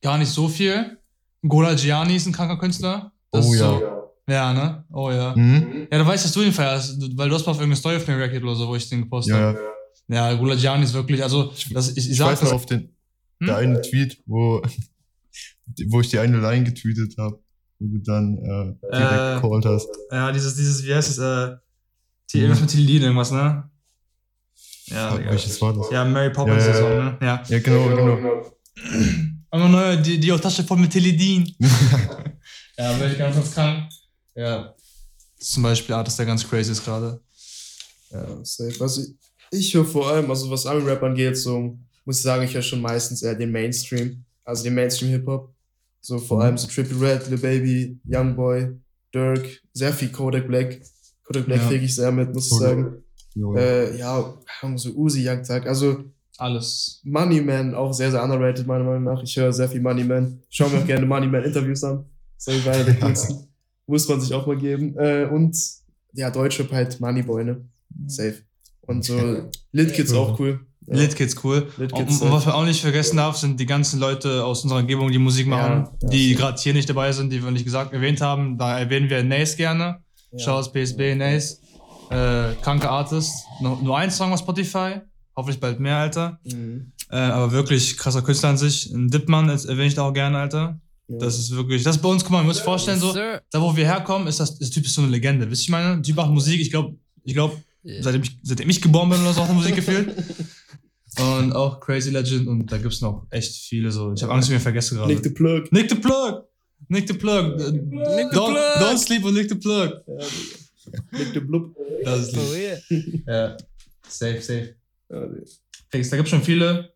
gar 0.00 0.16
nicht 0.18 0.30
so 0.30 0.46
viel. 0.48 0.96
Gola 1.46 1.74
Gianni 1.74 2.14
ist 2.14 2.26
ein 2.26 2.32
kranker 2.32 2.56
Künstler. 2.58 3.10
Das 3.32 3.44
Oh 3.46 3.54
ja. 3.54 3.58
So, 3.58 3.82
ja, 4.28 4.52
ne? 4.52 4.84
Oh 4.92 5.10
ja. 5.10 5.34
Hm? 5.34 5.88
Ja, 5.90 5.98
du 5.98 6.06
weißt, 6.06 6.24
dass 6.24 6.30
du 6.32 6.42
ihn 6.42 6.52
feierst, 6.52 7.00
weil 7.18 7.28
du 7.28 7.34
hast 7.34 7.44
mal 7.46 7.50
auf 7.50 7.56
irgendeine 7.58 7.80
Story 7.80 7.96
auf 7.96 8.06
mir 8.06 8.16
reagiert 8.16 8.44
oder 8.44 8.54
so, 8.54 8.68
wo 8.68 8.76
ich 8.76 8.88
den 8.88 9.00
gepostet 9.02 9.34
Ja, 9.34 9.40
habe. 9.40 9.58
ja. 9.58 9.64
Ja, 9.64 9.70
Gola 10.08 10.54
Gianni 10.56 10.84
ist 10.84 10.94
wirklich, 10.94 11.22
also, 11.22 11.52
das, 11.70 11.90
ich, 11.90 11.96
ich, 11.98 12.10
Ich 12.12 12.16
sag 12.18 12.26
weiß 12.32 12.40
das, 12.40 12.48
noch 12.50 12.56
auf 12.56 12.66
den, 12.66 12.90
Hm? 13.40 13.46
der 13.46 13.56
eine 13.56 13.80
Tweet, 13.82 14.22
wo, 14.26 14.62
wo 15.88 16.00
ich 16.00 16.08
die 16.08 16.18
eine 16.18 16.38
Line 16.38 16.64
getweetet 16.64 17.16
habe, 17.18 17.38
wo 17.78 17.86
du 17.86 17.98
dann 17.98 18.36
äh, 18.38 18.74
direkt 18.96 19.38
Äh, 19.38 19.40
called 19.40 19.64
hast. 19.64 19.88
ja, 20.10 20.30
dieses, 20.32 20.54
dieses, 20.54 20.84
wie 20.84 20.94
heißt 20.94 21.10
es, 21.10 21.18
äh, 21.18 21.56
die, 22.32 22.38
irgendwas 22.38 22.60
mit 22.60 22.70
Tilidin, 22.70 23.02
irgendwas, 23.02 23.30
ne? 23.32 23.68
Ja. 24.86 25.18
Welches 25.24 25.60
war 25.62 25.72
das? 25.74 25.90
Ja, 25.90 26.04
Mary 26.04 26.30
Poppins 26.30 26.64
Ja, 26.64 26.68
ja, 26.68 26.74
Saison, 26.74 26.92
ja. 26.92 27.04
ne? 27.04 27.18
Ja. 27.22 27.42
Ja, 27.48 27.58
genau, 27.60 27.88
genau. 27.88 28.52
Einmal 29.50 29.68
neue, 29.70 30.02
die, 30.02 30.18
die 30.18 30.28
Tasche 30.30 30.64
voll 30.64 30.78
mit 30.78 30.90
Teledin. 30.92 31.54
ja, 32.78 32.92
bin 32.94 33.10
ich 33.12 33.18
ganz, 33.18 33.36
ganz 33.36 33.52
krank. 33.54 33.90
Ja. 34.34 34.74
Das 35.38 35.48
ist 35.48 35.52
zum 35.54 35.62
Beispiel 35.62 35.94
Artist, 35.94 36.18
der 36.18 36.26
ganz 36.26 36.48
crazy 36.48 36.72
ist 36.72 36.84
gerade. 36.84 37.20
Ja, 38.10 38.44
safe. 38.44 38.74
Also 38.80 39.02
ich, 39.52 39.60
ich 39.68 39.74
höre 39.74 39.84
vor 39.84 40.08
allem, 40.10 40.28
also 40.30 40.50
was 40.50 40.66
Ami-Rap 40.66 41.02
angeht, 41.02 41.36
so 41.36 41.76
muss 42.04 42.16
ich 42.18 42.22
sagen, 42.22 42.42
ich 42.44 42.54
höre 42.54 42.62
schon 42.62 42.80
meistens 42.80 43.22
eher 43.22 43.34
den 43.34 43.52
Mainstream, 43.52 44.24
also 44.44 44.64
den 44.64 44.74
Mainstream-Hip-Hop. 44.74 45.52
So 46.00 46.18
vor 46.18 46.38
Mhm. 46.38 46.42
allem 46.42 46.58
so 46.58 46.66
Triple 46.66 47.00
Red, 47.00 47.28
Lil 47.28 47.38
Baby, 47.38 48.00
Youngboy, 48.04 48.72
Dirk, 49.14 49.46
sehr 49.72 49.92
viel 49.92 50.08
Kodak 50.10 50.48
Black. 50.48 50.80
Kodak 51.22 51.46
Black 51.46 51.60
Ja. 51.62 51.68
kriege 51.68 51.84
ich 51.84 51.94
sehr 51.94 52.10
mit, 52.10 52.34
muss 52.34 52.46
ich 52.46 52.58
Kodak. 52.58 52.68
sagen. 52.70 52.96
Jo. 53.34 53.54
Äh, 53.56 53.96
ja, 53.98 54.34
so 54.76 54.90
Uzi 54.90 55.26
Young 55.28 55.42
Thug. 55.44 55.64
Also 55.66 56.04
Alles. 56.38 57.00
Moneyman 57.04 57.74
auch 57.74 57.92
sehr, 57.92 58.10
sehr 58.10 58.22
underrated, 58.22 58.66
meiner 58.66 58.84
Meinung 58.84 59.04
nach. 59.04 59.22
Ich 59.22 59.36
höre 59.36 59.52
sehr 59.52 59.68
viel 59.68 59.80
Moneyman. 59.80 60.40
Schau 60.50 60.68
mir 60.68 60.78
auch 60.80 60.86
gerne 60.86 61.06
Moneyman-Interviews 61.06 61.84
an. 61.84 62.04
Das 62.44 62.54
ist 62.56 62.66
einer 62.66 62.82
der 62.84 62.98
coolsten. 63.00 63.46
Muss 63.86 64.08
man 64.08 64.20
sich 64.20 64.34
auch 64.34 64.46
mal 64.46 64.56
geben. 64.56 64.96
Äh, 64.98 65.26
und 65.30 65.56
ja, 66.14 66.30
Deutschrap 66.30 66.72
halt 66.72 66.98
Moneyboy, 67.00 67.44
ne? 67.44 67.64
Safe. 68.08 68.34
Und 68.82 69.04
so 69.04 69.48
Lit 69.72 69.94
Kids 69.94 70.12
auch 70.12 70.38
cool. 70.38 70.60
Ja. 70.86 70.96
Lit 70.96 71.14
Kids 71.16 71.36
cool. 71.44 71.68
Lit 71.78 71.92
Und, 71.92 72.08
und 72.08 72.32
was 72.32 72.46
man 72.46 72.54
auch 72.54 72.64
nicht 72.64 72.80
vergessen 72.80 73.16
darf, 73.16 73.36
sind 73.36 73.58
die 73.58 73.66
ganzen 73.66 74.00
Leute 74.00 74.44
aus 74.44 74.62
unserer 74.62 74.80
Umgebung, 74.80 75.10
die 75.10 75.18
Musik 75.18 75.46
machen, 75.46 75.84
Ja, 75.84 75.92
ja, 76.02 76.08
die 76.08 76.34
gerade 76.34 76.60
hier 76.60 76.74
nicht 76.74 76.88
dabei 76.88 77.12
sind, 77.12 77.30
die 77.30 77.42
wir 77.42 77.50
nicht 77.50 77.64
gesagt 77.64 77.92
erwähnt 77.92 78.20
haben. 78.20 78.58
Da 78.58 78.78
erwähnen 78.78 79.08
wir 79.08 79.22
Nace 79.22 79.56
gerne. 79.56 80.02
Ja. 80.32 80.38
Schau 80.38 80.52
aus 80.58 80.72
PSB, 80.72 81.14
Nace. 81.14 81.60
Äh, 82.10 82.54
kranke 82.60 82.90
Artist. 82.90 83.46
Nur, 83.60 83.80
nur 83.80 83.96
ein 83.96 84.10
Song 84.10 84.32
auf 84.32 84.40
Spotify. 84.40 85.00
Hoffentlich 85.34 85.60
bald 85.60 85.80
mehr, 85.80 85.96
Alter. 85.96 86.40
Mhm. 86.44 86.92
Äh, 87.10 87.16
aber 87.16 87.52
wirklich 87.52 87.96
krasser 87.96 88.22
Künstler 88.22 88.50
an 88.50 88.58
sich. 88.58 88.90
Ein 88.92 89.08
Dipman 89.08 89.48
das 89.48 89.64
erwähne 89.64 89.86
ich 89.86 89.94
da 89.94 90.02
auch 90.02 90.12
gerne, 90.12 90.38
Alter. 90.38 90.80
Ja. 91.08 91.18
Das 91.18 91.38
ist 91.38 91.54
wirklich, 91.54 91.82
das 91.82 91.96
ist 91.96 92.02
bei 92.02 92.08
uns, 92.08 92.22
guck 92.22 92.32
mal, 92.32 92.38
man 92.38 92.46
muss 92.46 92.56
sich 92.56 92.64
vorstellen, 92.64 92.98
so, 92.98 93.14
da 93.14 93.60
wo 93.60 93.74
wir 93.76 93.84
herkommen, 93.84 94.28
ist 94.28 94.40
das, 94.40 94.58
der 94.58 94.68
Typ 94.68 94.84
ist 94.84 94.94
so 94.94 95.02
eine 95.02 95.10
Legende. 95.10 95.50
Wisst 95.50 95.62
ihr, 95.62 95.64
ich 95.64 95.70
meine? 95.70 95.94
Der 95.96 96.02
Typ 96.02 96.16
macht 96.16 96.30
Musik, 96.30 96.60
ich 96.60 96.70
glaube, 96.70 96.96
ich 97.24 97.34
glaube, 97.34 97.56
Ja. 97.84 98.02
seitdem 98.02 98.22
ich, 98.22 98.38
seitdem 98.42 98.70
ich 98.70 98.80
geboren 98.80 99.10
bin 99.10 99.20
oder 99.20 99.32
so, 99.32 99.42
hat 99.42 99.48
er 99.48 99.54
Musik 99.54 99.74
gefühlt. 99.76 100.14
Und 101.18 101.52
auch 101.52 101.78
Crazy 101.78 102.08
Legend 102.08 102.48
und 102.48 102.72
da 102.72 102.78
gibt's 102.78 103.02
noch 103.02 103.26
echt 103.28 103.54
viele 103.54 103.92
so. 103.92 104.14
Ich 104.14 104.22
habe 104.22 104.32
Angst, 104.32 104.48
ich 104.48 104.54
mir 104.54 104.60
vergesse 104.60 104.94
gerade. 104.94 105.12
Nick 105.12 105.22
the 105.22 105.28
Plug. 105.28 105.70
Nick 105.70 105.90
the 105.90 105.96
Plug! 105.96 106.44
Nick 106.88 107.06
the 107.06 107.12
Plug! 107.12 107.58
Nick 107.58 108.30
the 108.32 108.38
don't, 108.38 108.52
Plug! 108.54 108.80
don't 108.80 108.96
sleep 108.96 109.22
on 109.22 109.34
Nick 109.34 109.46
the 109.50 109.54
Plug! 109.56 109.90
Ja. 110.06 110.26
Nick 111.12 111.34
the 111.34 111.40
Blub. 111.40 111.76
Das 112.02 112.28
ist 112.28 112.34
For 112.34 112.42
lieb. 112.54 113.26
Ja. 113.26 113.56
Safe, 114.08 114.40
safe. 114.40 114.74
Ja. 115.10 115.28
Fix, 115.90 116.08
Da 116.08 116.16
gibt's 116.16 116.30
schon 116.30 116.42
viele. 116.42 116.94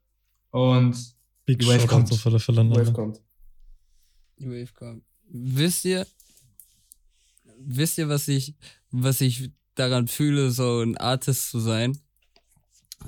Und 0.50 0.96
Big 1.44 1.58
Die 1.58 1.66
Wave 1.66 1.80
Shoutout 1.80 1.88
kommt. 1.94 2.12
auf 2.12 2.26
alle 2.26 2.38
Fälle 2.40 2.70
Wave 2.70 2.80
alle. 2.80 2.92
kommt. 2.94 3.20
Die 4.38 4.46
Wave 4.48 4.72
kommt. 4.72 5.04
Wisst 5.28 5.84
ihr, 5.84 6.06
wisst 7.58 7.98
ihr, 7.98 8.08
was 8.08 8.28
ich, 8.28 8.54
was 8.90 9.20
ich 9.20 9.50
daran 9.78 10.08
fühle, 10.08 10.50
so 10.50 10.80
ein 10.80 10.96
Artist 10.96 11.50
zu 11.50 11.60
sein? 11.60 11.98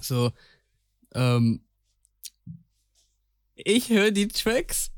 So, 0.01 0.33
ähm, 1.15 1.65
ich 3.57 3.89
höre 3.89 4.13
die 4.13 4.29
Tracks 4.29 4.91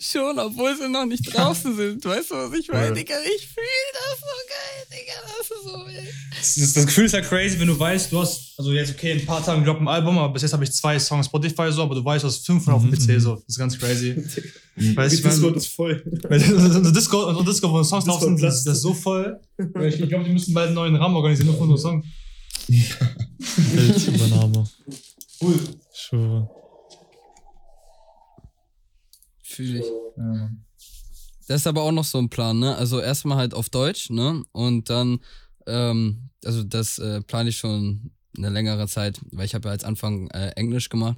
schon, 0.00 0.38
obwohl 0.38 0.76
sie 0.76 0.88
noch 0.88 1.04
nicht 1.04 1.34
draußen 1.34 1.76
sind. 1.76 2.04
Weißt 2.04 2.30
du, 2.30 2.36
was 2.36 2.58
ich 2.58 2.68
meine. 2.68 2.94
Digga? 2.94 3.16
Ich 3.36 3.48
fühle 3.48 3.66
das 3.92 4.20
so 4.20 4.26
geil, 4.48 4.86
Digga. 4.92 5.12
Das 5.22 5.50
ist 5.50 5.64
so 5.64 5.86
wild. 5.86 6.14
Das, 6.38 6.72
das 6.74 6.86
Gefühl 6.86 7.06
ist 7.06 7.12
ja 7.12 7.20
crazy, 7.20 7.58
wenn 7.58 7.68
du 7.68 7.78
weißt, 7.78 8.12
du 8.12 8.20
hast, 8.20 8.54
also 8.58 8.72
jetzt 8.72 8.92
okay, 8.92 9.12
in 9.12 9.20
ein 9.20 9.26
paar 9.26 9.44
Tagen 9.44 9.64
droppt 9.64 9.80
ein 9.80 9.88
Album, 9.88 10.18
aber 10.18 10.32
bis 10.32 10.42
jetzt 10.42 10.52
habe 10.52 10.64
ich 10.64 10.72
zwei 10.72 10.98
Songs 10.98 11.26
Spotify 11.26 11.70
so, 11.70 11.82
aber 11.82 11.94
du 11.94 12.04
weißt, 12.04 12.24
du 12.24 12.28
hast 12.28 12.44
500 12.46 12.74
auf 12.74 12.82
dem 12.82 12.90
Mhm, 12.90 12.96
PC 12.96 13.08
mhm. 13.08 13.20
so. 13.20 13.34
Das 13.34 13.44
ist 13.48 13.58
ganz 13.58 13.78
crazy. 13.78 14.16
Weißt 14.16 15.12
du, 15.12 15.16
ich 15.16 15.22
Discord 15.22 15.50
mein, 15.50 15.54
ist 15.54 15.66
voll. 15.68 16.02
unser 16.30 16.92
Discord, 16.92 17.36
unser 17.36 17.50
Discord, 17.50 17.72
wo 17.72 17.82
Songs 17.82 18.04
drauf 18.04 18.20
sind, 18.20 18.34
Discord 18.34 18.52
das, 18.52 18.64
das 18.64 18.76
ist 18.76 18.82
so 18.82 18.94
voll. 18.94 19.40
Ich 19.58 20.08
glaube, 20.08 20.24
die 20.24 20.32
müssen 20.32 20.54
bald 20.54 20.68
einen 20.68 20.74
neuen 20.76 20.96
Rahmen 20.96 21.16
organisieren, 21.16 21.48
nur 21.48 21.56
für 21.56 21.62
unsere 21.62 21.78
Songs. 21.78 22.06
Weltübernahme. 23.74 24.68
Cool. 25.40 25.58
Ich 25.92 26.00
schwöre. 26.00 26.50
Fühle 29.42 29.80
ich. 29.80 29.86
Ja. 30.16 30.50
Das 31.48 31.62
ist 31.62 31.66
aber 31.66 31.82
auch 31.82 31.92
noch 31.92 32.04
so 32.04 32.18
ein 32.18 32.28
Plan, 32.28 32.58
ne? 32.58 32.76
Also 32.76 33.00
erstmal 33.00 33.38
halt 33.38 33.54
auf 33.54 33.70
Deutsch, 33.70 34.10
ne? 34.10 34.44
Und 34.52 34.90
dann, 34.90 35.20
ähm, 35.68 36.30
also 36.44 36.62
das 36.62 36.98
äh, 36.98 37.20
plane 37.22 37.50
ich 37.50 37.58
schon 37.58 38.12
eine 38.36 38.50
längere 38.50 38.86
Zeit, 38.88 39.20
weil 39.32 39.46
ich 39.46 39.54
habe 39.54 39.68
ja 39.68 39.72
als 39.72 39.84
Anfang 39.84 40.28
äh, 40.30 40.50
Englisch 40.50 40.88
gemacht. 40.88 41.16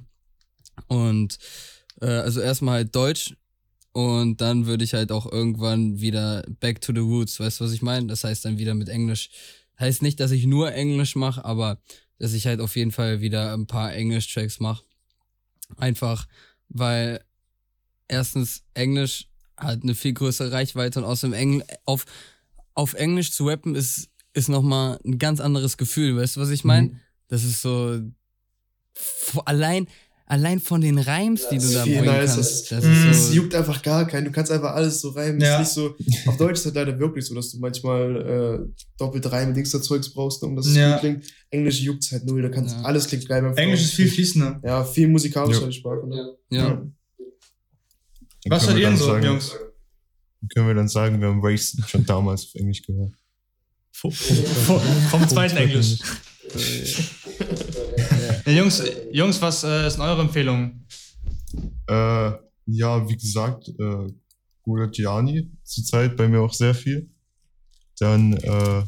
Und 0.87 1.37
äh, 2.01 2.07
also 2.07 2.41
erstmal 2.41 2.75
halt 2.75 2.95
Deutsch 2.95 3.35
und 3.93 4.39
dann 4.39 4.65
würde 4.65 4.83
ich 4.83 4.93
halt 4.93 5.11
auch 5.11 5.29
irgendwann 5.29 5.99
wieder 5.99 6.43
back 6.59 6.81
to 6.81 6.93
the 6.93 6.99
roots, 6.99 7.39
weißt 7.39 7.59
du, 7.59 7.65
was 7.65 7.73
ich 7.73 7.81
meine? 7.81 8.07
Das 8.07 8.23
heißt 8.23 8.45
dann 8.45 8.57
wieder 8.57 8.73
mit 8.73 8.89
Englisch. 8.89 9.29
Heißt 9.79 10.01
nicht, 10.01 10.19
dass 10.19 10.31
ich 10.31 10.45
nur 10.45 10.73
Englisch 10.73 11.15
mache, 11.15 11.43
aber 11.43 11.79
dass 12.17 12.33
ich 12.33 12.45
halt 12.45 12.61
auf 12.61 12.75
jeden 12.75 12.91
Fall 12.91 13.19
wieder 13.21 13.53
ein 13.53 13.67
paar 13.67 13.93
Englisch-Tracks 13.93 14.59
mache. 14.59 14.83
Einfach, 15.77 16.27
weil 16.69 17.23
erstens 18.07 18.63
Englisch 18.73 19.27
hat 19.57 19.83
eine 19.83 19.95
viel 19.95 20.13
größere 20.13 20.51
Reichweite 20.51 20.99
und 20.99 21.05
außerdem 21.05 21.33
Engl 21.33 21.63
auf, 21.85 22.05
auf 22.73 22.93
Englisch 22.93 23.31
zu 23.31 23.47
rappen 23.47 23.75
ist, 23.75 24.10
ist 24.33 24.49
nochmal 24.49 24.99
ein 25.05 25.17
ganz 25.19 25.39
anderes 25.39 25.77
Gefühl, 25.77 26.15
weißt 26.17 26.35
du, 26.37 26.39
was 26.41 26.49
ich 26.49 26.63
meine? 26.63 26.99
Das 27.27 27.43
ist 27.43 27.61
so 27.61 27.99
allein, 29.45 29.87
allein 30.25 30.59
von 30.59 30.81
den 30.81 30.97
Reims, 30.97 31.47
die 31.49 31.55
Das 31.55 31.67
du 31.67 31.73
da 31.73 31.83
bringen 31.83 32.05
nice, 32.05 32.35
kannst. 32.35 32.71
das 32.71 32.81
Das 32.81 32.85
Mhm. 32.85 32.91
ist 32.91 33.05
Es 33.17 33.27
so, 33.27 33.33
juckt 33.33 33.55
einfach 33.55 33.81
gar 33.81 34.05
keinen. 34.07 34.25
Du 34.25 34.31
kannst 34.31 34.51
einfach 34.51 34.71
alles 34.73 35.01
so 35.01 35.09
reimen. 35.09 35.39
Ja. 35.41 35.61
Ist 35.61 35.77
nicht 35.77 35.85
so, 35.85 35.95
auf 36.29 36.37
Deutsch 36.37 36.53
ist 36.53 36.59
es 36.59 36.65
halt 36.67 36.75
leider 36.75 36.99
wirklich 36.99 37.25
so, 37.25 37.35
dass 37.35 37.51
du 37.51 37.59
manchmal 37.59 38.69
äh, 38.69 38.81
doppelt 38.97 39.29
Reime, 39.31 39.53
Dings 39.53 39.71
da 39.71 39.81
Zeugs 39.81 40.13
brauchst, 40.13 40.41
um 40.43 40.55
dass 40.55 40.65
es 40.67 40.75
Ja. 40.75 40.91
gut 40.93 40.99
klingt. 41.01 41.25
Englisch 41.49 41.81
juckt 41.81 42.09
halt 42.11 42.25
null. 42.25 42.41
Da 42.41 42.49
kannst 42.49 42.75
Ja. 42.75 42.81
alles 42.83 43.07
klingt 43.07 43.27
geil 43.27 43.41
beim 43.41 43.55
Englisch 43.57 43.81
ist 43.81 43.93
viel 43.93 44.09
fließender. 44.09 44.61
Ja, 44.63 44.83
viel 44.83 45.07
musikalischer 45.07 45.65
Ja. 45.65 45.71
Sprache. 45.71 46.07
Ne? 46.07 46.35
ja. 46.49 46.67
Dann 48.43 48.51
Was 48.51 48.65
seid 48.65 48.75
wir 48.75 48.81
ihr 48.83 48.87
denn 48.89 48.97
so, 48.97 49.05
sagen- 49.05 49.25
Jungs? 49.25 49.51
Können 50.53 50.67
wir 50.67 50.73
dann 50.73 50.87
sagen, 50.87 51.21
wir 51.21 51.27
haben 51.27 51.39
Race 51.45 51.77
schon 51.87 52.03
damals 52.05 52.45
auf 52.45 52.55
Englisch 52.55 52.81
gehört. 52.81 53.11
Vom, 53.91 54.11
vom, 54.11 54.79
Vom 55.09 55.29
zweiten 55.29 55.57
Englisch. 55.57 55.99
Ja, 58.45 58.51
Jungs, 58.51 58.83
Jungs, 59.11 59.41
was 59.41 59.63
äh, 59.63 59.87
ist 59.87 59.99
eure 59.99 60.21
Empfehlung? 60.21 60.85
Äh, 61.87 62.31
ja, 62.65 63.07
wie 63.07 63.17
gesagt, 63.17 63.67
äh, 63.67 64.07
Guda 64.63 64.87
Gianni 64.87 65.51
zurzeit 65.63 66.15
bei 66.17 66.27
mir 66.27 66.41
auch 66.41 66.53
sehr 66.53 66.73
viel. 66.73 67.09
Dann 67.99 68.33
äh, 68.33 68.83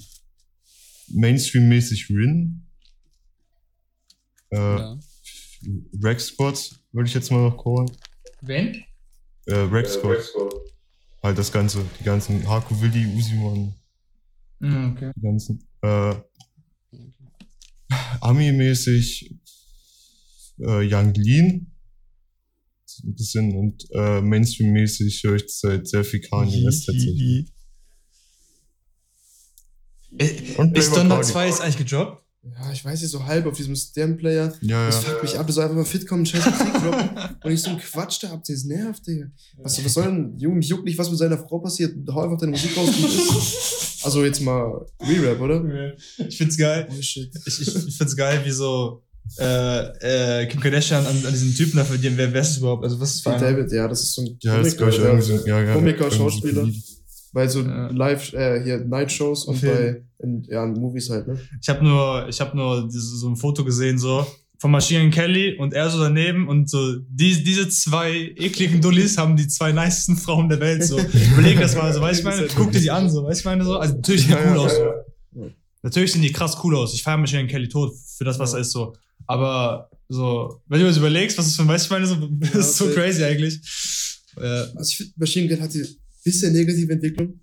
Mainstream-mäßig 1.10 2.10
Rin. 2.10 2.66
Äh, 4.52 4.58
ja. 4.58 5.00
Rex 6.02 6.28
Squad 6.28 6.80
würde 6.92 7.08
ich 7.08 7.14
jetzt 7.14 7.32
mal 7.32 7.50
noch 7.50 7.64
callen. 7.64 7.92
Wen? 8.42 8.84
Äh, 9.46 9.56
Rex 9.56 9.94
Squad. 9.94 10.20
Halt 11.22 11.38
das 11.38 11.52
Ganze, 11.52 11.86
die 12.00 12.04
ganzen 12.04 12.48
Haku 12.48 12.80
Willi, 12.82 13.06
Usiman, 13.06 13.58
Mhm, 13.58 13.74
okay. 14.64 15.12
die 15.16 15.22
ganzen. 15.22 15.68
Äh, 15.82 16.16
Ami-mäßig 18.22 19.36
äh, 20.60 20.94
Young 20.94 21.14
Lean. 21.14 21.68
Ein 23.06 23.16
bisschen 23.16 23.56
und 23.56 23.86
äh, 23.92 24.22
Mainstream-mäßig 24.22 25.24
höre 25.24 25.36
ich 25.36 25.48
zurzeit 25.48 25.88
sehr 25.88 26.06
viel 26.06 26.22
Kanye 26.22 26.66
West 26.66 26.86
tatsächlich. 26.86 27.52
Und 30.58 30.78
Ist 30.78 30.92
Playboy 30.92 30.96
Donda 30.96 31.16
Cardi. 31.16 31.32
2 31.32 31.48
jetzt 31.48 31.62
eigentlich 31.62 31.78
gedroppt? 31.78 32.23
Ja, 32.46 32.72
ich 32.74 32.84
weiß 32.84 33.02
nicht, 33.02 33.10
so 33.10 33.26
halb 33.26 33.46
auf 33.46 33.56
diesem 33.56 33.74
Stern-Player. 33.76 34.54
Ja, 34.62 34.86
Das 34.88 34.96
ja. 34.96 35.10
fuckt 35.10 35.24
mich 35.24 35.40
ab, 35.40 35.48
das 35.48 35.56
soll 35.56 35.64
einfach 35.64 35.78
mal 35.78 35.86
fit 35.86 36.06
kommen, 36.06 36.26
scheiß 36.26 36.46
Musik 36.46 36.74
droppen. 36.74 37.10
Und 37.42 37.52
ich 37.52 37.62
so 37.62 37.70
ein 37.70 37.78
Quatsch 37.78 38.22
da 38.22 38.30
habt, 38.32 38.50
das 38.50 38.66
nervt, 38.66 39.08
Digga. 39.08 39.28
Was, 39.58 39.84
was 39.84 39.94
soll 39.94 40.04
denn, 40.04 40.38
Junge, 40.38 40.58
mich 40.58 40.68
juckt 40.68 40.84
nicht, 40.84 40.98
was 40.98 41.10
mit 41.10 41.20
seiner 41.20 41.38
Frau 41.38 41.60
passiert. 41.60 41.96
Hau 42.10 42.22
einfach 42.22 42.38
deine 42.40 42.52
Musik 42.52 42.76
raus, 42.76 42.90
wie 42.98 43.06
es 43.06 43.16
ist. 43.16 44.06
Also 44.06 44.26
jetzt 44.26 44.42
mal 44.42 44.86
Re-Rap, 45.00 45.40
oder? 45.40 45.94
Ich 46.28 46.38
find's 46.38 46.58
geil. 46.58 46.88
Oh 46.92 47.02
shit. 47.02 47.32
Ich, 47.46 47.62
ich, 47.62 47.76
ich 47.88 47.96
find's 47.98 48.16
geil, 48.18 48.42
wie 48.44 48.52
so 48.52 49.02
äh, 49.40 50.42
äh, 50.42 50.46
Kim 50.48 50.60
Kardashian 50.60 51.06
an, 51.06 51.26
an 51.26 51.32
diesen 51.32 51.56
Typen 51.56 51.78
da 51.78 51.86
verdienen. 51.86 52.18
Wer, 52.18 52.34
wer 52.34 52.42
ist 52.42 52.50
das 52.50 52.58
überhaupt? 52.58 52.84
Also 52.84 53.00
was 53.00 53.16
ist 53.16 53.26
das 53.26 53.36
für? 53.36 53.40
David, 53.40 53.72
ja, 53.72 53.88
das 53.88 54.04
ist 54.04 54.14
so 54.16 54.22
ein 54.22 54.38
Ja. 54.42 54.62
Ja, 54.62 55.64
ja, 55.64 55.74
Komiker, 55.74 56.12
so 56.12 56.18
Schauspieler. 56.18 56.68
Bei 57.34 57.48
so 57.48 57.62
Ja. 57.62 57.88
Live, 57.92 58.32
äh, 58.34 58.64
hier 58.64 58.80
Night-Shows 58.86 59.46
und 59.46 59.56
Auf 59.56 59.62
jeden. 59.64 59.76
bei, 59.76 60.04
in, 60.20 60.44
ja, 60.44 60.64
in 60.64 60.74
Movies 60.74 61.10
halt, 61.10 61.28
ne? 61.28 61.38
Ich 61.62 61.68
habe 61.68 61.84
nur, 61.84 62.28
ich 62.30 62.40
habe 62.40 62.56
nur 62.56 62.88
diese, 62.88 63.18
so 63.18 63.28
ein 63.28 63.36
Foto 63.36 63.66
gesehen 63.66 63.98
so 63.98 64.26
von 64.60 64.72
Machine 64.72 65.02
Gun 65.02 65.12
Kelly 65.12 65.58
und 65.58 65.74
er 65.74 65.90
so 65.90 66.00
daneben 66.00 66.48
und 66.48 66.70
so 66.70 66.96
die, 67.10 67.44
diese 67.44 67.68
zwei 67.68 68.12
ekligen 68.38 68.80
Dullis 68.80 69.18
haben 69.18 69.36
die 69.36 69.48
zwei 69.48 69.72
nicesten 69.74 70.16
Frauen 70.16 70.48
der 70.48 70.60
Welt 70.62 70.84
so. 70.86 70.98
Überleg 71.34 71.60
das 71.60 71.76
mal 71.76 71.92
so, 71.94 72.00
weißt 72.00 72.24
du, 72.24 72.30
ich 72.30 72.36
meine, 72.36 72.48
guck 72.56 72.72
dir 72.72 72.80
die 72.80 72.92
an 72.92 73.10
so, 73.10 73.24
weißt 73.26 73.40
du, 73.40 73.42
ich 73.42 73.46
meine 73.46 73.64
so, 73.66 73.78
also 73.78 73.96
natürlich 73.96 74.22
sehen 74.28 74.38
die 74.38 74.44
Ja, 74.44 74.52
cool 74.52 74.58
ja, 74.58 74.64
aus. 74.64 74.78
ja, 74.78 74.94
So. 75.34 75.52
Natürlich 75.82 76.12
sehen 76.14 76.22
die 76.22 76.32
krass 76.32 76.56
cool 76.64 76.76
aus. 76.78 76.94
Ich 76.94 77.04
feiere 77.04 77.18
Machine 77.18 77.42
Gun 77.42 77.50
Kelly 77.50 77.68
tot 77.68 77.94
für 78.18 78.24
das, 78.24 78.40
was 78.40 78.54
er 78.54 78.60
ist 78.62 78.72
so. 78.72 78.96
Aber 79.26 79.90
so, 80.08 80.62
wenn 80.68 80.80
du 80.80 80.86
dir 80.86 80.90
das 80.90 80.98
überlegst, 80.98 81.38
was 81.38 81.48
ist 81.48 81.56
für, 81.58 81.68
weißt 81.68 81.90
du, 81.90 81.96
ich 81.96 82.00
meine 82.00 82.06
so, 82.06 82.16
das 82.54 82.56
ist 82.70 82.78
so 82.78 82.88
crazy 82.92 83.24
eigentlich. 83.24 83.60
Äh, 84.38 84.42
Also 84.76 84.90
ich 84.90 84.98
finde, 84.98 85.14
Machine 85.18 85.48
Gun 85.50 85.62
hatte 85.62 85.80
ein 85.80 85.88
bisschen 86.24 86.54
negative 86.54 86.92
Entwicklung. 86.94 87.40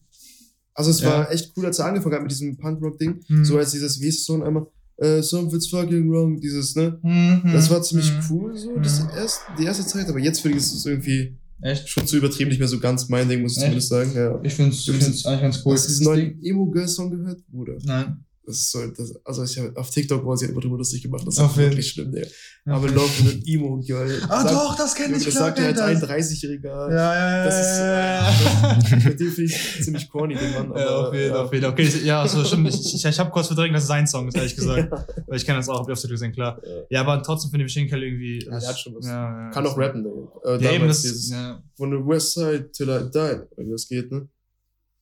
Also 0.75 0.91
es 0.91 1.01
Ja. 1.01 1.09
war 1.09 1.31
echt 1.33 1.53
cool, 1.57 1.67
als 1.67 1.79
er 1.79 1.87
angefangen 1.87 2.15
hat 2.15 2.23
mit 2.23 2.31
diesem 2.31 2.57
Punkrock-Ding. 2.57 3.21
Mhm. 3.29 3.45
So 3.45 3.59
als 3.59 3.73
dieses, 3.73 4.01
wie 4.01 4.07
ist 4.09 4.19
es 4.21 4.25
so 4.25 4.43
einmal, 4.43 4.67
äh, 4.97 5.21
something's 5.23 5.69
fucking 5.69 6.11
wrong, 6.11 6.41
dieses, 6.41 6.75
ne? 6.77 6.99
mhm, 7.03 7.43
Das 7.53 7.69
war 7.71 7.83
ziemlich 7.83 8.11
mhm. 8.13 8.21
cool, 8.31 8.57
so, 8.57 8.77
das 8.79 9.01
Mhm. 9.03 9.09
erst, 9.17 9.41
die 9.59 9.65
erste 9.65 9.87
Zeit, 9.87 10.09
aber 10.09 10.19
jetzt 10.19 10.41
finde 10.41 10.59
ich, 10.59 10.65
es 10.65 10.87
irgendwie 10.87 11.37
Echt? 11.63 11.89
schon 11.89 12.07
zu 12.07 12.17
übertrieben, 12.17 12.49
nicht 12.51 12.59
mehr 12.61 12.69
so 12.69 12.79
ganz 12.79 13.09
mein 13.09 13.29
Ding, 13.29 13.43
muss 13.43 13.53
ich 13.53 13.59
Echt? 13.59 13.67
zumindest 13.67 13.89
sagen, 13.89 14.13
ja. 14.15 14.39
Ich 14.43 14.47
ich 14.47 14.55
find's 14.55 14.89
eigentlich 15.27 15.41
ganz 15.43 15.63
cool. 15.65 15.75
Hast 15.75 15.85
du 15.85 15.89
diesen 15.89 16.05
neuen 16.05 16.43
Emo-Girl-Song 16.43 17.11
gehört, 17.11 17.47
Bruder? 17.49 17.77
Nein. 17.85 18.25
Das 18.51 18.59
ist 18.59 18.71
so, 18.73 18.85
das, 18.87 19.15
also 19.25 19.45
ich 19.45 19.57
habe 19.59 19.73
auf 19.77 19.91
TikTok 19.91 20.27
war 20.27 20.37
sie 20.37 20.47
immer 20.47 20.61
drüber 20.61 20.77
lustig 20.77 21.03
gemacht, 21.03 21.23
das 21.27 21.35
ist 21.35 21.41
jeden- 21.57 21.71
wirklich 21.71 21.89
schlimm, 21.89 22.11
Digga. 22.13 22.27
Aber 22.67 22.89
Love 22.89 23.11
und 23.21 23.29
ein 23.33 23.43
Emo-Girl. 23.47 24.21
Ah 24.29 24.43
sagt- 24.43 24.55
doch, 24.55 24.77
das 24.77 24.95
kenn 24.95 25.15
ich, 25.15 25.25
Das 25.25 25.35
sagt 25.35 25.59
als 25.59 25.77
kenn 25.79 25.87
ein 25.87 26.01
das. 26.01 26.11
30-Jähriger. 26.11 26.91
Ja, 26.91 27.15
ja, 27.15 27.37
ja. 27.39 27.45
Das 27.45 27.61
ist, 27.61 27.79
ja, 27.79 28.99
ja. 28.99 29.09
Mit 29.09 29.21
dem 29.21 29.31
finde 29.31 29.43
ich 29.45 29.83
ziemlich 29.85 30.09
corny, 30.11 30.35
den 30.35 30.53
Mann. 30.53 30.73
Ja, 30.77 30.89
auf 31.07 31.15
jeden, 31.15 31.33
auf 31.35 31.53
jeden. 31.53 31.65
Okay, 31.67 31.83
ich- 31.83 32.05
ja, 32.05 32.27
so 32.29 32.45
stimmt. 32.45 32.69
Ich, 32.69 32.95
ich, 32.95 33.05
ich 33.05 33.19
habe 33.19 33.31
kurz 33.31 33.47
verdrängt, 33.47 33.75
dass 33.75 33.83
es 33.85 33.89
sein 33.89 34.07
Song 34.07 34.29
ist, 34.29 34.37
ehrlich 34.37 34.55
gesagt. 34.57 34.91
Weil 35.27 35.37
ich 35.37 35.47
kenne 35.47 35.59
das 35.59 35.69
auch, 35.69 35.79
hab 35.81 35.89
ich 35.89 35.93
auf 35.95 36.03
gesehen, 36.11 36.33
klar. 36.33 36.61
Ja, 36.91 37.01
aber 37.01 37.23
trotzdem 37.23 37.51
finde 37.51 37.65
ich 37.67 37.73
Machine 37.75 37.89
Kelly 37.89 38.07
irgendwie. 38.09 38.45
Ja, 38.45 38.59
der 38.59 38.69
hat 38.69 38.79
schon 38.79 38.95
was. 38.97 39.07
Ja, 39.07 39.45
ja, 39.47 39.51
Kann 39.51 39.67
auch 39.67 39.79
rappen, 39.79 40.05
Digga. 40.05 40.29
Äh, 40.45 40.63
Ja, 40.65 40.73
eben, 40.73 40.89
das 40.89 41.03
dieses, 41.03 41.31
ja, 41.31 41.63
von 41.77 41.91
the 41.91 41.97
West 42.07 42.33
Side 42.35 42.71
till 42.73 42.89
I 42.91 43.11
die, 43.11 43.47
wie 43.57 43.71
das 43.71 43.89
geht, 43.89 44.11
ne? 44.13 44.29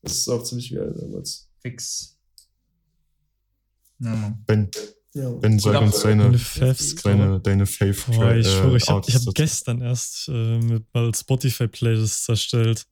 Das 0.02 0.12
ist 0.16 0.28
auch 0.28 0.44
ziemlich 0.44 0.72
geil 0.72 0.94
damals. 0.96 1.48
fix. 1.60 2.17
Ja. 4.00 4.38
Ben, 4.46 4.70
Ja. 5.14 5.30
ben 5.30 5.58
sag 5.58 5.80
uns 5.80 6.00
deine, 6.00 6.24
Meine 6.24 6.38
Favs, 6.38 6.94
deine, 6.96 7.40
deine 7.40 7.66
Fave 7.66 7.96
Boah, 8.12 8.34
ich 8.34 8.46
schwöre, 8.46 8.76
ich 8.76 8.88
habe 8.88 9.06
hab 9.12 9.34
gestern 9.34 9.80
erst 9.80 10.28
äh, 10.28 10.58
mit 10.58 10.86
mal 10.94 11.12
Spotify-Playlists 11.14 12.28
erstellt. 12.28 12.86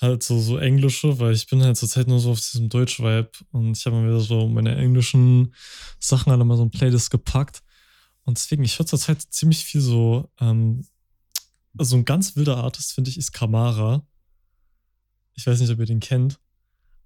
Halt 0.00 0.22
so, 0.22 0.38
so 0.40 0.58
englische, 0.58 1.18
weil 1.18 1.32
ich 1.32 1.46
bin 1.46 1.62
halt 1.62 1.76
zurzeit 1.76 2.06
nur 2.06 2.20
so 2.20 2.30
auf 2.32 2.40
diesem 2.40 2.68
Deutsch-Vibe 2.68 3.30
und 3.50 3.76
ich 3.76 3.86
habe 3.86 3.96
mir 3.96 4.08
wieder 4.08 4.20
so 4.20 4.46
meine 4.46 4.76
englischen 4.76 5.54
Sachen 5.98 6.30
alle 6.32 6.44
mal 6.44 6.56
so 6.56 6.64
ein 6.64 6.70
Playlist 6.70 7.10
gepackt. 7.10 7.62
Und 8.24 8.36
deswegen, 8.36 8.64
ich 8.64 8.78
höre 8.78 8.86
zurzeit 8.86 9.22
ziemlich 9.22 9.64
viel 9.64 9.80
so, 9.80 10.30
ähm, 10.40 10.86
so 11.78 11.96
ein 11.96 12.04
ganz 12.04 12.36
wilder 12.36 12.58
Artist, 12.58 12.92
finde 12.92 13.10
ich, 13.10 13.16
ist 13.16 13.32
Kamara. 13.32 14.06
Ich 15.34 15.46
weiß 15.46 15.60
nicht, 15.60 15.70
ob 15.70 15.78
ihr 15.78 15.86
den 15.86 16.00
kennt, 16.00 16.38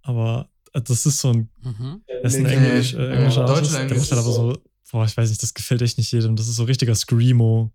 aber 0.03 0.49
äh, 0.60 0.60
das 0.73 1.07
ist 1.07 1.19
so 1.21 1.31
ein 1.33 1.51
Mhm. 1.63 2.03
er 2.07 2.25
ist 2.25 2.35
ein 2.37 2.47
Englisch, 2.47 2.95
äh, 2.95 3.11
englischer 3.17 3.41
Ja, 3.43 3.47
Artist. 3.49 3.73
Der 3.75 3.97
macht 3.97 4.11
halt 4.11 4.13
aber 4.13 4.33
so, 4.33 4.57
boah, 4.93 5.05
ich 5.05 5.17
weiß 5.17 5.29
nicht, 5.31 5.43
das 5.43 5.55
gefällt 5.55 5.83
echt 5.83 5.99
nicht 5.99 6.13
jedem. 6.13 6.37
Das 6.37 6.49
ist 6.49 6.57
so 6.57 6.65
richtiger 6.65 6.95
Screamo. 6.95 7.73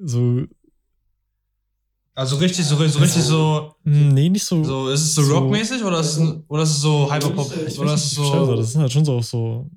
So, 0.00 0.44
Also 2.14 2.36
richtig 2.36 2.64
so, 2.66 2.76
so 2.76 2.98
richtig 2.98 3.22
so, 3.22 3.74
Hm, 3.84 4.08
Nee, 4.14 4.28
nicht 4.28 4.44
so. 4.44 4.62
so, 4.64 4.88
ist 4.90 5.02
es 5.02 5.14
so, 5.14 5.22
So- 5.22 5.38
rockmäßig 5.38 5.82
oder 5.84 6.00
ist 6.00 6.16
es, 6.16 6.18
oder 6.48 6.62
ist 6.64 6.70
es 6.70 6.80
so 6.80 7.12
Hyperpop? 7.12 7.52
ich 7.66 7.78
Oder 7.78 7.94
ist 7.94 8.04
es 8.06 8.10
so, 8.14 8.56
das 8.56 8.72
sind 8.72 8.80
halt 8.80 8.92
schon 8.92 9.04
so 9.04 9.12
auch 9.18 9.22
so. 9.22 9.70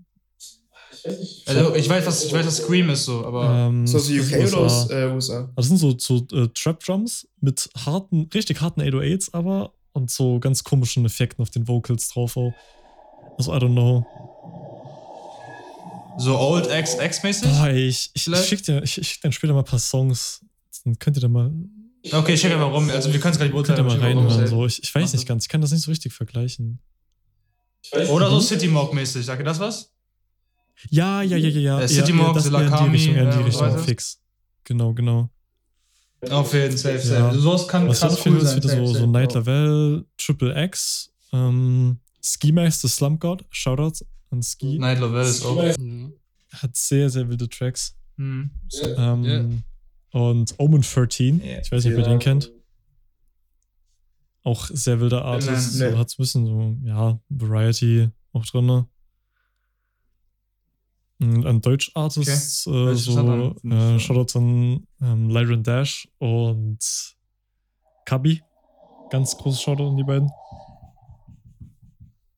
also 1.46 1.76
ich 1.76 1.88
weiß, 1.90 2.06
was, 2.06 2.24
ich 2.26 2.34
weiß, 2.34 2.46
was 2.46 2.58
Scream 2.58 2.90
ist 2.90 3.06
so, 3.06 3.26
aber 3.26 3.68
Ähm, 3.70 3.84
Ist 3.86 3.94
das 3.94 4.08
das 4.08 4.12
UK 4.12 4.32
ist 4.44 4.54
oder 4.54 4.64
aus 4.66 4.84
USA. 4.86 4.94
äh, 5.00 5.14
USA? 5.14 5.38
Also 5.40 5.52
das 5.56 5.68
sind 5.68 5.78
so, 5.78 5.96
so 5.98 6.38
äh, 6.38 6.48
Trap-Drums 6.50 7.28
mit 7.42 7.70
harten, 7.86 8.30
richtig 8.34 8.62
harten 8.62 8.82
808s 8.82 9.34
aber 9.34 9.74
und 9.94 10.10
so 10.10 10.40
ganz 10.40 10.64
komischen 10.64 11.06
Effekten 11.06 11.42
auf 11.42 11.50
den 11.50 11.68
Vocals 11.68 12.10
drauf 12.10 12.38
auch. 12.38 12.54
Also, 13.38 13.54
I 13.54 13.58
don't 13.58 13.74
know. 13.74 14.06
so 16.18 16.38
Old 16.38 16.68
X 16.72 16.96
X-mäßig? 16.96 17.50
Boah, 17.50 17.68
ey, 17.68 17.88
ich, 17.88 17.98
ich, 17.98 18.12
ich 18.16 18.24
Vielleicht? 18.24 18.48
schick 18.48 18.64
dir, 18.64 18.84
ich, 18.84 18.98
ich 18.98 19.08
schick 19.08 19.22
dir 19.22 19.32
später 19.32 19.54
mal 19.54 19.60
ein 19.60 19.66
paar 19.66 19.80
Songs. 19.80 20.46
Dann 20.84 20.98
könnt 20.98 21.18
ihr 21.18 21.22
da 21.22 21.28
mal, 21.28 21.52
Okay, 22.12 22.36
check 22.36 22.52
einfach 22.52 22.72
rum. 22.72 22.90
Also 22.90 23.14
wir 23.14 23.20
können 23.20 23.34
es 23.34 23.40
gar 23.40 23.46
nicht 23.46 23.54
könnt 23.54 23.70
ihr 23.70 23.84
beurteilen. 23.84 24.16
mal 24.16 24.16
mal 24.16 24.24
reinhören. 24.24 24.48
So. 24.48 24.66
Ich, 24.66 24.82
ich 24.82 24.94
weiß 24.94 25.14
nicht 25.14 25.28
ganz, 25.28 25.46
ich 25.46 25.50
kann 25.50 25.62
das 25.62 25.72
nicht 25.72 25.84
so 25.84 25.92
richtig 25.92 26.14
vergleichen. 26.14 26.80
Oder 28.10 28.30
so 28.30 28.40
City 28.40 28.68
Mock 28.68 28.94
mäßig, 28.94 29.26
sagt 29.26 29.42
ihr 29.42 29.46
das 29.46 29.60
was? 29.60 29.92
Ja, 30.90 31.22
ja, 31.22 31.38
ja, 31.38 31.50
ja, 31.50 31.60
ja. 31.60 31.78
Äh, 31.80 31.82
ja, 31.82 31.88
City 31.88 32.12
ja, 32.12 32.16
Mock, 32.16 32.34
das 32.34 32.48
eher 32.48 32.60
in 32.60 32.68
die 32.68 32.90
Richtung, 32.90 33.16
in 33.16 33.32
die 33.32 33.44
Richtung, 33.44 33.78
fix. 33.80 34.20
Genau, 34.64 34.94
genau. 34.94 35.30
Auf 36.30 36.54
jeden 36.54 36.78
Fall, 36.78 37.00
safe, 37.00 37.14
Ja. 37.14 37.32
safe. 37.32 37.40
Sowas 37.40 37.68
kann 37.68 37.88
Was 37.88 37.98
ich 37.98 38.02
krass 38.08 38.20
finde, 38.20 38.40
cool 38.40 38.46
sein. 38.46 38.58
wieder 38.58 38.70
safe, 38.70 38.82
so, 38.82 38.88
so 38.88 38.94
safe. 39.00 39.08
Night 39.08 39.34
Level, 39.34 40.06
Triple 40.18 40.64
X, 40.66 41.12
ähm, 41.34 42.00
Ski 42.24 42.52
Max, 42.52 42.82
the 42.82 42.88
Slump 42.88 43.20
God, 43.20 43.44
Shoutout 43.50 44.06
an 44.30 44.44
Ski. 44.44 44.78
Night 44.78 45.00
Level 45.00 45.22
ist 45.22 45.44
auch. 45.44 45.64
Ja. 45.64 45.74
Hat 46.54 46.76
sehr, 46.76 47.10
sehr 47.10 47.28
wilde 47.30 47.50
Tracks. 47.50 47.96
Hm. 48.18 48.52
Ähm, 48.98 49.24
Ja. 49.24 49.46
Und 50.22 50.54
Omen 50.60 50.82
13, 50.82 51.40
Ja. 51.44 51.60
ich 51.62 51.72
weiß 51.72 51.84
nicht, 51.86 51.94
ob 51.94 52.00
ihr 52.00 52.06
Ja. 52.06 52.10
den 52.10 52.20
kennt. 52.20 52.52
Auch 54.44 54.66
sehr 54.68 55.00
wilder 55.00 55.24
Artist. 55.24 55.74
So, 55.74 55.98
hat 55.98 56.10
so 56.10 56.16
ein 56.16 56.24
bisschen 56.24 56.46
so, 56.46 56.76
ja, 56.84 57.20
Variety 57.30 58.10
auch 58.34 58.46
drin. 58.46 58.86
Und 61.22 61.46
An 61.46 61.62
Deutsch-Artists, 61.62 62.66
äh, 62.66 62.96
so 62.96 63.54
äh, 63.64 64.00
Shoutouts 64.00 64.36
an 64.36 64.88
ähm, 65.02 65.30
Lyron 65.30 65.62
Dash 65.64 66.08
und 66.18 66.80
Kabi. 68.06 68.42
Ganz 69.12 69.38
großes 69.38 69.62
Shoutout 69.62 69.90
an 69.90 69.98
die 69.98 70.04
beiden. 70.04 70.30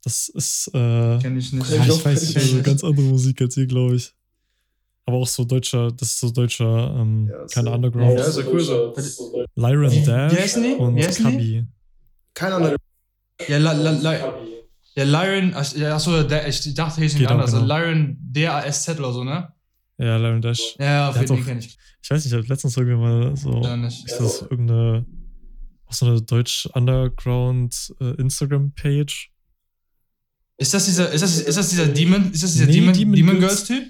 Das 0.03 0.27
ist, 0.27 0.67
äh, 0.73 1.19
Kenn 1.19 1.37
ich 1.37 1.53
nicht. 1.53 1.69
ja, 1.69 1.81
ich 1.81 1.87
ich 1.87 2.05
weiß 2.05 2.21
nicht, 2.23 2.35
nicht. 2.35 2.51
so 2.51 2.61
ganz 2.61 2.83
andere 2.83 3.05
Musik 3.05 3.39
als 3.41 3.55
ihr, 3.55 3.67
glaube 3.67 3.95
ich. 3.95 4.13
Aber 5.05 5.17
auch 5.17 5.27
so 5.27 5.45
deutscher, 5.45 5.91
das 5.91 6.09
ist 6.09 6.19
so 6.19 6.29
deutscher, 6.31 6.93
ähm, 6.97 7.29
Ja, 7.31 7.45
keine 7.53 7.69
so- 7.69 7.73
Underground. 7.75 8.19
Ja, 8.19 8.25
ist 8.25 8.37
ja 8.37 8.43
cool 8.47 8.59
so. 8.59 8.93
Lyron 9.55 9.91
Dash 10.05 10.45
und? 10.79 11.23
Kabi. 11.23 11.65
Keine 12.33 12.55
Ahnung. 12.55 12.75
Ja, 13.47 13.57
la, 13.59 13.71
la, 13.73 13.91
la, 13.91 14.33
ja, 14.95 15.03
Lyron, 15.03 15.53
ach, 15.55 15.73
ja, 15.75 15.95
achso, 15.95 16.23
der, 16.23 16.47
ich 16.47 16.73
dachte, 16.73 16.97
hier 16.97 17.05
ist 17.07 17.17
nicht 17.17 17.27
anders. 17.29 17.51
genau. 17.51 17.65
Lyron 17.65 18.17
D-A-S-Z 18.19 18.99
oder 18.99 19.11
so, 19.13 19.23
ne? 19.23 19.51
Ja, 19.97 20.17
Lyron 20.17 20.41
Dash. 20.41 20.75
Ja, 20.79 21.09
auf 21.09 21.13
Der 21.15 21.23
jeden 21.23 21.33
Fall 21.35 21.43
auch- 21.43 21.47
kenn 21.47 21.59
ich. 21.59 21.77
Ich 22.01 22.09
weiß 22.11 22.23
nicht, 22.25 22.33
ich 22.33 22.37
habe 22.37 22.47
letztens 22.47 22.75
irgendwie 22.77 22.97
mal 22.97 23.35
so, 23.37 23.61
Ja, 23.63 23.77
nicht. 23.77 24.05
ist 24.05 24.19
das 24.19 24.41
irgendeine, 24.41 25.05
auch 25.85 25.93
so 25.93 26.05
eine 26.05 26.21
deutsch 26.21 26.67
Underground 26.73 27.93
äh, 28.01 28.15
Instagram-Page? 28.19 29.29
Ist 30.57 30.73
das 30.73 30.85
dieser, 30.85 31.11
ist 31.11 31.21
das, 31.21 31.39
ist 31.39 31.57
das 31.57 31.69
dieser 31.69 31.87
Demon, 31.87 32.31
ist 32.31 32.43
das 32.43 32.53
dieser 32.53 32.65
Nee, 32.67 32.73
Demon, 32.73 32.93
Demon 32.93 33.15
Demon, 33.15 33.39
Girls- 33.39 33.63
Typ? 33.65 33.83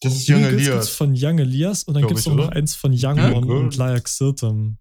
Das 0.00 0.14
ist 0.14 0.28
Young 0.28 0.44
Elias. 0.44 0.88
von 0.90 1.14
Young 1.16 1.38
Elias 1.38 1.82
und 1.84 1.94
dann 1.94 2.06
gibt 2.06 2.18
es 2.20 2.28
auch 2.28 2.34
noch 2.34 2.48
eins 2.50 2.74
von 2.74 2.92
Young 2.92 3.16
Ja? 3.16 3.32
One 3.32 3.46
Cool. 3.46 3.64
und 3.64 3.76
Layak 3.76 4.06
Sirtem. 4.08 4.78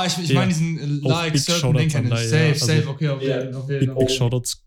Ah, 0.00 0.06
ich, 0.06 0.18
ich 0.18 0.28
Ja. 0.30 0.34
meine 0.40 0.48
diesen 0.52 0.78
äh, 0.78 1.04
Auch 1.06 1.10
Like 1.10 1.32
Big 1.32 1.42
Certain 1.42 1.60
Shoutouts 1.60 1.78
Ding 1.80 1.88
kenn 1.90 2.00
an 2.00 2.04
ich. 2.06 2.10
Lai, 2.10 2.26
Safe, 2.28 2.48
ja, 2.48 2.54
safe, 2.54 2.72
also- 2.78 2.90
okay, 2.90 3.08
auf 3.08 3.22
jeden, 3.22 3.54
auf 3.54 3.68
jeden, 3.70 3.80
Big, 3.80 3.90
auf 3.90 3.98
big. 4.06 4.10
Shoutouts. 4.16 4.62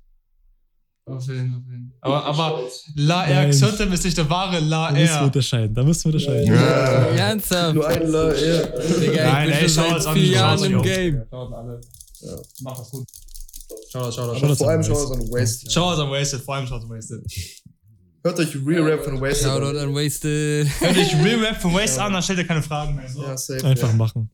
Auf 1.07 1.28
jeden, 1.28 1.53
auf 1.55 1.61
jeden. 1.71 1.93
Aber, 2.01 2.26
aber 2.26 2.63
La. 2.95 3.26
R 3.28 3.51
Certain 3.53 3.91
ist 3.91 4.03
nicht 4.03 4.17
der 4.17 4.28
wahre 4.30 4.59
La 4.59 4.88
Da 4.91 4.93
müssen 4.93 5.07
wir 5.13 5.17
R. 5.19 5.23
unterscheiden, 5.26 5.76
da 5.76 5.84
müssen 5.84 6.03
wir 6.05 6.13
unterscheiden. 6.13 6.47
Ja. 6.47 7.05
Ernsthaft? 7.28 7.76
Nur 7.76 7.88
ein 7.88 8.07
La, 8.07 8.34
ja. 8.34 8.61
Digga, 8.65 9.23
Nein, 9.32 9.49
ich 9.49 9.55
ey, 9.55 9.61
bin 9.61 9.69
schau 9.69 9.82
schon 9.84 9.99
seit 9.99 10.07
an, 10.07 10.13
vier 10.15 10.26
schau 10.28 10.34
Jahren 10.34 10.57
uns 10.59 10.67
im 10.67 10.76
an. 10.78 10.82
Game. 10.84 11.23
Schaut 11.30 11.53
alle. 11.53 11.82
Ja. 12.21 12.36
Mach 12.61 12.78
das 12.78 12.89
gut. 12.89 13.07
Schau, 13.91 14.11
schau, 14.11 14.11
schau. 14.11 14.34
Schau 14.34 14.39
Schau, 14.39 14.47
das 14.47 14.57
Vor 14.57 14.69
allem 14.69 14.80
an, 14.80 14.84
Shouts 14.86 15.11
an 15.11 15.19
Waste. 15.32 15.71
schau 15.71 15.89
uns 15.91 15.99
an 15.99 16.09
Wasted, 16.11 16.41
vor 16.41 16.55
allem 16.55 16.67
schau 16.67 16.76
uns 16.76 16.84
an 16.86 16.89
Wasted. 16.89 17.21
Hört 18.23 18.39
euch 18.39 18.55
Real 18.65 18.82
Rap 18.84 19.03
von 19.03 19.21
Waste 19.21 19.43
Shoutout 19.43 19.65
an. 19.69 19.78
an 19.78 19.93
Wasted. 19.95 20.67
Wenn 20.82 20.95
dich 20.95 21.13
Real 21.23 21.39
Rap 21.45 21.61
von 21.61 21.73
Wasted 21.76 21.99
an, 22.01 22.13
dann 22.13 22.23
stell 22.23 22.36
dir 22.38 22.45
keine 22.45 22.63
Fragen 22.63 22.95
mehr. 22.95 23.07
So. 23.07 23.21
Ja, 23.21 23.38
safe. 23.38 23.63
Einfach 23.63 23.89
ja. 23.89 23.95
machen. 23.95 24.32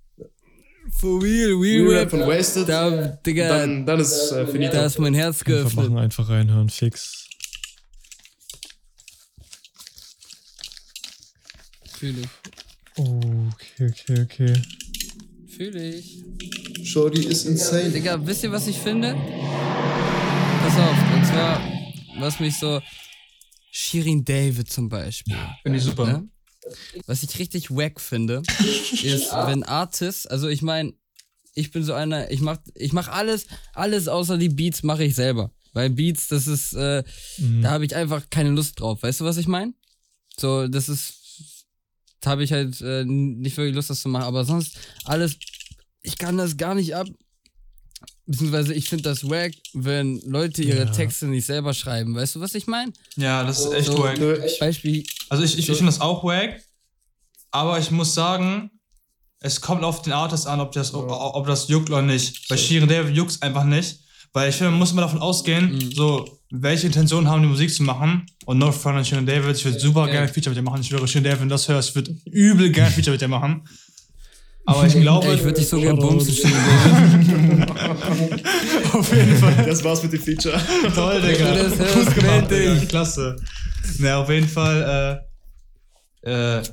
For 0.99 1.19
real, 1.21 1.53
Real 1.59 1.87
real 1.87 1.99
Rap 2.03 2.13
rap. 2.13 2.27
Wasted. 2.27 2.69
Da, 2.69 3.07
Digga, 3.25 3.47
Dann, 3.47 3.85
dann 3.85 3.99
ist 3.99 4.31
äh, 4.31 4.45
finito. 4.45 4.71
da 4.73 4.85
ist 4.85 4.99
mein 4.99 5.13
Herz 5.15 5.37
Einfach 5.37 5.45
geöffnet. 5.45 5.89
machen, 5.89 5.97
einfach 5.97 6.29
reinhören, 6.29 6.69
fix. 6.69 7.27
Fühl 11.97 12.15
ich. 12.19 12.27
Okay, 12.97 13.89
okay, 13.89 14.21
okay. 14.21 14.61
Fühl 15.47 15.75
ich. 15.75 16.23
Shorty 16.83 17.23
ist 17.25 17.45
insane. 17.45 17.89
Digga, 17.91 18.23
wisst 18.25 18.43
ihr, 18.43 18.51
was 18.51 18.67
ich 18.67 18.77
finde? 18.77 19.13
Pass 19.13 20.77
auf, 20.77 21.15
und 21.15 21.25
zwar, 21.25 21.61
was 22.19 22.39
mich 22.39 22.57
so. 22.57 22.81
Shirin 23.71 24.23
David 24.25 24.69
zum 24.69 24.89
Beispiel. 24.89 25.35
Finde 25.63 25.77
ich 25.77 25.83
super. 25.83 26.05
Ne? 26.05 26.27
Was 27.07 27.23
ich 27.23 27.37
richtig 27.39 27.71
wack 27.71 27.99
finde, 27.99 28.41
ist, 29.03 29.31
wenn 29.31 29.63
Artists, 29.63 30.27
also 30.27 30.47
ich 30.47 30.61
meine, 30.61 30.93
ich 31.53 31.71
bin 31.71 31.83
so 31.83 31.93
einer, 31.93 32.31
ich 32.31 32.39
mach, 32.41 32.57
ich 32.75 32.93
mach 32.93 33.07
alles, 33.09 33.47
alles 33.73 34.07
außer 34.07 34.37
die 34.37 34.49
Beats 34.49 34.83
mache 34.83 35.03
ich 35.03 35.15
selber. 35.15 35.51
Weil 35.73 35.89
Beats, 35.89 36.27
das 36.27 36.47
ist, 36.47 36.73
äh, 36.73 37.03
Mhm. 37.37 37.61
da 37.61 37.71
habe 37.71 37.85
ich 37.85 37.95
einfach 37.95 38.29
keine 38.29 38.49
Lust 38.49 38.79
drauf. 38.79 39.03
Weißt 39.03 39.21
du, 39.21 39.25
was 39.25 39.37
ich 39.37 39.47
meine? 39.47 39.73
So, 40.37 40.67
das 40.67 40.89
ist, 40.89 41.13
da 42.21 42.31
habe 42.31 42.43
ich 42.43 42.51
halt 42.51 42.79
äh, 42.81 43.03
nicht 43.05 43.57
wirklich 43.57 43.75
Lust, 43.75 43.89
das 43.89 44.01
zu 44.01 44.09
machen. 44.09 44.23
Aber 44.23 44.45
sonst 44.45 44.77
alles, 45.05 45.37
ich 46.03 46.17
kann 46.17 46.37
das 46.37 46.57
gar 46.57 46.75
nicht 46.75 46.95
ab. 46.95 47.07
Beziehungsweise 48.31 48.73
ich 48.73 48.87
finde 48.89 49.03
das 49.03 49.29
wack, 49.29 49.51
wenn 49.73 50.19
Leute 50.21 50.63
ihre 50.63 50.85
Ja. 50.85 50.91
Texte 50.91 51.27
nicht 51.27 51.45
selber 51.45 51.73
schreiben. 51.73 52.15
Weißt 52.15 52.35
du, 52.35 52.39
was 52.39 52.55
ich 52.55 52.65
meine? 52.67 52.93
Ja, 53.17 53.43
das 53.43 53.59
ist 53.65 53.73
echt 53.73 53.87
So, 53.87 53.99
wack. 53.99 54.19
Beispiel, 54.59 55.03
Also 55.29 55.43
ich, 55.43 55.53
ich, 55.57 55.59
ich 55.69 55.75
finde 55.77 55.91
das 55.91 55.99
auch 56.01 56.23
wack, 56.23 56.61
aber 57.51 57.77
ich 57.79 57.91
muss 57.91 58.13
sagen, 58.13 58.71
es 59.41 59.59
kommt 59.59 59.83
auf 59.83 60.01
den 60.03 60.13
Artist 60.13 60.47
an, 60.47 60.59
ob 60.61 60.71
das, 60.71 60.93
ob, 60.93 61.09
ob 61.09 61.45
das 61.47 61.67
juckt 61.67 61.89
oder 61.89 62.01
nicht. 62.01 62.47
Bei 62.47 62.55
Shirin 62.57 62.87
David 62.87 63.15
juckt's 63.15 63.41
einfach 63.41 63.63
nicht, 63.65 63.99
weil 64.33 64.49
ich 64.49 64.55
finde, 64.55 64.71
man 64.71 64.79
muss 64.79 64.91
immer 64.91 65.01
davon 65.01 65.19
ausgehen, 65.21 65.73
Mhm. 65.75 65.91
so, 65.91 66.39
welche 66.51 66.87
Intentionen 66.87 67.27
haben 67.29 67.41
die 67.41 67.47
Musik 67.47 67.73
zu 67.73 67.81
machen 67.83 68.25
und 68.45 68.57
no 68.59 68.71
front 68.71 68.97
an 68.97 69.05
Shirin 69.05 69.25
David, 69.25 69.55
ich 69.57 69.65
würde 69.65 69.79
super 69.79 70.05
Ja. 70.05 70.11
gerne 70.13 70.27
Feature 70.27 70.51
mit 70.51 70.57
dir 70.57 70.61
machen, 70.69 70.81
ich 70.81 70.87
schwöre, 70.87 71.07
Shirin 71.07 71.23
David, 71.23 71.41
wenn 71.41 71.49
du 71.49 71.53
das 71.55 71.67
hörst, 71.67 71.89
ich 71.89 71.95
würde 71.95 72.15
übel 72.25 72.69
gerne 72.71 72.91
Feature 72.91 73.11
mit 73.13 73.21
dir 73.21 73.27
machen. 73.27 73.67
Aber 74.65 74.85
ich 74.85 74.93
glaube, 75.01 75.27
ey, 75.27 75.35
ich 75.35 75.43
würde 75.43 75.59
dich 75.59 75.67
so 75.67 75.79
gerne 75.79 75.99
bumsen, 75.99 76.33
auf 78.93 79.13
jeden 79.13 79.35
Fall. 79.37 79.65
das 79.65 79.83
war's 79.83 80.03
mit 80.03 80.13
dem 80.13 80.21
Feature. 80.21 80.59
Toll, 80.93 81.21
Digga. 81.21 81.53
Das 81.53 81.77
Gut 81.77 82.15
gemacht. 82.15 82.51
Digga. 82.51 82.75
Klasse. 82.87 83.35
Na, 83.99 84.17
auf 84.21 84.29
jeden 84.29 84.47
Fall, 84.47 85.21
äh, 86.23 86.57
äh, 86.59 86.63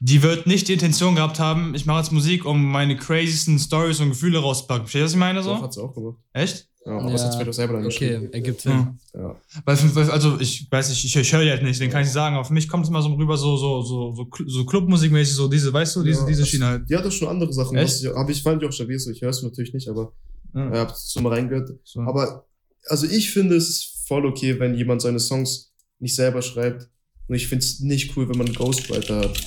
die 0.00 0.22
wird 0.22 0.46
nicht 0.46 0.68
die 0.68 0.74
Intention 0.74 1.14
gehabt 1.16 1.38
haben, 1.40 1.74
ich 1.74 1.86
mache 1.86 1.98
jetzt 2.00 2.12
Musik, 2.12 2.44
um 2.44 2.64
meine 2.70 2.96
crazysten 2.96 3.58
Stories 3.58 4.00
und 4.00 4.10
Gefühle 4.10 4.38
rauszupacken. 4.38 4.86
Verstehst 4.86 5.00
du, 5.02 5.04
was 5.06 5.12
ich 5.12 5.18
meine 5.18 5.42
So 5.42 5.56
so? 5.56 5.62
hat 5.62 5.72
sie 5.72 5.80
auch 5.82 5.94
gemacht. 5.94 6.16
Echt? 6.32 6.68
Ja, 6.88 6.98
aber 6.98 7.10
das 7.10 7.20
Ja. 7.20 7.26
hat 7.28 7.38
sie 7.38 7.44
doch 7.44 7.52
selber 7.52 7.74
dann 7.74 7.82
geschrieben. 7.84 8.26
Okay, 8.26 8.28
ergibt 8.32 8.60
Sinn. 8.62 8.98
Ja. 9.14 9.36
Weil, 9.64 10.10
also, 10.10 10.40
ich 10.40 10.66
weiß 10.70 10.88
nicht, 10.88 11.04
ich, 11.04 11.16
ich 11.16 11.32
höre 11.32 11.42
die 11.44 11.50
halt 11.50 11.62
nicht, 11.62 11.74
deswegen 11.74 11.92
kann 11.92 12.00
ich 12.00 12.06
nicht 12.06 12.14
sagen, 12.14 12.34
aber 12.36 12.44
für 12.44 12.54
mich 12.54 12.68
kommt 12.68 12.84
es 12.84 12.88
immer 12.90 13.02
so 13.02 13.12
rüber, 13.14 13.36
so, 13.36 13.56
so, 13.56 13.82
so, 13.82 14.12
so, 14.12 14.28
so 14.46 14.64
Clubmusikmäßig, 14.64 15.34
so 15.34 15.48
diese, 15.48 15.72
weißt 15.72 15.96
du, 15.96 16.02
diese, 16.02 16.20
Ja, 16.20 16.26
diese 16.26 16.46
Schiene 16.46 16.66
halt. 16.66 16.88
Die 16.90 16.96
hat 16.96 17.04
doch 17.04 17.12
schon 17.12 17.28
andere 17.28 17.52
Sachen. 17.52 17.76
Echt? 17.76 17.88
was 17.96 18.02
Ich, 18.02 18.08
hab 18.08 18.30
ich 18.30 18.42
fand 18.42 18.62
ich 18.62 18.68
auch 18.68 18.72
stabil 18.72 18.98
so. 18.98 19.10
Ich 19.10 19.20
höre 19.20 19.30
es 19.30 19.42
natürlich 19.42 19.74
nicht, 19.74 19.88
aber 19.88 20.12
Ja. 20.54 20.72
äh, 20.72 20.78
hab's 20.78 21.10
so 21.12 21.20
mal 21.20 21.32
reingehört. 21.34 21.70
So. 21.84 22.00
Aber 22.00 22.46
also 22.86 23.06
ich 23.06 23.30
finde 23.30 23.56
es 23.56 24.02
voll 24.06 24.24
okay, 24.24 24.58
wenn 24.58 24.74
jemand 24.74 25.02
seine 25.02 25.20
Songs 25.20 25.72
nicht 25.98 26.14
selber 26.14 26.40
schreibt. 26.42 26.88
Und 27.28 27.34
ich 27.34 27.46
finde 27.48 27.62
es 27.64 27.80
nicht 27.80 28.16
cool, 28.16 28.26
wenn 28.30 28.38
man 28.38 28.46
einen 28.46 28.56
Ghostwriter 28.56 29.18
hat. 29.18 29.38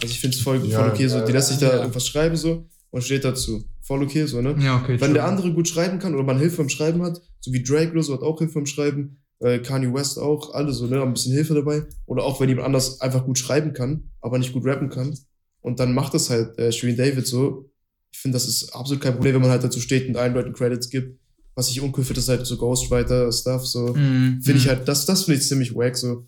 Also 0.00 0.12
ich 0.12 0.20
finde 0.20 0.36
es 0.36 0.42
voll, 0.42 0.64
Ja, 0.66 0.80
voll 0.80 0.90
okay, 0.90 1.08
so. 1.08 1.20
Die 1.26 1.32
lässt 1.32 1.48
sich 1.48 1.58
da 1.58 1.68
ja. 1.68 1.78
irgendwas 1.80 2.06
schreiben 2.06 2.36
so 2.36 2.64
und 2.90 3.02
steht 3.04 3.24
dazu. 3.24 3.62
Voll 3.88 4.02
okay, 4.02 4.26
so, 4.26 4.40
ne? 4.42 4.54
ja, 4.60 4.76
okay. 4.76 4.92
Wenn 4.92 4.98
true. 4.98 5.14
der 5.14 5.24
andere 5.24 5.52
gut 5.52 5.66
schreiben 5.66 5.98
kann 5.98 6.14
oder 6.14 6.22
man 6.22 6.38
Hilfe 6.38 6.58
beim 6.58 6.68
Schreiben 6.68 7.02
hat, 7.02 7.20
so 7.40 7.52
wie 7.52 7.62
Drake 7.62 7.90
oder 7.92 8.02
so 8.02 8.12
hat 8.12 8.20
auch 8.20 8.38
Hilfe 8.38 8.54
beim 8.54 8.66
Schreiben, 8.66 9.16
äh, 9.40 9.58
Kanye 9.60 9.92
West 9.94 10.18
auch, 10.18 10.52
alle 10.52 10.72
so, 10.72 10.86
ne, 10.86 11.00
haben 11.00 11.08
ein 11.08 11.14
bisschen 11.14 11.32
Hilfe 11.32 11.54
dabei. 11.54 11.84
Oder 12.06 12.22
auch 12.24 12.38
wenn 12.40 12.48
jemand 12.50 12.66
anders 12.66 13.00
einfach 13.00 13.24
gut 13.24 13.38
schreiben 13.38 13.72
kann, 13.72 14.10
aber 14.20 14.38
nicht 14.38 14.52
gut 14.52 14.64
rappen 14.66 14.90
kann. 14.90 15.16
Und 15.62 15.80
dann 15.80 15.94
macht 15.94 16.12
das 16.12 16.28
halt 16.30 16.58
äh, 16.58 16.70
Shirin 16.70 16.96
David 16.96 17.26
so. 17.26 17.70
Ich 18.12 18.18
finde, 18.18 18.36
das 18.36 18.46
ist 18.46 18.74
absolut 18.74 19.02
kein 19.02 19.14
Problem, 19.14 19.34
wenn 19.36 19.42
man 19.42 19.50
halt 19.50 19.64
dazu 19.64 19.80
steht 19.80 20.06
und 20.08 20.16
allen 20.16 20.34
Leuten 20.34 20.52
Credits 20.52 20.90
gibt. 20.90 21.18
Was 21.54 21.70
ich 21.70 21.80
uncool 21.80 22.04
finde, 22.04 22.20
ist 22.20 22.28
halt 22.28 22.46
so 22.46 22.56
Ghostwriter-Stuff, 22.56 23.66
so. 23.66 23.94
Mhm. 23.94 24.40
Finde 24.42 24.58
ich 24.60 24.66
Mhm. 24.66 24.68
halt, 24.70 24.88
das, 24.88 25.06
das 25.06 25.24
finde 25.24 25.40
ich 25.40 25.46
ziemlich 25.46 25.74
wack, 25.74 25.96
so. 25.96 26.26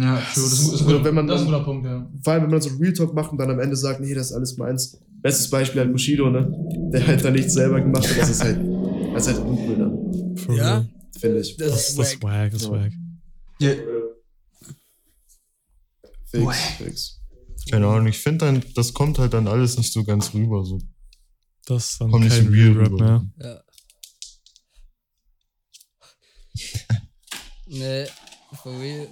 Ja, 0.00 0.14
true. 0.16 0.22
Das 0.24 0.36
ist, 0.36 0.52
ist, 0.52 0.80
ein 0.80 0.86
Oder 0.86 0.92
guter- 0.98 1.04
wenn 1.06 1.14
man 1.16 1.26
das 1.26 1.40
ist 1.40 1.46
ein 1.48 1.52
guter 1.52 1.64
Punkt, 1.64 1.84
ja. 1.86 2.08
Vor 2.22 2.32
allem, 2.32 2.42
wenn 2.44 2.50
man 2.50 2.60
so 2.60 2.70
Real 2.76 2.92
Talk 2.92 3.14
macht 3.14 3.32
und 3.32 3.38
dann 3.38 3.50
am 3.50 3.58
Ende 3.58 3.74
sagt, 3.76 4.00
nee, 4.00 4.14
das 4.14 4.26
ist 4.30 4.32
alles 4.36 4.56
meins. 4.56 4.96
Bestes 5.22 5.50
Beispiel 5.50 5.80
halt 5.80 5.90
Bushido, 5.92 6.30
ne? 6.30 6.48
Der 6.92 7.04
halt 7.06 7.24
da 7.24 7.30
nichts 7.32 7.54
selber 7.54 7.80
gemacht 7.80 8.08
hat, 8.08 8.16
das 8.18 8.30
ist 8.30 8.42
halt, 8.44 8.60
das 9.12 9.26
ist 9.26 9.34
halt 9.36 9.44
uncool 9.46 9.76
dann, 9.76 10.36
For 10.36 10.54
Ja? 10.54 10.84
finde 11.18 11.40
ich. 11.40 11.56
Das, 11.56 11.70
Das, 11.72 11.88
ist 11.88 11.98
das 11.98 12.14
wack. 12.14 12.22
wack, 12.22 12.52
das 12.52 12.62
ist 12.62 12.70
wack. 12.70 12.92
Ja, 13.60 13.70
Fix, 16.26 16.56
fix. 16.76 17.20
Keine 17.70 17.86
Ahnung, 17.88 18.06
ich 18.06 18.18
finde 18.18 18.44
dann, 18.46 18.62
das 18.76 18.94
kommt 18.94 19.18
halt 19.18 19.32
dann 19.32 19.48
alles 19.48 19.76
nicht 19.78 19.92
so 19.92 20.04
ganz 20.04 20.32
rüber. 20.34 20.64
So. 20.64 20.78
Das 21.66 21.90
ist 21.92 22.00
dann 22.00 22.10
Kommt 22.12 22.24
nicht 22.24 22.36
kein 22.36 22.44
so 22.46 22.50
real 22.52 22.68
Real 22.72 22.78
Rap 22.78 22.92
rüber. 22.92 23.26
mehr. 23.36 23.62
Ja. 26.84 26.96
nee, 27.66 28.06
for 28.62 28.78
real. 28.80 29.08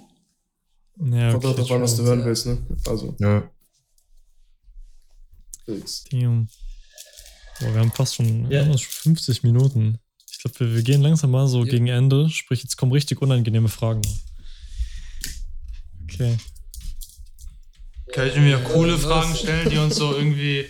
Ja, 0.99 1.31
Kommt 1.31 1.45
auch 1.45 1.55
drauf 1.55 1.71
an, 1.71 1.81
was 1.81 1.95
du 1.95 2.03
hören 2.03 2.25
willst, 2.25 2.45
ne? 2.47 2.57
Also, 2.87 3.15
Ja. 3.19 3.49
Damn. 6.11 6.47
Boah, 7.59 7.73
wir 7.73 7.79
haben 7.81 7.91
fast 7.91 8.15
schon, 8.15 8.49
schon 8.51 8.77
50 8.77 9.43
Minuten. 9.43 9.99
Ich 10.31 10.39
glaube, 10.39 10.59
wir, 10.59 10.75
wir 10.75 10.83
gehen 10.83 11.01
langsam 11.01 11.31
mal 11.31 11.47
so 11.47 11.63
Ja. 11.65 11.71
gegen 11.71 11.87
Ende. 11.87 12.29
Sprich, 12.29 12.63
jetzt 12.63 12.77
kommen 12.77 12.91
richtig 12.91 13.21
unangenehme 13.21 13.67
Fragen. 13.67 14.01
Okay. 16.03 16.37
Kann 18.13 18.29
ich 18.29 18.35
mir 18.37 18.57
coole 18.63 18.93
was? 18.93 19.01
Fragen 19.03 19.35
stellen, 19.35 19.69
die 19.69 19.77
uns 19.77 19.95
so 19.97 20.15
irgendwie, 20.15 20.65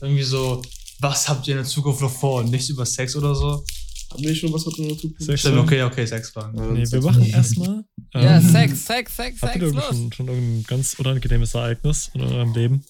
irgendwie 0.00 0.22
so, 0.22 0.62
was 1.00 1.28
habt 1.28 1.46
ihr 1.48 1.52
in 1.54 1.58
der 1.62 1.66
Zukunft 1.66 2.02
noch 2.02 2.10
vor 2.12 2.42
nichts 2.44 2.68
über 2.68 2.84
Sex 2.84 3.16
oder 3.16 3.34
so? 3.34 3.64
Haben 4.12 4.22
wir 4.22 4.34
schon 4.34 4.52
was 4.52 4.66
mit 4.66 4.78
einer 4.78 4.88
Zukunft? 4.98 5.22
Sex- 5.22 5.40
Stimmt, 5.40 5.58
okay, 5.58 5.82
okay, 5.82 6.06
Sexfragen. 6.06 6.58
Ja, 6.58 6.66
Nee, 6.72 6.84
wir 6.90 7.00
machen 7.02 7.22
erstmal. 7.24 7.84
Ja, 8.22 8.36
ähm, 8.38 8.48
Sex, 8.48 8.86
Sex, 8.86 9.16
Sex, 9.16 9.42
Habt 9.42 9.52
Sex, 9.54 9.64
ihr 9.64 9.72
los. 9.72 9.84
schon, 9.86 10.12
schon 10.12 10.28
irgendein 10.28 10.64
ganz 10.64 10.94
unangenehmes 10.94 11.54
Ereignis 11.54 12.10
in 12.14 12.22
eurem 12.22 12.52
Leben? 12.54 12.84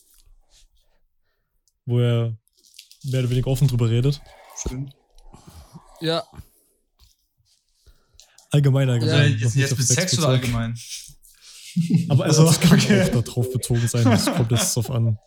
Wo 1.84 2.00
ihr 2.00 2.36
mehr 3.04 3.20
oder 3.20 3.30
weniger 3.30 3.48
offen 3.48 3.68
drüber 3.68 3.88
redet? 3.90 4.20
Stimmt. 4.58 4.94
Ja, 6.00 6.24
Allgemeiner 8.50 8.92
Also 8.94 9.06
gesagt. 9.06 9.30
noch 9.30 9.40
jetzt, 9.40 9.54
jetzt 9.56 9.78
mit 9.78 9.86
Sex 9.86 10.18
oder 10.18 10.38
bezogen. 10.38 10.54
allgemein? 10.54 10.78
Aber 12.08 12.24
also, 12.24 12.46
Also, 12.46 12.58
das 12.60 12.70
kann 12.70 12.78
okay. 12.80 13.14
auch 13.14 13.22
darauf 13.22 13.52
bezogen 13.52 13.88
sein. 13.88 14.04
Das 14.04 14.26
kommt 14.26 14.50
jetzt 14.50 14.74
drauf 14.76 14.90
an. 14.90 15.18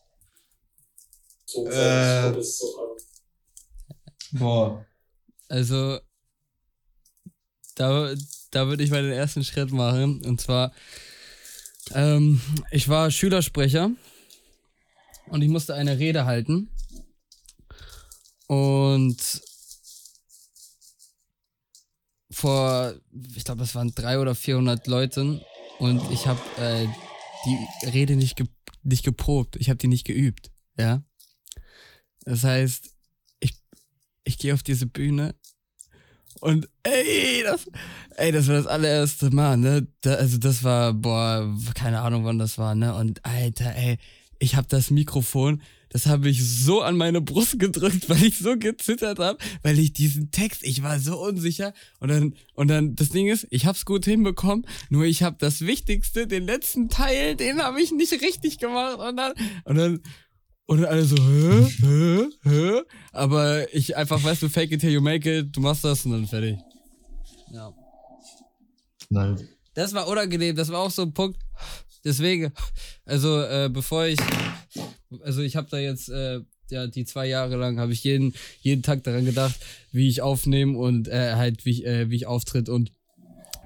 Äh, 1.71 2.33
boah. 4.33 4.85
also 5.47 5.99
da, 7.75 8.13
da 8.51 8.67
würde 8.67 8.83
ich 8.83 8.91
mal 8.91 9.03
den 9.03 9.11
ersten 9.11 9.43
Schritt 9.43 9.71
machen. 9.71 10.23
Und 10.25 10.41
zwar, 10.41 10.71
ähm, 11.93 12.41
ich 12.71 12.89
war 12.89 13.11
Schülersprecher 13.11 13.91
und 15.27 15.41
ich 15.41 15.49
musste 15.49 15.75
eine 15.75 15.99
Rede 15.99 16.25
halten. 16.25 16.69
Und 18.47 19.41
vor, 22.31 22.95
ich 23.35 23.43
glaube, 23.43 23.63
es 23.63 23.75
waren 23.75 23.93
drei 23.93 24.19
oder 24.19 24.33
400 24.33 24.87
Leuten 24.87 25.41
und 25.77 26.01
ich 26.11 26.25
habe 26.25 26.41
äh, 26.59 26.87
die 27.45 27.87
Rede 27.87 28.15
nicht, 28.15 28.37
ge 28.37 28.47
nicht 28.81 29.03
geprobt. 29.03 29.55
Ich 29.57 29.69
habe 29.69 29.77
die 29.77 29.87
nicht 29.87 30.05
geübt. 30.05 30.51
Ja. 30.77 31.03
Das 32.21 32.43
heißt, 32.43 32.95
ich, 33.39 33.53
ich 34.23 34.37
gehe 34.37 34.53
auf 34.53 34.63
diese 34.63 34.85
Bühne 34.85 35.35
und 36.41 36.69
ey, 36.83 37.43
das, 37.43 37.65
ey, 38.17 38.31
das 38.31 38.47
war 38.47 38.55
das 38.55 38.67
allererste 38.67 39.29
Mal, 39.29 39.57
ne? 39.57 39.87
Da, 40.01 40.15
also 40.15 40.37
das 40.37 40.63
war, 40.63 40.93
boah, 40.93 41.55
keine 41.75 42.01
Ahnung, 42.01 42.25
wann 42.25 42.39
das 42.39 42.57
war, 42.57 42.75
ne? 42.75 42.95
Und 42.95 43.25
Alter, 43.25 43.75
ey, 43.75 43.97
ich 44.39 44.55
habe 44.55 44.67
das 44.67 44.89
Mikrofon, 44.89 45.61
das 45.89 46.05
habe 46.05 46.29
ich 46.29 46.47
so 46.47 46.81
an 46.81 46.97
meine 46.97 47.19
Brust 47.19 47.59
gedrückt, 47.59 48.09
weil 48.09 48.23
ich 48.23 48.37
so 48.37 48.57
gezittert 48.57 49.19
habe, 49.19 49.37
weil 49.63 49.79
ich 49.79 49.93
diesen 49.93 50.31
Text, 50.31 50.63
ich 50.63 50.83
war 50.83 50.99
so 50.99 51.19
unsicher 51.19 51.73
und 51.99 52.09
dann 52.09 52.35
und 52.53 52.67
dann 52.69 52.95
das 52.95 53.09
Ding 53.09 53.27
ist, 53.27 53.47
ich 53.49 53.65
hab's 53.65 53.85
gut 53.85 54.05
hinbekommen, 54.05 54.65
nur 54.89 55.05
ich 55.05 55.23
habe 55.23 55.37
das 55.39 55.61
Wichtigste, 55.61 56.27
den 56.27 56.45
letzten 56.45 56.89
Teil, 56.89 57.35
den 57.35 57.61
habe 57.61 57.81
ich 57.81 57.91
nicht 57.91 58.13
richtig 58.13 58.59
gemacht 58.59 58.99
und 58.99 59.17
dann 59.17 59.33
und 59.65 59.75
dann 59.75 60.01
und 60.69 60.81
dann 60.81 60.91
alle 60.91 61.03
so, 61.03 61.15
hä, 61.17 61.67
hä, 61.81 62.29
hä? 62.43 62.81
Aber 63.11 63.73
ich 63.73 63.97
einfach, 63.97 64.23
weißt 64.23 64.43
du, 64.43 64.49
fake 64.49 64.71
it 64.71 64.81
till 64.81 64.91
you 64.91 65.01
make 65.01 65.39
it, 65.39 65.55
du 65.55 65.61
machst 65.61 65.83
das 65.83 66.05
und 66.05 66.11
dann 66.11 66.27
fertig. 66.27 66.59
Ja. 67.51 67.73
Nice. 69.09 69.45
Das 69.73 69.95
war 69.95 70.07
unangenehm, 70.07 70.55
das 70.55 70.69
war 70.69 70.81
auch 70.81 70.91
so 70.91 71.01
ein 71.01 71.13
Punkt. 71.13 71.39
Deswegen, 72.05 72.53
also 73.03 73.41
äh, 73.41 73.69
bevor 73.73 74.05
ich, 74.05 74.19
also 75.23 75.41
ich 75.41 75.55
habe 75.55 75.67
da 75.71 75.79
jetzt, 75.79 76.09
äh, 76.09 76.41
ja, 76.69 76.85
die 76.85 77.03
zwei 77.03 77.25
Jahre 77.25 77.55
lang 77.55 77.79
habe 77.79 77.91
ich 77.91 78.03
jeden, 78.03 78.35
jeden 78.61 78.83
Tag 78.83 79.03
daran 79.03 79.25
gedacht, 79.25 79.59
wie 79.91 80.07
ich 80.07 80.21
aufnehme 80.21 80.77
und 80.77 81.07
äh, 81.07 81.33
halt, 81.33 81.65
wie 81.65 81.71
ich, 81.71 81.85
äh, 81.85 82.11
wie 82.11 82.15
ich 82.15 82.27
auftritt 82.27 82.69
und 82.69 82.91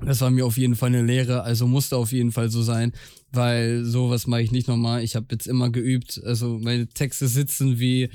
das 0.02 0.22
war 0.22 0.32
mir 0.32 0.46
auf 0.46 0.58
jeden 0.58 0.76
Fall 0.78 0.88
eine 0.88 1.04
Lehre, 1.04 1.44
also 1.44 1.68
musste 1.68 1.98
auf 1.98 2.14
jeden 2.14 2.32
Fall 2.32 2.50
so 2.50 2.64
sein, 2.64 2.94
weil 3.34 3.84
sowas 3.84 4.28
mache 4.28 4.42
ich 4.42 4.52
nicht 4.52 4.68
nochmal. 4.68 5.04
Ich 5.04 5.16
habe 5.16 5.28
jetzt 5.32 5.48
immer 5.48 5.70
geübt, 5.70 6.22
also 6.24 6.60
meine 6.60 6.88
Texte 6.88 7.28
sitzen 7.28 7.80
wie 7.80 8.10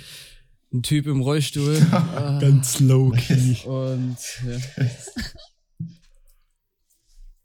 ein 0.73 0.83
Typ 0.83 1.07
im 1.07 1.21
Rollstuhl. 1.21 1.79
Ganz 2.41 2.81
low 2.81 3.11
key. 3.11 3.55
und 3.67 4.17
ja, 4.47 4.59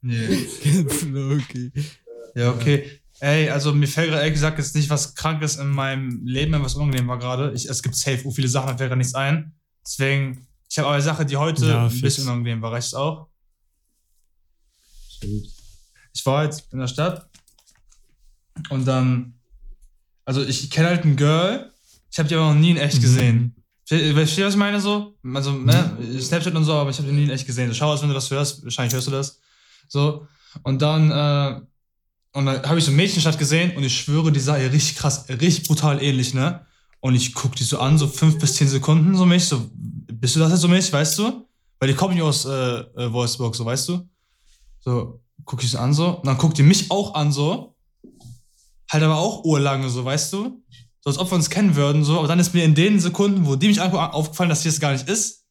Nee. 0.06 0.46
ganz 0.66 1.02
low-key. 1.04 1.72
Ja, 2.36 2.52
okay. 2.52 3.00
Ey, 3.22 3.50
also 3.50 3.74
mir 3.74 3.88
fällt 3.88 4.10
gerade 4.10 4.20
ehrlich 4.24 4.34
gesagt 4.34 4.58
jetzt 4.58 4.76
nicht 4.76 4.90
was 4.90 5.16
Krankes 5.16 5.56
in 5.56 5.70
meinem 5.70 6.26
Leben, 6.26 6.52
was 6.62 6.76
unangenehm 6.76 7.08
war 7.08 7.20
gerade. 7.20 7.54
Ich- 7.56 7.70
Es 7.70 7.82
gibt 7.82 7.96
safe 7.96 8.22
so 8.22 8.32
viele 8.32 8.50
Sachen, 8.50 8.68
da 8.68 8.78
fällt 8.78 8.90
gerade 8.90 8.98
nichts 8.98 9.16
ein. 9.16 9.54
Deswegen, 9.86 10.46
ich 10.70 10.78
habe 10.78 10.88
aber 10.88 10.96
eine 10.96 11.04
Sache, 11.04 11.26
die 11.26 11.38
heute 11.38 11.66
Ja, 11.68 11.88
ein 11.88 12.02
bisschen 12.02 12.26
unangenehm 12.26 12.62
war. 12.62 12.74
Reicht 12.74 12.88
es 12.88 12.94
auch? 12.94 13.28
Ich 15.22 16.26
war 16.26 16.44
jetzt 16.44 16.68
in 16.74 16.80
der 16.80 16.88
Stadt 16.88 17.30
und 18.70 18.86
dann, 18.86 19.34
also 20.26 20.42
ich 20.44 20.70
kenne 20.70 20.90
halt 20.90 21.06
ein 21.06 21.16
Girl, 21.16 21.72
ich 22.12 22.20
habe 22.20 22.30
die 22.30 22.36
aber 22.36 22.54
noch 22.54 22.60
nie 22.60 22.72
in 22.72 22.78
echt 22.78 22.98
Mhm. 22.98 23.02
gesehen. 23.02 23.56
Verstehst 23.86 24.14
verstehst 24.14 24.38
du, 24.40 24.44
was 24.46 24.54
ich 24.54 24.60
meine 24.60 24.80
so? 24.80 25.16
Also, 25.34 25.52
ne, 25.52 25.98
Snapchat 26.20 26.56
und 26.56 26.64
so, 26.64 26.74
aber 26.74 26.90
ich 26.90 26.98
habe 26.98 27.08
die 27.10 27.14
nie 27.14 27.24
in 27.24 27.30
echt 27.30 27.46
gesehen. 27.46 27.74
Schau 27.74 27.92
aus, 27.92 28.02
wenn 28.02 28.08
du 28.08 28.14
das 28.16 28.32
hörst, 28.32 28.64
wahrscheinlich 28.64 28.94
hörst 28.94 29.08
du 29.08 29.12
das. 29.12 29.40
So. 29.90 30.26
Und 30.64 30.82
dann, 30.82 31.12
äh, 31.12 31.62
und 32.32 32.46
dann 32.46 32.64
habe 32.64 32.80
ich 32.80 32.86
so 32.86 32.92
ein 32.92 32.96
Mädchenstadt 32.96 33.38
gesehen 33.38 33.76
und 33.76 33.84
ich 33.84 33.96
schwöre, 34.00 34.32
die 34.32 34.40
sah 34.40 34.58
ihr 34.58 34.72
richtig 34.72 34.96
krass, 34.96 35.26
richtig 35.28 35.68
brutal 35.68 36.02
ähnlich, 36.02 36.34
ne? 36.34 36.66
Und 37.02 37.16
ich 37.16 37.34
guck 37.34 37.56
die 37.56 37.64
so 37.66 37.80
an, 37.80 37.98
so 37.98 38.08
fünf 38.08 38.40
bis 38.40 38.56
zehn 38.56 38.70
Sekunden, 38.70 39.16
so 39.18 39.26
mich, 39.26 39.46
so, 39.46 39.70
bist 39.76 40.36
du 40.36 40.40
das 40.40 40.52
jetzt 40.52 40.62
so 40.62 40.70
mich, 40.70 40.92
weißt 40.94 41.20
du? 41.20 41.46
Weil 41.80 41.90
die 41.90 41.96
kommen 41.96 42.16
ja 42.16 42.24
aus 42.24 42.46
äh, 42.46 42.50
äh, 42.50 43.12
Wolfsburg, 43.12 43.54
so, 43.56 43.66
weißt 43.66 43.90
du? 43.90 44.08
So, 44.80 45.20
guck 45.44 45.62
ich 45.62 45.72
so 45.72 45.80
an, 45.80 45.94
so. 45.94 46.18
Und 46.20 46.26
dann 46.26 46.38
guckt 46.38 46.58
die 46.58 46.64
mich 46.64 46.90
auch 46.90 47.14
an, 47.16 47.32
so. 47.34 47.76
Halt 48.94 49.04
aber 49.04 49.18
auch 49.18 49.44
urlange, 49.44 49.90
so, 49.90 50.06
weißt 50.06 50.32
du? 50.34 50.64
So, 51.02 51.10
als 51.10 51.18
ob 51.18 51.32
wir 51.32 51.36
uns 51.36 51.50
kennen 51.50 51.76
würden, 51.76 52.04
so. 52.04 52.20
Aber 52.20 52.28
dann 52.28 52.40
ist 52.40 52.54
mir 52.54 52.64
in 52.64 52.76
den 52.76 53.00
Sekunden, 53.00 53.48
wo 53.48 53.56
die 53.56 53.68
mich 53.68 53.82
angucken, 53.82 54.04
aufgefallen, 54.04 54.50
dass 54.50 54.62
sie 54.62 54.70
das 54.70 54.80
gar 54.80 54.94
nicht 54.94 55.10
ist. 55.10 55.44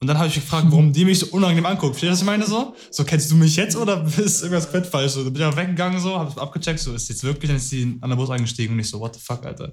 Und 0.00 0.06
dann 0.06 0.18
habe 0.18 0.28
ich 0.28 0.36
mich 0.36 0.44
gefragt, 0.44 0.66
warum 0.70 0.92
die 0.92 1.04
mich 1.04 1.20
so 1.20 1.26
unangenehm 1.26 1.66
anguckt. 1.66 1.96
Verstehst 1.96 2.10
du, 2.10 2.12
was 2.12 2.20
ich 2.20 2.26
meine 2.26 2.46
so? 2.46 2.74
So, 2.90 3.04
kennst 3.04 3.30
du 3.30 3.36
mich 3.36 3.56
jetzt 3.56 3.76
oder 3.76 4.04
ist 4.18 4.42
irgendwas 4.42 4.64
komplett 4.64 4.86
falsch? 4.86 5.12
So, 5.12 5.24
dann 5.24 5.32
bin 5.32 5.42
ich 5.42 5.48
auch 5.48 5.56
weggegangen, 5.56 6.00
so, 6.00 6.18
hab 6.18 6.36
abgecheckt, 6.36 6.78
so, 6.78 6.94
ist 6.94 7.08
jetzt 7.08 7.24
wirklich, 7.24 7.48
dann 7.48 7.56
ist 7.56 7.70
die 7.72 7.96
an 8.00 8.10
der 8.10 8.16
Bus 8.16 8.30
eingestiegen 8.30 8.74
und 8.74 8.80
ich 8.80 8.88
so, 8.88 9.00
what 9.00 9.14
the 9.14 9.20
fuck, 9.20 9.44
Alter. 9.44 9.72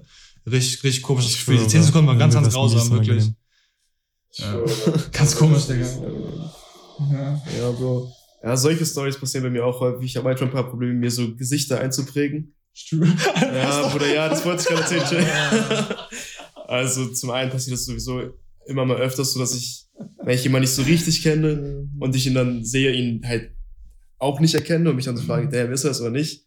Richtig, 0.50 0.82
richtig 0.82 1.02
komisches 1.02 1.32
Ich 1.32 1.38
Gefühl. 1.38 1.54
Die 1.54 1.60
schwöre, 1.60 1.70
10 1.70 1.82
Sekunden 1.82 2.06
waren 2.08 2.18
ganz, 2.18 2.34
ganz 2.34 2.52
grausam, 2.52 2.80
so 2.80 2.92
wirklich. 2.92 3.24
angenehm. 3.24 3.36
Ja. 4.32 4.54
Ganz 5.12 5.36
komisch, 5.36 5.66
Digga. 5.66 5.86
Ja. 7.10 7.42
Ja, 7.58 7.70
Bro. 7.72 8.12
Ja, 8.42 8.56
solche 8.56 8.86
Stories 8.86 9.18
passieren 9.18 9.44
bei 9.44 9.50
mir 9.50 9.64
auch 9.64 9.80
häufig. 9.80 10.06
Ich 10.06 10.16
habe 10.16 10.28
manchmal 10.28 10.50
ein 10.50 10.52
paar 10.52 10.68
Probleme, 10.68 10.94
mir 10.94 11.10
so 11.10 11.34
Gesichter 11.34 11.80
einzuprägen. 11.80 12.54
Ja, 12.90 13.88
Bruder, 13.88 14.14
ja, 14.14 14.28
das 14.28 14.44
wollte 14.44 14.62
ich 14.62 14.68
gerade 14.68 14.96
erzählen. 14.96 15.26
Also 16.68 17.06
zum 17.12 17.30
einen 17.30 17.52
passiert 17.52 17.74
das 17.74 17.84
sowieso 17.84 18.34
immer 18.66 18.84
mal 18.84 18.96
öfters 18.96 19.32
so, 19.32 19.38
dass 19.38 19.54
ich, 19.54 19.86
wenn 20.24 20.34
ich 20.34 20.42
jemanden 20.42 20.62
nicht 20.62 20.74
so 20.74 20.82
richtig 20.82 21.22
kenne 21.22 21.88
und 22.00 22.16
ich 22.16 22.26
ihn 22.26 22.34
dann 22.34 22.64
sehe, 22.64 22.90
ihn 22.90 23.24
halt 23.24 23.52
auch 24.18 24.40
nicht 24.40 24.54
erkenne 24.54 24.90
und 24.90 24.96
mich 24.96 25.04
dann 25.04 25.16
so 25.16 25.22
frage, 25.22 25.48
der 25.48 25.70
ist 25.70 25.84
er 25.84 25.92
es 25.92 26.00
oder 26.00 26.10
nicht. 26.10 26.44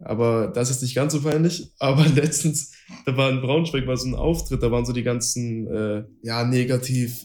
Aber 0.00 0.48
das 0.48 0.70
ist 0.70 0.82
nicht 0.82 0.94
ganz 0.94 1.12
so 1.12 1.22
peinlich. 1.22 1.72
Aber 1.78 2.06
letztens, 2.14 2.72
da 3.06 3.16
war 3.16 3.30
in 3.30 3.40
Braunschweig 3.40 3.86
war 3.86 3.96
so 3.96 4.08
ein 4.08 4.14
Auftritt, 4.14 4.62
da 4.62 4.70
waren 4.70 4.84
so 4.84 4.92
die 4.92 5.02
ganzen, 5.02 5.66
äh, 5.66 6.04
ja, 6.22 6.44
negativ, 6.44 7.24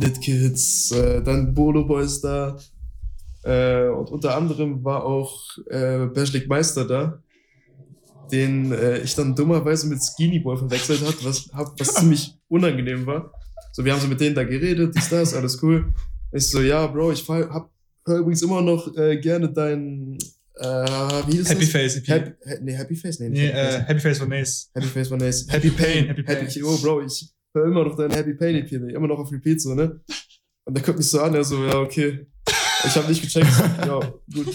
Lit 0.00 0.20
Kids, 0.20 0.90
äh, 0.92 1.22
dann 1.22 1.54
Bolo 1.54 1.84
Boys 1.84 2.20
da. 2.20 2.58
Äh, 3.42 3.88
und 3.88 4.10
unter 4.10 4.36
anderem 4.36 4.84
war 4.84 5.04
auch 5.04 5.56
äh, 5.70 6.06
Bashlik 6.06 6.48
Meister 6.48 6.84
da, 6.86 7.22
den 8.30 8.72
äh, 8.72 8.98
ich 8.98 9.14
dann 9.14 9.34
dummerweise 9.34 9.86
mit 9.88 10.00
Skinny 10.02 10.38
Boy 10.38 10.56
verwechselt 10.56 11.00
hat, 11.06 11.24
was, 11.24 11.48
hab, 11.52 11.78
was 11.78 11.94
ziemlich 11.94 12.34
unangenehm 12.48 13.06
war. 13.06 13.32
So, 13.72 13.84
wir 13.84 13.92
haben 13.92 14.00
so 14.00 14.08
mit 14.08 14.20
denen 14.20 14.34
da 14.34 14.44
geredet, 14.44 14.94
dies, 14.96 15.08
das, 15.08 15.34
alles 15.34 15.62
cool. 15.62 15.92
Ich 16.32 16.48
so, 16.50 16.60
ja, 16.60 16.86
Bro, 16.86 17.12
ich 17.12 17.28
hab, 17.28 17.70
höre 18.06 18.18
übrigens 18.18 18.42
immer 18.42 18.60
noch 18.62 18.94
äh, 18.96 19.18
gerne 19.18 19.52
dein. 19.52 20.18
Äh, 20.60 20.64
wie 21.26 21.36
hieß 21.36 21.50
Happy 21.50 21.60
das? 21.60 21.70
Face 21.70 21.96
EP. 21.96 22.08
Happy, 22.08 22.30
ha- 22.48 22.56
nee, 22.60 22.72
Happy 22.72 22.96
Face? 22.96 23.20
Nee, 23.20 23.28
nee, 23.28 23.46
Happy 23.46 23.56
äh, 23.58 23.70
Face. 23.70 23.88
Happy 23.88 24.00
Face 24.00 24.18
von 24.18 24.32
Ace. 24.32 24.70
Happy 24.74 24.86
Face 24.86 25.10
war 25.10 25.18
nice. 25.18 25.46
Happy 25.48 25.70
Pain, 25.70 26.08
Happy 26.08 26.22
Pain. 26.22 26.36
Happy 26.46 26.62
Oh, 26.64 26.76
Bro, 26.78 27.02
ich 27.02 27.28
höre 27.54 27.66
immer 27.66 27.84
noch 27.84 27.96
dein 27.96 28.10
Happy 28.10 28.34
Pain 28.34 28.56
EP, 28.56 28.72
immer 28.72 29.06
noch 29.06 29.18
auf 29.20 29.30
Repeat 29.30 29.60
so, 29.60 29.74
ne? 29.74 30.00
Und 30.64 30.76
der 30.76 30.82
guckt 30.82 30.98
mich 30.98 31.08
so 31.08 31.20
an, 31.20 31.34
er 31.34 31.44
so, 31.44 31.64
ja, 31.64 31.78
okay. 31.78 32.26
Ich 32.86 32.94
habe 32.96 33.08
nicht 33.08 33.22
gecheckt. 33.22 33.46
ja, 33.86 33.98
gut. 34.32 34.46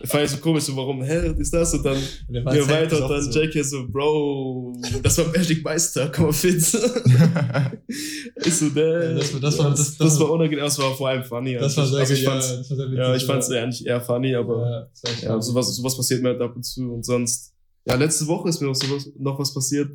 Ich 0.00 0.08
fand 0.10 0.24
ich 0.24 0.30
so 0.30 0.38
komisch, 0.38 0.64
so, 0.64 0.74
warum, 0.76 1.02
hä, 1.02 1.34
ist 1.38 1.52
das? 1.52 1.74
Und 1.74 1.84
dann 1.84 1.98
Der 2.28 2.42
ja, 2.42 2.68
weiter 2.68 3.02
und 3.04 3.10
dann 3.10 3.30
JK 3.30 3.62
so, 3.64 3.86
Bro, 3.88 4.74
das 5.02 5.18
war 5.18 5.26
Magic 5.26 5.62
Meister, 5.62 6.10
komm 6.14 6.26
mal 6.26 6.32
fit. 6.32 6.56
ich 6.56 8.54
so, 8.54 8.64
ne. 8.66 9.04
Ja, 9.04 9.12
das 9.14 9.32
war- 9.34 9.40
das 9.40 9.58
war- 9.58 9.70
das- 9.70 9.96
das, 9.96 10.20
war 10.20 10.30
unangenehm, 10.30 10.64
das 10.64 10.78
war 10.78 10.94
vor 10.94 11.08
allem 11.08 11.24
funny. 11.24 11.54
Das 11.54 11.76
war 11.76 11.86
sehr 11.86 12.00
also 12.00 12.14
ich 12.14 12.24
gut, 12.24 12.32
fand's, 12.32 12.68
ja, 12.70 12.86
ja, 12.94 13.14
ich 13.14 13.24
fand's 13.24 13.50
eigentlich 13.50 13.86
eher 13.86 14.00
funny, 14.00 14.34
aber 14.34 14.90
Ja, 15.22 15.28
ja, 15.34 15.40
sowas, 15.42 15.74
sowas 15.76 15.96
passiert 15.96 16.22
mir 16.22 16.30
halt 16.30 16.40
ab 16.40 16.56
und 16.56 16.62
zu 16.62 16.92
und 16.92 17.04
sonst. 17.04 17.52
Ja, 17.84 17.94
letzte 17.96 18.26
Woche 18.26 18.48
ist 18.48 18.60
mir 18.60 18.68
noch, 18.68 18.74
sowas, 18.76 19.08
noch 19.18 19.38
was 19.38 19.52
passiert. 19.52 19.90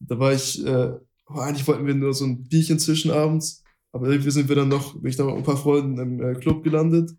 Da 0.00 0.18
war 0.18 0.32
ich, 0.32 0.64
äh, 0.64 0.90
oh, 1.28 1.38
eigentlich 1.38 1.66
wollten 1.66 1.86
wir 1.86 1.94
nur 1.94 2.12
so 2.14 2.24
ein 2.24 2.44
Bierchen 2.44 2.78
zwischen 2.78 3.10
abends, 3.10 3.63
aber 3.94 4.08
irgendwie 4.08 4.32
sind 4.32 4.48
wir 4.48 4.56
dann 4.56 4.68
noch, 4.68 4.94
bin 5.00 5.08
ich 5.08 5.16
dann 5.16 5.26
mit 5.26 5.36
ein 5.36 5.44
paar 5.44 5.56
Freunden 5.56 5.96
im 5.98 6.20
äh, 6.20 6.34
Club 6.34 6.64
gelandet. 6.64 7.12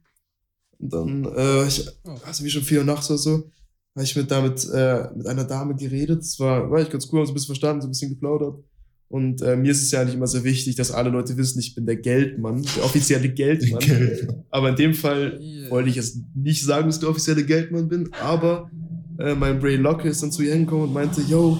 Und 0.77 0.91
dann, 0.91 1.23
äh, 1.23 1.65
ich, 1.65 1.87
also 2.25 2.43
wie 2.43 2.49
schon 2.49 2.63
vier 2.63 2.79
Uhr 2.79 2.85
nachts 2.85 3.09
oder 3.09 3.17
so, 3.17 3.49
habe 3.95 4.03
ich 4.03 4.13
mit, 4.13 4.29
damit, 4.29 4.67
äh, 4.73 5.07
mit 5.15 5.25
einer 5.25 5.45
Dame 5.45 5.73
geredet. 5.75 6.19
Das 6.19 6.37
war, 6.37 6.69
war 6.69 6.81
ich 6.81 6.89
ganz 6.89 7.07
cool, 7.09 7.19
haben 7.19 7.27
so 7.27 7.31
ein 7.31 7.35
bisschen 7.35 7.55
verstanden, 7.55 7.81
so 7.81 7.87
ein 7.87 7.91
bisschen 7.91 8.09
geplaudert. 8.09 8.61
Und 9.07 9.41
äh, 9.41 9.55
mir 9.55 9.71
ist 9.71 9.83
es 9.83 9.91
ja 9.91 10.01
eigentlich 10.01 10.15
immer 10.15 10.27
sehr 10.27 10.43
wichtig, 10.43 10.75
dass 10.75 10.91
alle 10.91 11.11
Leute 11.11 11.37
wissen, 11.37 11.59
ich 11.59 11.75
bin 11.75 11.85
der 11.85 11.95
Geldmann, 11.95 12.61
der 12.75 12.83
offizielle 12.83 13.29
Geldmann. 13.29 13.79
Geldmann. 13.79 14.43
Aber 14.49 14.69
in 14.69 14.75
dem 14.75 14.93
Fall 14.93 15.39
Yeah. 15.39 15.71
wollte 15.71 15.89
ich 15.89 15.95
jetzt 15.95 16.17
nicht 16.35 16.61
sagen, 16.61 16.87
dass 16.87 16.95
ich 16.97 16.99
der 17.01 17.09
offizielle 17.09 17.45
Geldmann 17.45 17.87
bin, 17.87 18.11
aber 18.21 18.69
äh, 19.17 19.33
mein 19.33 19.59
Bray 19.61 19.77
Locke 19.77 20.09
ist 20.09 20.21
dann 20.21 20.33
zu 20.33 20.41
ihr 20.43 20.51
hingekommen 20.51 20.87
und 20.89 20.93
meinte, 20.93 21.21
yo, 21.21 21.57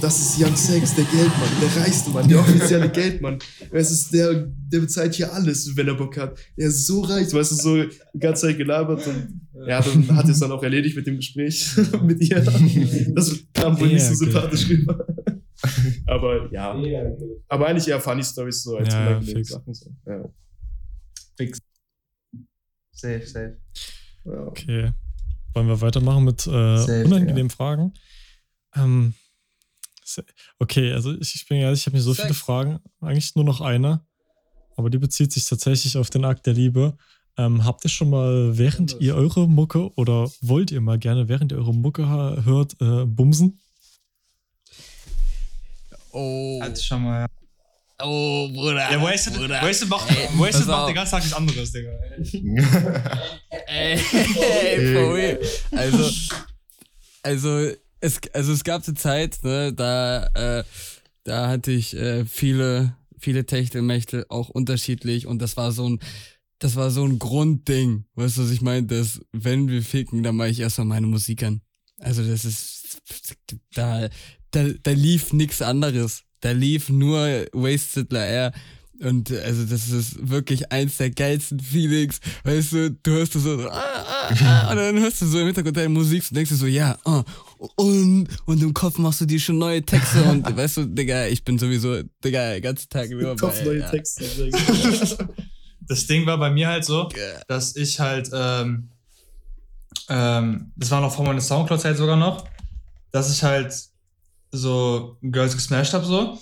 das 0.00 0.18
ist 0.20 0.40
Young 0.40 0.56
Sex, 0.56 0.94
der 0.94 1.04
Geldmann, 1.04 1.48
der 1.60 1.82
reichste 1.82 2.10
Mann, 2.10 2.28
der 2.28 2.40
offizielle 2.40 2.88
Geldmann. 2.90 3.38
Es 3.70 3.90
ist 3.90 4.12
der, 4.12 4.46
der 4.72 4.80
bezahlt 4.80 5.14
hier 5.14 5.32
alles, 5.32 5.76
wenn 5.76 5.88
er 5.88 5.94
Bock 5.94 6.16
hat. 6.16 6.38
Er 6.56 6.68
ist 6.68 6.86
so 6.86 7.00
reich, 7.02 7.32
weißt 7.32 7.52
du, 7.52 7.54
so 7.56 7.82
die 7.84 8.18
ganze 8.18 8.46
Zeit 8.48 8.58
gelabert 8.58 9.06
und 9.06 9.40
ja, 9.66 9.80
dann 9.80 10.16
hat 10.16 10.28
es 10.28 10.40
dann 10.40 10.52
auch 10.52 10.62
erledigt 10.62 10.96
mit 10.96 11.06
dem 11.06 11.16
Gespräch 11.16 11.76
mit 12.02 12.20
ihr. 12.22 12.40
Das 13.14 13.38
kam 13.52 13.78
wohl 13.78 13.88
nicht 13.88 14.02
so 14.04 14.10
Ja, 14.10 14.16
sympathisch 14.16 14.68
rüber. 14.68 15.06
Aber 16.06 16.50
ja, 16.50 16.74
aber 17.48 17.66
eigentlich 17.66 17.86
eher 17.86 18.00
funny 18.00 18.24
Stories 18.24 18.62
so 18.62 18.78
als 18.78 18.94
Ja, 18.94 19.00
ja, 19.02 19.06
unangenehme 19.08 19.38
fix. 19.40 19.50
Sachen. 19.50 19.74
So. 19.74 19.90
Ja, 20.06 20.24
Safe, 22.92 23.26
safe. 23.26 23.56
ja. 24.24 24.46
Okay. 24.46 24.92
Wollen 25.52 25.66
wir 25.68 25.80
weitermachen 25.82 26.24
mit 26.24 26.46
äh, 26.46 26.78
Safe, 26.78 27.04
unangenehmen 27.04 27.50
Fragen? 27.50 27.92
Ähm, 28.74 29.12
okay, 30.58 30.92
also 30.92 31.12
ich, 31.12 31.34
ich 31.34 31.46
bin 31.46 31.58
ehrlich, 31.58 31.80
ich 31.80 31.86
habe 31.86 31.96
mir 31.96 32.02
so 32.02 32.12
Sex. 32.12 32.22
viele 32.22 32.34
Fragen. 32.34 32.80
Eigentlich 33.00 33.34
nur 33.34 33.44
noch 33.44 33.60
eine. 33.60 34.04
Aber 34.76 34.90
die 34.90 34.98
bezieht 34.98 35.32
sich 35.32 35.44
tatsächlich 35.44 35.96
auf 35.96 36.10
den 36.10 36.24
Akt 36.24 36.46
der 36.46 36.54
Liebe. 36.54 36.96
Ähm, 37.36 37.64
habt 37.64 37.84
ihr 37.84 37.90
schon 37.90 38.10
mal, 38.10 38.56
während 38.58 38.96
ihr 39.00 39.14
eure 39.14 39.48
Mucke 39.48 39.92
oder 39.94 40.30
wollt 40.40 40.70
ihr 40.70 40.80
mal 40.80 40.98
gerne, 40.98 41.28
während 41.28 41.52
ihr 41.52 41.58
eure 41.58 41.74
Mucke 41.74 42.06
hört, 42.44 42.76
äh, 42.80 43.04
bumsen? 43.06 43.60
Oh. 46.12 46.60
Hatte 46.62 46.82
schon 46.82 47.04
mal. 47.04 47.26
Oh, 48.02 48.48
Bruder. 48.48 48.90
Ja, 48.90 49.02
Wasted, 49.02 49.34
Bruder. 49.34 49.62
Wasted 49.62 49.88
macht, 49.88 50.10
Ey, 50.10 50.28
Wasted 50.38 50.66
macht 50.66 50.88
den 50.88 50.94
ganzen 50.94 51.10
Tag 51.12 51.20
nichts 51.22 51.36
anderes, 51.36 51.72
Digga. 51.72 51.90
Ey, 53.66 53.98
ey, 53.98 54.94
for 54.94 55.14
real. 55.14 55.38
Also, 55.72 56.10
also, 57.22 57.72
es, 58.00 58.20
also 58.32 58.52
es 58.52 58.64
gab 58.64 58.86
eine 58.86 58.94
Zeit, 58.96 59.42
ne, 59.42 59.72
da, 59.72 60.26
äh, 60.34 60.64
da 61.24 61.48
hatte 61.48 61.70
ich 61.70 61.94
äh, 61.96 62.24
viele, 62.24 62.96
viele 63.18 63.46
Techtelmächte, 63.46 64.26
auch 64.28 64.48
unterschiedlich 64.48 65.26
und 65.26 65.40
das 65.40 65.56
war 65.56 65.72
so 65.72 65.88
ein, 65.88 66.00
das 66.58 66.76
war 66.76 66.90
so 66.90 67.04
ein 67.04 67.18
Grundding. 67.18 68.04
Weißt 68.14 68.36
du, 68.36 68.42
was 68.42 68.50
ich 68.50 68.60
meine? 68.60 68.86
Dass, 68.86 69.20
wenn 69.32 69.68
wir 69.68 69.82
ficken, 69.82 70.22
dann 70.22 70.36
mache 70.36 70.50
ich 70.50 70.60
erstmal 70.60 70.86
meine 70.86 71.06
Musik 71.06 71.42
an. 71.42 71.62
Also 71.98 72.22
das 72.22 72.44
ist, 72.44 73.00
da, 73.74 74.08
da, 74.50 74.68
da 74.82 74.90
lief 74.90 75.32
nichts 75.32 75.62
anderes. 75.62 76.24
Da 76.40 76.52
lief 76.52 76.88
nur 76.88 77.46
Wasted 77.52 78.12
La 78.12 78.24
Air. 78.24 78.52
Und 79.00 79.30
äh, 79.30 79.40
also 79.40 79.64
das 79.64 79.88
ist 79.88 80.28
wirklich 80.28 80.70
eins 80.70 80.98
der 80.98 81.10
geilsten 81.10 81.58
Feelings. 81.58 82.20
Weißt 82.44 82.72
du, 82.72 82.90
du 82.90 83.10
hörst 83.12 83.32
so, 83.32 83.68
ah, 83.68 83.72
ah, 83.72 84.34
ah, 84.44 84.70
und 84.70 84.76
dann 84.76 84.98
hörst 84.98 85.22
du 85.22 85.26
so 85.26 85.38
im 85.38 85.46
Hintergrund 85.46 85.76
deine 85.76 85.88
Musik 85.88 86.22
und 86.28 86.36
denkst 86.36 86.50
du 86.50 86.56
so, 86.56 86.66
ja, 86.66 86.98
ah, 87.04 87.24
und, 87.76 88.28
und 88.44 88.62
im 88.62 88.74
Kopf 88.74 88.98
machst 88.98 89.22
du 89.22 89.26
dir 89.26 89.40
schon 89.40 89.58
neue 89.58 89.82
Texte 89.82 90.22
und 90.30 90.56
weißt 90.56 90.78
du, 90.78 90.86
Digga, 90.86 91.26
ich 91.26 91.42
bin 91.44 91.58
sowieso, 91.58 92.02
Digga, 92.22 92.52
den 92.52 92.62
ganzen 92.62 92.88
Tag 92.90 93.10
nur 93.10 93.36
Kopf 93.36 93.58
bei, 93.58 93.64
neue 93.64 93.80
ja. 93.80 93.90
Texte. 93.90 94.24
Das 95.88 96.06
Ding 96.06 96.24
war 96.24 96.38
bei 96.38 96.50
mir 96.50 96.68
halt 96.68 96.84
so, 96.84 97.08
dass 97.48 97.74
ich 97.74 97.98
halt, 97.98 98.30
ähm, 98.32 98.90
ähm, 100.08 100.70
das 100.76 100.88
war 100.92 101.00
noch 101.00 101.12
vor 101.12 101.24
meiner 101.24 101.40
Soundcloud-Zeit 101.40 101.96
sogar 101.96 102.16
noch, 102.16 102.44
dass 103.10 103.32
ich 103.32 103.42
halt 103.42 103.74
so 104.52 105.16
Girls 105.20 105.54
gesmashed 105.54 105.92
habe 105.92 106.04
so. 106.04 106.38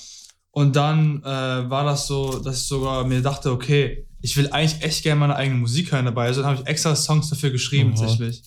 Und 0.59 0.75
dann 0.75 1.23
äh, 1.23 1.71
war 1.71 1.85
das 1.85 2.09
so, 2.09 2.41
dass 2.41 2.63
ich 2.63 2.67
sogar 2.67 3.05
mir 3.07 3.23
dachte, 3.23 3.53
okay, 3.53 4.09
ich 4.21 4.37
will 4.37 4.49
eigentlich 4.51 4.83
echt 4.83 5.05
gerne 5.05 5.21
meine 5.21 5.37
eigene 5.37 5.57
Musik 5.61 5.93
hören 5.93 6.05
dabei. 6.07 6.27
Also 6.27 6.41
dann 6.43 6.51
habe 6.51 6.61
ich 6.61 6.67
extra 6.67 6.97
Songs 6.97 7.31
dafür 7.31 7.51
geschrieben, 7.51 7.93
Oha. 7.93 8.01
tatsächlich. 8.01 8.43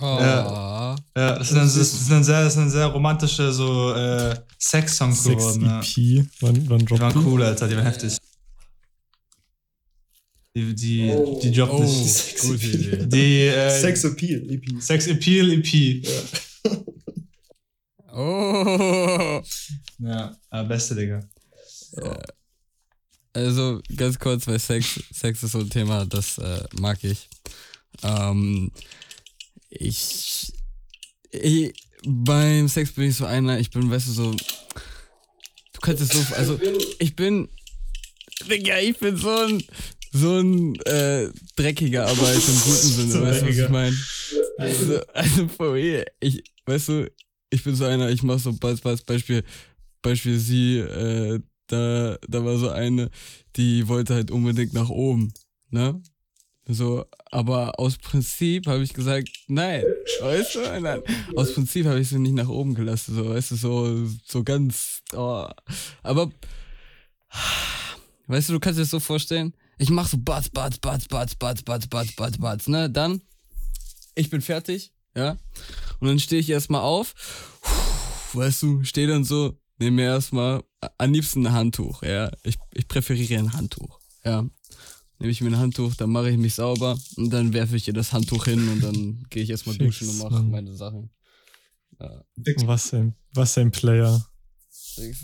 Oh. 0.00 0.02
Ja, 0.18 0.96
das 1.14 1.48
sind 1.48 1.58
dann, 1.58 1.66
das 1.66 1.74
sind 1.74 2.10
dann 2.10 2.24
sehr, 2.24 2.42
das 2.42 2.54
sind 2.54 2.62
dann 2.64 2.70
sehr 2.70 2.86
romantische 2.86 3.52
so 3.52 3.94
äh, 3.94 4.34
Sex-Songs 4.58 5.22
Sex 5.22 5.36
geworden. 5.36 5.64
Ja. 5.64 5.80
EP. 5.80 6.26
Wann, 6.40 6.68
wann 6.70 6.78
Die 6.80 6.90
waren 6.98 7.24
cool, 7.24 7.42
Alter, 7.44 7.68
die 7.68 7.76
waren 7.76 7.84
heftig. 7.84 8.18
Die, 10.56 10.74
die, 10.74 11.14
die 11.42 11.52
droppt 11.52 11.72
Oh, 11.72 11.82
nicht. 11.84 12.40
gute 12.40 12.66
Idee. 12.66 13.06
Die 13.06 13.46
äh, 13.46 13.80
Sex 13.80 14.02
Appeal, 14.02 14.50
EP. 14.50 14.82
Sex 14.82 15.06
Appeal 15.06 15.52
EP. 15.52 16.04
Oh. 18.12 19.40
Ja, 19.98 20.36
äh, 20.50 20.64
beste 20.64 20.94
Digga. 20.94 21.28
Also 23.32 23.80
ganz 23.94 24.18
kurz, 24.18 24.46
weil 24.46 24.58
Sex, 24.58 25.00
Sex 25.12 25.42
ist 25.42 25.52
so 25.52 25.58
ein 25.58 25.70
Thema, 25.70 26.06
das 26.06 26.38
äh, 26.38 26.64
mag 26.80 27.02
ich. 27.02 27.28
Ähm, 28.02 28.72
ich, 29.68 30.52
ich. 31.30 31.74
Beim 32.08 32.68
Sex 32.68 32.92
bin 32.92 33.10
ich 33.10 33.16
so 33.16 33.26
einer, 33.26 33.58
ich 33.58 33.70
bin, 33.70 33.90
weißt 33.90 34.08
du, 34.08 34.12
so. 34.12 34.30
Du 34.32 35.80
kannst 35.80 36.02
es 36.02 36.10
so. 36.10 36.34
Also, 36.34 36.58
ich 36.98 37.16
bin. 37.16 37.48
Digga, 38.48 38.78
ich 38.78 38.96
bin 38.98 39.16
so 39.16 39.30
ein. 39.30 39.62
So 40.12 40.38
ein 40.38 40.76
äh, 40.86 41.28
dreckiger, 41.56 42.06
aber 42.06 42.32
im 42.32 42.40
guten 42.40 42.88
Sinne, 42.88 43.12
So 43.12 43.22
weißt 43.22 43.42
du, 43.42 43.48
was 43.48 43.58
ich 43.58 43.68
meine? 43.68 43.96
Also, 44.56 45.00
also 45.12 45.48
for 45.48 45.74
real, 45.74 46.06
ich, 46.20 46.42
weißt 46.64 46.88
du, 46.88 47.12
ich 47.50 47.62
bin 47.62 47.74
so 47.74 47.84
einer, 47.84 48.08
ich 48.08 48.22
mach 48.22 48.38
so 48.38 48.56
als 48.62 49.02
Beispiel, 49.02 49.44
Beispiel 50.06 50.38
sie, 50.38 50.78
äh, 50.78 51.40
da, 51.66 52.16
da 52.28 52.44
war 52.44 52.58
so 52.58 52.70
eine, 52.70 53.10
die 53.56 53.88
wollte 53.88 54.14
halt 54.14 54.30
unbedingt 54.30 54.72
nach 54.72 54.88
oben, 54.88 55.32
ne? 55.70 56.00
So, 56.68 57.04
aber 57.30 57.78
aus 57.78 57.96
Prinzip 57.96 58.66
habe 58.66 58.82
ich 58.82 58.92
gesagt, 58.92 59.28
nein, 59.46 59.84
weißt 60.20 60.54
du, 60.54 60.80
nein. 60.80 61.00
Aus 61.36 61.54
Prinzip 61.54 61.86
habe 61.86 62.00
ich 62.00 62.08
sie 62.08 62.18
nicht 62.18 62.34
nach 62.34 62.48
oben 62.48 62.74
gelassen, 62.74 63.14
so, 63.14 63.30
weißt 63.30 63.52
du, 63.52 63.56
so, 63.56 64.06
so 64.24 64.42
ganz, 64.42 65.02
oh. 65.12 65.46
aber, 66.02 66.30
weißt 68.26 68.48
du, 68.48 68.54
du 68.54 68.60
kannst 68.60 68.78
dir 68.78 68.82
das 68.82 68.90
so 68.90 69.00
vorstellen, 69.00 69.54
ich 69.78 69.90
mach 69.90 70.08
so 70.08 70.18
Batz, 70.18 70.48
Batz, 70.48 70.78
Batz, 70.78 71.06
Batz, 71.06 71.34
Batz, 71.36 71.62
Batz, 71.62 71.86
Batz, 71.86 72.12
Batz, 72.16 72.38
Batz, 72.38 72.68
ne, 72.68 72.90
dann, 72.90 73.22
ich 74.16 74.30
bin 74.30 74.40
fertig, 74.40 74.92
ja, 75.16 75.38
und 76.00 76.08
dann 76.08 76.18
stehe 76.18 76.40
ich 76.40 76.50
erstmal 76.50 76.82
auf, 76.82 77.14
weißt 78.32 78.62
du, 78.62 78.84
stehe 78.84 79.06
dann 79.06 79.22
so, 79.24 79.56
nehme 79.78 79.96
mir 79.96 80.04
erstmal 80.04 80.62
am 80.98 81.12
liebsten 81.12 81.46
ein 81.46 81.52
Handtuch, 81.52 82.02
ja. 82.02 82.30
Ich, 82.42 82.56
ich 82.74 82.88
präferiere 82.88 83.38
ein 83.38 83.52
Handtuch, 83.52 84.00
ja. 84.24 84.48
Nehme 85.18 85.32
ich 85.32 85.40
mir 85.40 85.48
ein 85.48 85.58
Handtuch, 85.58 85.94
dann 85.94 86.10
mache 86.10 86.30
ich 86.30 86.36
mich 86.36 86.54
sauber 86.54 86.98
und 87.16 87.30
dann 87.30 87.52
werfe 87.52 87.76
ich 87.76 87.88
ihr 87.88 87.94
das 87.94 88.12
Handtuch 88.12 88.44
hin 88.44 88.68
und 88.68 88.82
dann 88.82 89.26
gehe 89.30 89.42
ich 89.42 89.50
erstmal 89.50 89.76
Fix, 89.76 89.98
duschen 89.98 90.08
und 90.10 90.18
mache 90.18 90.34
Mann. 90.34 90.50
meine 90.50 90.74
Sachen. 90.74 91.10
Ja. 91.98 92.22
Was 92.66 92.92
ein, 92.92 93.14
was 93.32 93.56
ein 93.56 93.70
Player. 93.70 94.26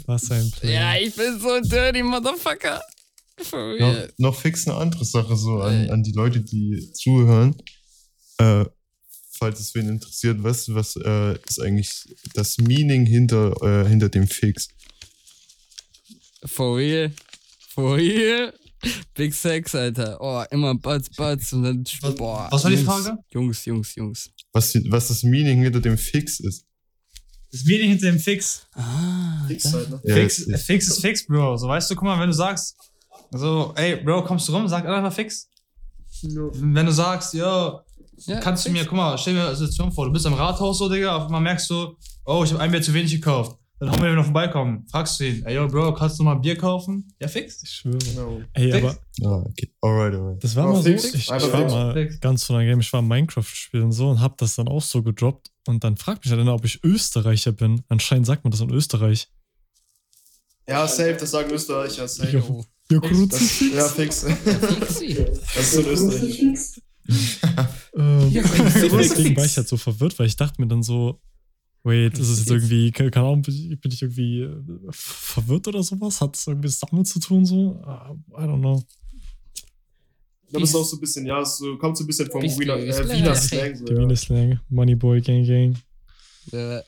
Was 0.07 0.31
ein 0.31 0.51
Player. 0.51 0.97
ja, 0.97 1.07
ich 1.07 1.15
bin 1.15 1.39
so 1.39 1.51
ein 1.51 1.63
dirty 1.63 2.03
Motherfucker. 2.03 2.81
Real. 3.53 4.13
noch 4.19 4.37
fix 4.37 4.69
eine 4.69 4.77
andere 4.77 5.05
Sache 5.05 5.37
so 5.37 5.61
an, 5.61 5.91
an 5.91 6.03
die 6.03 6.13
Leute, 6.13 6.43
die 6.43 6.93
zuhören. 6.93 7.57
Äh, 8.39 8.65
falls 9.43 9.59
es 9.59 9.74
wen 9.74 9.88
interessiert, 9.88 10.40
was, 10.43 10.72
was 10.72 10.95
äh, 10.97 11.36
ist 11.49 11.61
eigentlich 11.61 11.90
das 12.34 12.59
Meaning 12.59 13.05
hinter, 13.07 13.53
äh, 13.62 13.88
hinter 13.88 14.09
dem 14.09 14.28
Fix? 14.28 14.68
For 16.47 16.76
real. 16.76 17.11
For 17.74 17.97
real. 17.97 18.53
Big 19.14 19.34
Sex, 19.34 19.74
Alter. 19.74 20.18
Oh, 20.20 20.45
immer 20.51 20.74
Butts, 20.76 21.09
Butts 21.11 21.53
und 21.53 21.62
dann, 21.64 21.84
Was- 22.03 22.14
boah. 22.14 22.49
was 22.51 22.62
war 22.64 22.70
die 22.70 22.76
Frage? 22.78 23.16
Jungs, 23.30 23.64
Jungs, 23.64 23.95
Jungs. 23.97 24.30
Was, 24.53 24.74
was 24.90 25.09
das 25.09 25.22
Meaning 25.24 25.62
hinter 25.62 25.80
dem 25.80 25.97
Fix 25.99 26.40
ist. 26.40 26.64
Das 27.51 27.64
Meaning 27.64 27.90
hinter 27.90 28.07
dem 28.12 28.18
Fix. 28.18 28.66
Ah, 28.74 29.45
Fix? 29.49 29.64
Ja, 30.05 30.14
fix, 30.14 30.38
ist- 30.38 30.62
fix 30.66 30.88
ist 30.88 31.01
fix, 31.01 31.26
Bro. 31.26 31.57
So, 31.59 31.66
weißt 31.68 31.90
du, 31.90 31.95
guck 31.97 32.05
mal, 32.05 32.20
wenn 32.20 32.28
du 32.28 32.34
sagst, 32.34 32.76
so, 33.32 33.72
ey, 33.76 33.97
Bro, 33.97 34.24
kommst 34.24 34.49
du 34.49 34.53
rum, 34.53 34.68
sag 34.68 34.84
einfach 34.86 35.12
fix. 35.12 35.49
Wenn 36.22 36.86
du 36.86 36.93
sagst, 36.93 37.34
ja, 37.34 37.82
ja, 38.27 38.41
kannst 38.41 38.64
du 38.64 38.70
fix. 38.70 38.81
mir, 38.83 38.87
guck 38.89 38.97
mal, 38.97 39.18
stell 39.18 39.35
dir 39.35 39.47
eine 39.47 39.57
Situation 39.57 39.93
vor, 39.93 40.07
du 40.07 40.12
bist 40.12 40.27
am 40.27 40.35
Rathaus 40.35 40.79
so, 40.79 40.89
Digga, 40.89 41.16
auf 41.16 41.27
einmal 41.27 41.41
merkst 41.41 41.68
du, 41.70 41.97
oh, 42.25 42.43
ich 42.45 42.53
habe 42.53 42.62
ein 42.62 42.70
Bier 42.70 42.83
zu 42.83 42.93
wenig 42.95 43.11
gekauft. 43.12 43.57
Dann 43.79 43.91
haben 43.91 44.01
wir, 44.03 44.14
wir 44.14 44.23
vorbeikommen, 44.23 44.87
fragst 44.89 45.18
du 45.18 45.25
ihn, 45.27 45.45
ey, 45.45 45.57
yo, 45.57 45.66
Bro, 45.66 45.95
kannst 45.95 46.16
du 46.18 46.23
mal 46.23 46.37
Bier 46.37 46.57
kaufen? 46.57 47.12
Ja, 47.20 47.27
fix. 47.27 47.62
Ich 47.64 47.70
schwöre. 47.70 47.99
Genau. 47.99 48.41
Ey, 48.53 48.70
Fix. 48.70 48.85
aber 48.85 48.97
Ah, 49.25 49.45
okay. 49.49 49.73
Alright, 49.81 50.14
alright. 50.14 50.45
das 50.45 50.55
war 50.55 50.64
Aber 50.64 50.73
mal 50.75 50.83
so, 50.83 50.89
fix, 50.91 51.05
ich, 51.07 51.14
ich 51.16 51.33
einfach 51.33 51.53
war 51.53 51.61
fix, 51.61 51.73
mal 51.73 51.93
fix. 51.95 52.20
ganz 52.20 52.45
von 52.45 52.57
einem 52.57 52.68
Game, 52.68 52.81
ich 52.81 52.93
war 52.93 53.03
Minecraft 53.03 53.43
spielen 53.43 53.91
so 53.91 54.09
und 54.11 54.20
hab 54.20 54.39
das 54.39 54.55
dann 54.55 54.68
auch 54.68 54.83
so 54.83 55.03
gedroppt 55.03 55.51
und 55.66 55.83
dann 55.83 55.97
fragt 55.97 56.25
mich 56.25 56.31
halt 56.31 56.41
einer, 56.41 56.55
ob 56.55 56.64
ich 56.64 56.85
Österreicher 56.85 57.51
bin. 57.51 57.83
Anscheinend 57.89 58.27
sagt 58.27 58.45
man 58.45 58.53
das 58.53 58.61
in 58.61 58.70
Österreich. 58.70 59.29
Ja, 60.68 60.87
safe, 60.87 61.16
das 61.18 61.33
sagen 61.33 61.51
Österreicher. 61.51 62.07
Safe. 62.07 62.31
Jo. 62.39 62.64
Ja, 62.89 63.01
Das, 63.01 63.61
ja, 63.61 63.89
fix. 63.89 64.23
Fixi. 64.25 65.14
Das 65.57 65.59
ist 65.64 65.73
so 65.73 65.81
ein 65.81 65.87
Österreich. 65.87 66.83
Ähm, 67.95 68.31
Ja, 68.31 68.43
deswegen 68.73 69.37
war 69.37 69.45
ich 69.45 69.57
halt 69.57 69.69
so 69.69 69.77
verwirrt, 69.77 70.19
weil 70.19 70.27
ich 70.27 70.37
dachte 70.37 70.61
mir 70.61 70.69
dann 70.69 70.83
so, 70.83 71.21
wait, 71.83 72.19
ist 72.19 72.29
es 72.29 72.39
jetzt 72.41 72.51
irgendwie, 72.51 72.91
keine 72.91 73.15
Ahnung, 73.17 73.43
bin 73.43 73.55
ich, 73.55 73.93
ich 73.95 74.03
irgendwie 74.03 74.41
äh, 74.43 74.57
verwirrt 74.91 75.69
oder 75.69 75.83
sowas? 75.83 76.21
Hat 76.21 76.37
es 76.37 76.47
irgendwie 76.47 76.73
damit 76.91 77.07
zu 77.07 77.21
tun 77.21 77.45
so? 77.45 77.83
Ah, 77.85 78.15
I 78.31 78.43
don't 78.43 78.61
know. 78.61 78.83
Da 80.51 80.59
bist 80.59 80.75
du 80.75 80.79
auch 80.81 80.85
so 80.85 80.97
ein 80.97 81.01
bisschen, 81.01 81.25
ja, 81.25 81.43
so, 81.45 81.79
kommt 81.79 81.97
so 81.97 82.05
ein 82.05 82.07
bisschen 82.07 82.31
vom 82.31 82.43
Wiener, 82.43 82.77
äh, 82.77 83.09
Wiener. 83.09 83.35
Slang. 83.35 83.75
So, 83.75 83.87
ja. 83.87 83.99
Wiener 83.99 84.17
Slang, 84.17 84.61
Moneyboy, 84.69 85.21
Gang 85.23 85.47
Gang. 85.47 85.77
Äh, 86.53 86.83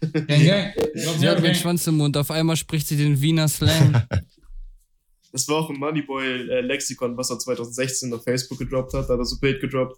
Gang, 0.00 0.46
gang. 0.46 0.72
Sie 1.18 1.28
hat 1.28 1.42
den 1.44 1.54
Schwanz 1.54 1.86
im 1.86 1.98
Mund, 1.98 2.16
auf 2.16 2.30
einmal 2.30 2.56
spricht 2.56 2.88
sie 2.88 2.96
den 2.96 3.20
Wiener 3.20 3.48
Slang. 3.48 4.02
Das 5.32 5.46
war 5.48 5.56
auch 5.56 5.70
ein 5.70 5.76
Moneyboy-Lexikon, 5.78 7.16
was 7.16 7.30
er 7.30 7.38
2016 7.38 8.12
auf 8.12 8.24
Facebook 8.24 8.58
gedroppt 8.58 8.92
hat. 8.94 9.08
Da 9.08 9.12
hat 9.14 9.20
er 9.20 9.24
so 9.24 9.36
ein 9.36 9.40
Bild 9.40 9.60
gedroppt 9.60 9.96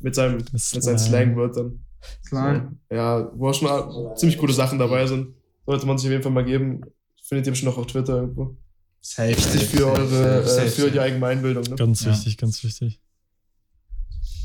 mit, 0.00 0.14
seinem, 0.14 0.36
mit 0.38 0.60
Slang. 0.60 0.82
seinen 0.82 0.98
Slangwörtern. 0.98 1.84
Slang. 2.26 2.78
Ja, 2.90 3.30
wo 3.34 3.48
auch 3.48 3.54
schon 3.54 3.68
mal 3.68 4.14
ziemlich 4.16 4.38
coole 4.38 4.52
Sachen 4.52 4.78
dabei 4.78 5.06
sind. 5.06 5.34
Sollte 5.66 5.86
man 5.86 5.96
sich 5.96 6.08
auf 6.08 6.12
jeden 6.12 6.22
Fall 6.22 6.32
mal 6.32 6.44
geben. 6.44 6.80
Findet 7.22 7.46
ihr 7.46 7.52
bestimmt 7.52 7.72
noch 7.72 7.78
auf 7.78 7.86
Twitter 7.86 8.16
irgendwo. 8.20 8.56
Safe. 9.00 9.30
Wichtig 9.30 9.66
für 9.68 9.86
eure, 9.86 10.40
äh, 10.42 10.46
Safe, 10.46 10.68
für 10.68 10.82
safe. 10.82 10.90
die 10.90 10.98
Allgemeinbildung. 10.98 11.64
Ne? 11.64 11.76
Ganz 11.76 12.04
Ja. 12.04 12.10
wichtig, 12.10 12.36
ganz 12.36 12.62
wichtig. 12.64 13.00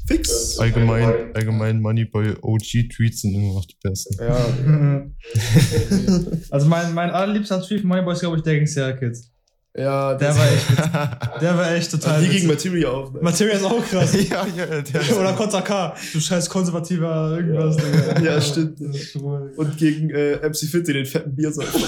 Fix. 0.08 0.58
Allgemein, 0.58 1.36
allgemein 1.36 1.82
Moneyboy 1.82 2.36
OG-Tweets 2.42 3.22
sind 3.22 3.36
immer 3.36 3.54
noch 3.54 3.66
die 3.66 3.76
besten. 3.84 4.16
Ja, 4.20 5.06
Also 6.50 6.68
mein, 6.68 6.94
mein 6.94 7.12
allerliebster 7.12 7.62
Tweet 7.62 7.82
von 7.82 7.90
Moneyboy 7.90 8.14
ist, 8.14 8.22
glaube 8.22 8.38
ich, 8.38 8.44
der 8.44 8.60
gegen 8.60 9.00
Kids. 9.00 9.32
Ja 9.80 10.14
Der 10.16 10.36
war 10.36 10.52
echt, 10.52 10.70
der 11.42 11.58
war 11.58 11.72
echt 11.74 11.92
total. 11.92 12.22
die 12.22 12.30
gegen 12.30 12.50
witzig. 12.50 12.72
Materia 12.72 12.90
auf. 12.90 13.14
Ne? 13.14 13.20
Materia 13.22 13.56
ist 13.56 13.64
auch 13.64 13.86
krass. 13.86 14.14
ja, 14.30 14.48
ja, 14.56 14.82
der 14.82 15.18
Oder 15.20 15.34
Konter 15.34 15.62
K. 15.62 15.96
Du 16.14 16.20
scheiß 16.20 16.50
konservativer 16.50 17.38
irgendwas, 17.38 17.78
Digga. 17.78 18.22
Ja, 18.22 18.42
stimmt. 18.42 18.80
Und 18.82 19.78
gegen 19.78 20.10
äh, 20.10 20.38
MC 20.48 20.58
Fitti, 20.70 20.94
den 20.94 21.06
fetten 21.06 21.36
Biersäufer. 21.36 21.80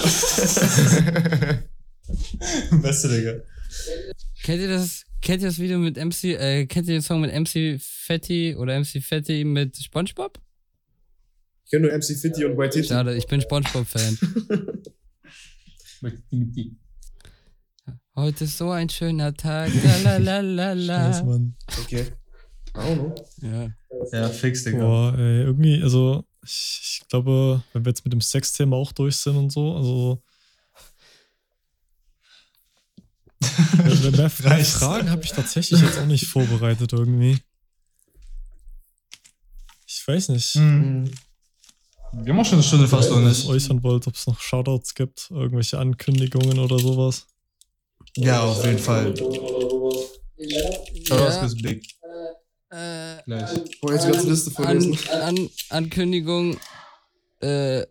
Beste, 2.82 3.08
Digga. 3.08 3.32
kennt 4.42 4.60
ihr 4.62 4.68
das? 4.68 5.04
Kennt 5.20 5.40
ihr 5.42 5.48
das 5.48 5.58
Video 5.60 5.78
mit 5.78 5.96
MC, 5.96 6.24
äh, 6.24 6.66
kennt 6.66 6.88
ihr 6.88 6.94
den 6.94 7.02
Song 7.02 7.20
mit 7.20 7.32
MC 7.32 7.80
Fetti 7.80 8.56
oder 8.56 8.76
MC 8.78 9.00
Fetti 9.00 9.44
mit 9.44 9.76
SpongeBob? 9.76 10.40
Ich 11.64 11.70
kenne 11.70 11.86
nur 11.86 11.96
MC 11.96 12.16
Fitti 12.20 12.44
und 12.44 12.58
White. 12.58 12.82
Schade, 12.82 13.14
ich 13.14 13.26
bin 13.28 13.40
SpongeBob-Fan. 13.40 14.18
Heute 18.14 18.44
ist 18.44 18.58
so 18.58 18.70
ein 18.70 18.88
schöner 18.90 19.34
Tag. 19.34 19.70
La 20.04 20.18
la 20.18 20.40
la 20.40 20.72
la 20.74 21.12
Scheiß. 21.12 21.24
Mann. 21.24 21.56
Okay. 21.80 22.12
Know. 22.74 23.14
Ja. 23.40 23.70
Ja, 24.12 24.28
fix, 24.28 24.64
Digga. 24.64 24.78
Boah, 24.78 25.14
ey, 25.18 25.42
irgendwie, 25.44 25.82
also, 25.82 26.24
ich, 26.44 27.00
ich 27.00 27.08
glaube, 27.08 27.62
wenn 27.72 27.84
wir 27.84 27.90
jetzt 27.90 28.04
mit 28.04 28.12
dem 28.12 28.20
Sexthema 28.20 28.76
auch 28.76 28.92
durch 28.92 29.16
sind 29.16 29.36
und 29.36 29.50
so, 29.50 29.76
also. 29.76 30.22
mehr, 34.10 34.12
mehr. 34.12 34.30
Fragen 34.30 35.10
habe 35.10 35.24
ich 35.24 35.32
tatsächlich 35.32 35.80
jetzt 35.80 35.98
auch 35.98 36.06
nicht 36.06 36.26
vorbereitet 36.26 36.92
irgendwie. 36.92 37.38
Ich 39.86 40.06
weiß 40.06 40.30
nicht, 40.30 40.54
Mhm. 40.56 41.10
Wir 42.14 42.34
haben 42.34 42.40
auch 42.40 42.44
schon 42.44 42.54
eine 42.56 42.62
Stunde 42.62 42.88
fast, 42.88 43.10
was 43.10 43.38
nicht? 43.38 43.48
äußern 43.48 43.82
wollt, 43.82 44.06
ob 44.06 44.14
es 44.14 44.26
noch 44.26 44.38
Shoutouts 44.38 44.94
gibt, 44.94 45.30
irgendwelche 45.30 45.78
Ankündigungen 45.78 46.58
oder 46.58 46.78
sowas. 46.78 47.26
Ja, 48.16 48.42
auf 48.42 48.64
jeden 48.64 48.78
Fall. 48.78 49.14
Shoutouts 51.06 51.36
Ja, 51.36 51.48
big. 51.62 51.86
äh, 52.70 53.22
Gleich. 53.24 53.50
Boah, 53.80 53.92
jetzt 53.92 54.06
die 54.06 54.10
ganze 54.12 54.28
Liste 54.30 54.50
vorlesen. 54.50 54.98
An, 55.10 55.20
an, 55.38 55.50
Ankündigung. 55.70 56.58
Äh, 57.40 57.86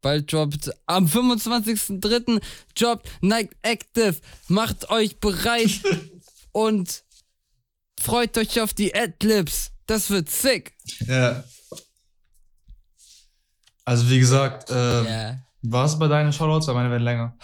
bald 0.00 0.32
droppt 0.32 0.70
am 0.86 1.06
25.03. 1.06 2.40
droppt 2.74 3.08
Nike 3.20 3.56
Active. 3.62 4.16
Macht 4.48 4.90
euch 4.90 5.18
bereit 5.18 5.80
und 6.52 7.02
freut 8.00 8.36
euch 8.38 8.60
auf 8.60 8.74
die 8.74 8.94
Adlibs. 8.94 9.72
Das 9.86 10.10
wird 10.10 10.30
sick. 10.30 10.74
Ja. 11.06 11.44
Also, 13.84 14.08
wie 14.10 14.18
gesagt, 14.18 14.70
äh, 14.70 14.74
Ja. 15.04 15.38
war 15.62 15.86
es 15.86 15.98
bei 15.98 16.08
deinen 16.08 16.32
Shoutouts? 16.32 16.66
Weil 16.66 16.74
meine 16.74 16.90
werden 16.90 17.04
länger. 17.04 17.36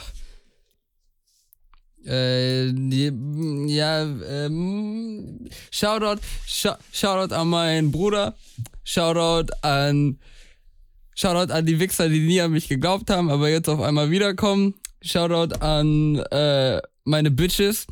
Äh, 2.07 2.67
ja, 3.67 4.03
ähm, 4.03 5.49
Shoutout, 5.71 6.21
Sh 6.47 6.69
Shoutout 6.93 7.35
an 7.35 7.49
meinen 7.49 7.93
Bruder, 7.93 8.35
Shoutout 8.85 9.53
an, 9.63 10.19
Shoutout 11.15 11.53
an 11.53 11.67
die 11.67 11.79
Wichser, 11.79 12.09
die 12.09 12.21
nie 12.21 12.41
an 12.41 12.53
mich 12.53 12.69
geglaubt 12.69 13.09
haben, 13.11 13.31
aber 13.31 13.49
jetzt 13.49 13.69
auf 13.69 13.81
einmal 13.81 14.11
wiederkommen. 14.11 14.75
Shoutout 15.01 15.55
an 15.61 16.17
äh, 16.31 16.81
meine 17.05 17.31
Bitches, 17.31 17.87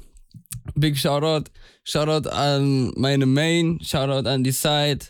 Big 0.75 0.97
Shoutout, 0.99 1.51
Shoutout 1.85 2.29
an 2.31 2.93
meine 2.97 3.27
Main, 3.27 3.79
Shoutout 3.83 4.29
an 4.29 4.43
die 4.45 4.53
Side, 4.53 5.07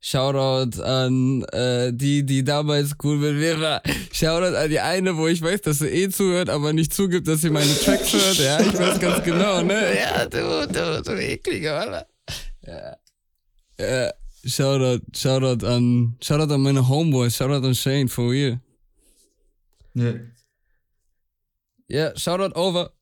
Shoutout 0.00 0.80
an 0.80 1.42
äh, 1.52 1.92
die, 1.92 2.24
die 2.24 2.44
damals 2.44 2.92
cool 3.02 3.16
mit 3.16 3.34
mir 3.34 3.60
war. 3.60 3.82
Shoutout 4.12 4.54
an 4.56 4.70
die 4.70 4.78
eine, 4.78 5.16
wo 5.16 5.26
ich 5.26 5.42
weiß, 5.42 5.62
dass 5.62 5.80
sie 5.80 5.88
eh 5.88 6.08
zuhört, 6.08 6.48
aber 6.50 6.72
nicht 6.72 6.94
zugibt, 6.94 7.26
dass 7.26 7.40
sie 7.40 7.50
meine 7.50 7.74
Tracks 7.74 8.12
hört. 8.12 8.36
Ja, 8.36 8.60
ich 8.60 8.78
weiß 8.78 9.00
ganz 9.00 9.24
genau, 9.24 9.62
ne? 9.62 9.98
Ja, 9.98 10.26
du, 10.26 10.68
du, 10.68 11.02
du 11.02 11.12
ekliger, 11.20 11.80
Alter. 11.80 12.06
Ja. 12.64 12.96
Ja. 13.80 14.12
Shoutout, 14.44 15.04
Shoutout 15.16 15.66
an, 15.66 16.16
Shoutout 16.22 16.54
an 16.54 16.60
meine 16.62 16.88
Homeboys, 16.88 17.36
Shoutout 17.36 17.66
an 17.66 17.74
Shane, 17.74 18.08
for 18.08 18.30
real. 18.30 18.60
Ja. 19.94 20.14
Ja, 21.88 22.16
Shoutout 22.16 22.54
over. 22.54 22.92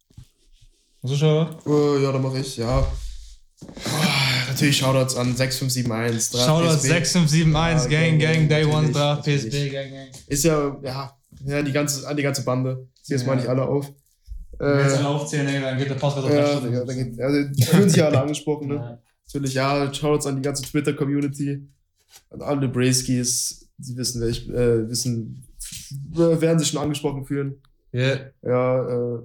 Hast 1.02 1.12
du 1.12 1.16
Shoutout? 1.16 1.68
Oh, 1.68 1.98
ja, 1.98 2.10
da 2.10 2.18
mache 2.18 2.38
ich, 2.38 2.56
ja. 2.56 2.90
Natürlich 4.56 4.78
Shoutouts 4.78 5.16
an 5.16 5.36
6571. 5.36 6.30
Draft 6.32 6.46
Shoutout 6.46 6.76
PSB. 6.78 6.88
6571, 6.88 7.90
Ja, 7.92 8.00
Gang, 8.00 8.18
Gang, 8.18 8.48
Day 8.48 8.64
One, 8.64 8.90
Draft. 8.90 9.24
PSB, 9.24 9.70
Gang, 9.70 9.90
Gang. 9.90 10.08
Ist 10.28 10.44
ja, 10.44 10.76
ja, 10.82 11.12
ja 11.44 11.62
die 11.62 11.72
ganze, 11.72 12.06
an 12.08 12.16
die 12.16 12.22
ganze 12.22 12.42
Bande. 12.44 12.86
Ich 12.96 13.04
zähle 13.04 13.18
jetzt 13.18 13.26
mal 13.26 13.32
Ja. 13.34 13.40
nicht 13.40 13.48
alle 13.48 13.62
auf. 13.66 13.92
Äh, 14.58 15.02
aufzählen, 15.04 15.46
Digga, 15.46 15.60
dann 15.60 15.78
geht 15.78 15.90
der 15.90 15.96
Podcast 15.96 16.24
auf 16.26 16.32
ja, 16.32 16.40
drei 16.58 16.66
Digga, 16.66 16.82
Stunden. 16.82 16.86
da 16.86 16.94
geht, 16.94 17.20
also, 17.20 17.48
die 17.52 17.62
fühlen 17.62 17.88
sich 17.90 17.98
ja 17.98 18.06
alle 18.06 18.20
angesprochen, 18.22 18.68
ne? 18.68 18.74
Ja. 18.76 18.98
Natürlich, 19.26 19.54
ja, 19.54 19.92
Shoutouts 19.92 20.26
an 20.26 20.36
die 20.36 20.42
ganze 20.42 20.62
Twitter-Community, 20.62 21.68
an 22.30 22.40
alle 22.40 22.68
Brayskis, 22.68 23.68
die 23.76 23.96
wissen, 23.98 24.22
wer 24.22 24.28
ich, 24.28 24.48
äh, 24.48 24.88
wissen, 24.88 25.46
werden 26.14 26.58
sich 26.58 26.68
schon 26.68 26.80
angesprochen 26.80 27.26
fühlen. 27.26 27.60
Ja, 27.92 28.16
Ja, 28.42 28.88
äh, 29.16 29.18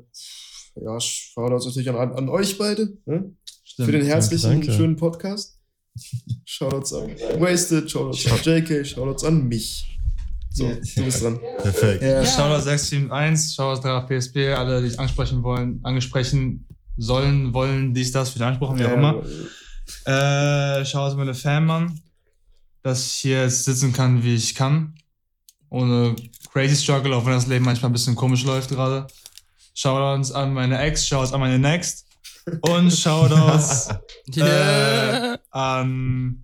ja, 0.83 0.99
Shoutouts 0.99 1.65
natürlich 1.65 1.89
an, 1.89 2.11
an 2.13 2.27
euch 2.29 2.57
beide, 2.57 2.89
ne? 3.05 3.31
Stimmt. 3.83 3.95
Für 3.95 4.03
den 4.03 4.07
herzlichen, 4.07 4.49
danke, 4.49 4.71
schönen 4.71 4.95
Podcast. 4.95 5.57
Shoutouts 6.45 6.93
an 6.93 7.15
Wasted, 7.39 7.89
Shoutouts 7.89 8.31
an 8.31 8.39
JK, 8.43 8.85
Shoutouts 8.85 9.23
an 9.23 9.47
mich. 9.47 9.91
So, 10.53 10.67
du 10.67 11.03
bist 11.03 11.23
dran. 11.23 11.39
Perfekt. 11.59 12.03
Ja, 12.03 12.25
Shoutout 12.25 12.63
671, 12.63 13.55
Shoutout 13.55 13.81
Draft 13.81 14.07
PSB, 14.09 14.53
alle, 14.53 14.81
die 14.81 14.89
ich 14.89 14.99
ansprechen 14.99 15.43
wollen, 15.43 15.79
angesprochen 15.83 16.67
sollen, 16.97 17.53
wollen, 17.53 17.93
dies, 17.93 18.11
das, 18.11 18.35
wieder 18.35 18.47
angesprochen, 18.47 18.77
wie 18.77 18.85
auch 18.85 18.91
immer. 18.91 19.23
Äh, 20.05 20.83
Shoutout 20.85 21.11
an 21.11 21.17
meine 21.17 21.33
Fan, 21.33 21.65
Mann, 21.65 21.99
dass 22.83 23.05
ich 23.05 23.13
hier 23.13 23.43
jetzt 23.43 23.63
sitzen 23.63 23.93
kann, 23.93 24.23
wie 24.23 24.35
ich 24.35 24.53
kann. 24.53 24.93
Ohne 25.69 26.17
crazy 26.51 26.75
struggle, 26.75 27.15
auch 27.15 27.25
wenn 27.25 27.33
das 27.33 27.47
Leben 27.47 27.63
manchmal 27.63 27.89
ein 27.89 27.93
bisschen 27.93 28.15
komisch 28.15 28.43
läuft 28.43 28.69
gerade. 28.69 29.07
Shoutouts 29.73 30.33
an 30.33 30.53
meine 30.53 30.81
Ex, 30.81 31.07
Shoutouts 31.07 31.31
an 31.31 31.39
meine 31.39 31.59
Next. 31.59 32.05
Und 32.61 32.91
Shoutouts 32.91 33.89
Yeah. 34.35 35.33
äh, 35.33 35.37
an, 35.51 36.43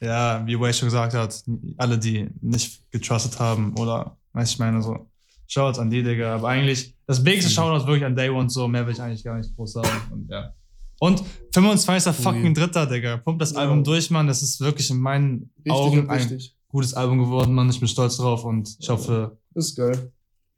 ja, 0.00 0.42
wie 0.46 0.58
Way 0.58 0.72
schon 0.72 0.86
gesagt 0.88 1.14
hat, 1.14 1.42
alle, 1.76 1.98
die 1.98 2.28
nicht 2.40 2.90
getrustet 2.90 3.38
haben 3.38 3.74
oder, 3.78 4.16
weiß 4.32 4.50
ich 4.52 4.58
meine, 4.58 4.82
so. 4.82 5.06
Shoutouts 5.46 5.78
an 5.80 5.90
die, 5.90 6.02
Digga. 6.02 6.36
Aber 6.36 6.48
eigentlich, 6.48 6.94
das 7.06 7.22
biggeste 7.24 7.50
Shoutout 7.50 7.86
wirklich 7.86 8.04
an 8.04 8.14
Day 8.14 8.30
One, 8.30 8.48
so, 8.48 8.68
mehr 8.68 8.86
will 8.86 8.92
ich 8.94 9.00
eigentlich 9.02 9.24
gar 9.24 9.36
nicht 9.36 9.54
groß 9.56 9.72
sagen. 9.72 9.88
Und 10.12 10.30
ja. 10.30 10.54
Und 11.00 11.22
25. 11.52 12.14
fucking 12.14 12.54
Dritter, 12.54 12.86
Digga. 12.86 13.16
Pumpt 13.16 13.40
das 13.42 13.52
Ja. 13.52 13.58
Album 13.58 13.82
durch, 13.82 14.10
Mann. 14.10 14.26
Das 14.28 14.42
ist 14.42 14.60
wirklich 14.60 14.90
in 14.90 14.98
meinen 15.00 15.50
Richtig 15.58 15.72
Augen 15.72 16.08
ein 16.10 16.40
gutes 16.68 16.94
Album 16.94 17.18
geworden, 17.18 17.52
Mann. 17.54 17.68
Ich 17.68 17.80
bin 17.80 17.88
stolz 17.88 18.16
drauf 18.18 18.44
und 18.44 18.76
ich 18.78 18.88
hoffe, 18.88 19.38
ist 19.54 19.74
geil. 19.76 20.12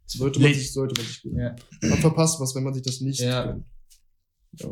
Sollte 0.04 0.40
man 0.40 0.52
sich, 0.52 0.72
sollte 0.72 1.00
man 1.00 1.06
sich 1.06 1.22
gönnen. 1.22 1.38
ja. 1.38 1.88
Man 1.88 1.98
verpasst 1.98 2.38
was, 2.38 2.54
wenn 2.54 2.64
man 2.64 2.74
sich 2.74 2.82
das 2.82 3.00
nicht 3.00 3.20
Ja. 3.20 3.46
gönnt. 3.46 3.64
Ja. 4.58 4.68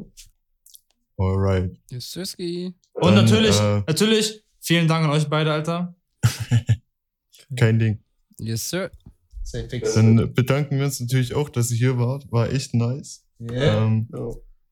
Alright. 1.16 1.76
Yes, 1.90 2.10
Sirski. 2.12 2.74
Und 2.94 3.02
Dann, 3.14 3.24
natürlich, 3.24 3.58
äh, 3.60 3.82
natürlich, 3.86 4.42
vielen 4.60 4.88
Dank 4.88 5.04
an 5.04 5.10
euch 5.10 5.28
beide, 5.28 5.52
Alter. 5.52 5.94
Kein 7.56 7.78
Ding. 7.78 8.02
Yes, 8.38 8.68
sir. 8.70 8.90
Dann 9.94 10.32
bedanken 10.34 10.78
wir 10.78 10.84
uns 10.84 11.00
natürlich 11.00 11.34
auch, 11.34 11.48
dass 11.48 11.70
ihr 11.72 11.76
hier 11.78 11.98
wart. 11.98 12.30
War 12.30 12.50
echt 12.50 12.72
nice. 12.74 13.24
Yeah. 13.40 13.84
Ähm, 13.84 14.08
Ja. 14.12 14.28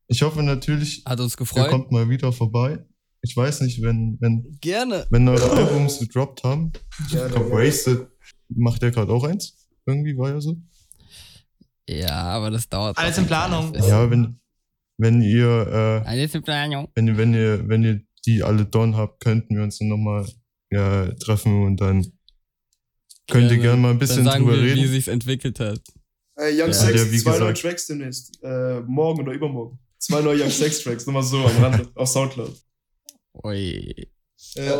ich 0.07 0.23
hoffe 0.23 0.43
natürlich, 0.43 1.03
Hat 1.05 1.21
uns 1.21 1.35
ihr 1.35 1.39
gefreut. 1.39 1.69
kommt 1.71 1.91
mal 1.91 2.09
wieder 2.09 2.33
vorbei. 2.33 2.85
Ich 3.23 3.37
weiß 3.37 3.63
nicht, 3.63 3.83
wenn, 3.83 4.17
wenn, 4.21 4.57
Gerne. 4.61 5.07
wenn 5.11 5.27
eure 5.29 5.51
Albums 5.51 5.99
gedroppt 5.99 6.45
haben. 6.45 6.73
Gerne, 7.11 7.27
Ich 7.27 7.33
glaube, 7.35 7.51
ja. 7.63 7.69
Wasted 7.69 8.07
macht 8.49 8.83
ja 8.83 8.91
gerade 8.91 9.13
auch 9.13 9.25
eins. 9.25 9.69
Irgendwie 9.87 10.17
war 10.17 10.31
ja 10.31 10.41
so. 10.41 10.57
Ja, 11.89 12.11
aber 12.29 12.51
das 12.51 12.69
dauert. 12.69 12.97
Alles 12.97 13.19
in 13.19 13.27
Planung. 13.27 13.75
Ja, 13.75 14.09
wenn, 14.11 14.39
wenn 14.99 15.23
ihr, 15.23 16.03
äh, 16.05 16.09
Alles 16.09 16.35
in 16.35 16.43
Planung. 16.43 16.89
wenn, 16.95 17.07
ihr- 17.09 17.17
wenn 17.17 17.35
ihr, 17.35 17.69
wenn 17.69 17.83
ihr 17.85 18.01
die 18.27 18.43
alle 18.43 18.67
done 18.67 18.97
habt, 18.97 19.21
könnten 19.21 19.57
wir 19.57 19.63
uns 19.63 19.79
dann 19.79 19.89
nochmal 19.89 20.27
ja, 20.71 21.07
treffen 21.15 21.65
und 21.65 21.81
dann 21.81 22.05
könnt 23.31 23.51
ihr 23.51 23.59
Gerne. 23.59 23.81
mal 23.81 23.91
ein 23.93 23.99
bisschen 23.99 24.25
Dann 24.25 24.33
sagen 24.35 24.45
drüber 24.45 24.59
wir, 24.59 24.65
wie 24.75 24.81
reden. 24.81 24.91
sich's 24.93 25.09
entwickelt 25.09 25.61
hat. 25.61 25.81
Äh, 26.37 26.51
Young 26.53 26.69
Ja, 26.69 26.73
Sex, 26.73 27.05
ja, 27.05 27.11
wie 27.13 27.19
zwei 27.19 27.31
neue 27.31 27.39
gesagt. 27.53 27.61
Tracks 27.63 27.87
demnächst. 27.87 28.39
Äh, 28.43 28.81
morgen 28.87 29.23
oder 29.23 29.33
übermorgen. 29.33 29.79
Zwei 29.99 30.21
neue 30.21 30.43
Young 30.43 30.51
Sex 30.51 30.83
Tracks, 30.83 31.07
nur 31.07 31.15
mal 31.15 31.23
so 31.23 31.39
am 31.45 31.57
Rande, 31.63 31.89
auf 31.95 32.09
Soundcloud. 32.09 32.53
Ui. 33.45 34.09
Äh, 34.55 34.71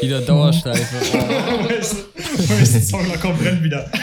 Wieder 0.00 0.20
Dauerschleife. 0.22 1.04
Song 2.82 3.06
kommt, 3.20 3.38
brennt 3.40 3.62
wieder. 3.62 3.90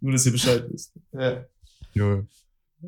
nur, 0.00 0.12
dass 0.12 0.26
ihr 0.26 0.32
Bescheid 0.32 0.64
wisst. 0.70 0.92
Ja. 1.12 1.44
Ja. 1.94 2.24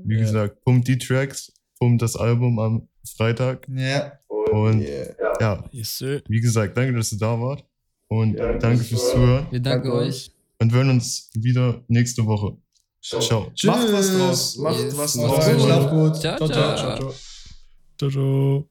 Wie 0.04 0.14
Ja. 0.14 0.20
gesagt, 0.20 0.64
pumpt 0.64 0.88
die 0.88 0.98
Tracks, 0.98 1.52
pumpt 1.78 2.02
das 2.02 2.16
Album 2.16 2.58
am 2.58 2.88
Freitag. 3.16 3.66
Ja. 3.68 4.12
Und 4.52 4.82
Yeah. 4.82 5.14
ja, 5.40 5.64
yes, 5.72 6.02
wie 6.28 6.40
gesagt, 6.40 6.76
danke, 6.76 6.92
dass 6.96 7.12
ihr 7.12 7.18
da 7.18 7.38
wart. 7.40 7.64
Und 8.08 8.34
Ja, 8.36 8.56
danke 8.58 8.84
fürs 8.84 9.10
Zuhören. 9.10 9.46
Wir 9.50 9.60
danken 9.60 9.88
Danke 9.88 9.94
euch. 10.06 10.30
Und 10.60 10.72
wir 10.72 10.78
hören 10.78 10.90
uns 10.90 11.30
wieder 11.34 11.82
nächste 11.88 12.24
Woche. 12.26 12.56
Ciao. 13.02 13.50
Macht 13.64 13.92
was 13.92 14.16
draus. 14.16 14.56
Macht 14.58 14.80
Yes. 14.80 14.96
was 14.96 15.12
draus. 15.14 15.44
gut. 15.46 15.60
Schlaf 15.62 15.90
gut. 15.90 16.16
Ciao, 16.20 16.36
Ciao, 16.36 16.48
ciao. 16.48 16.76
ciao, 16.76 16.96
ciao. 16.96 17.14
Ciao, 17.98 18.10
ciao. 18.10 18.68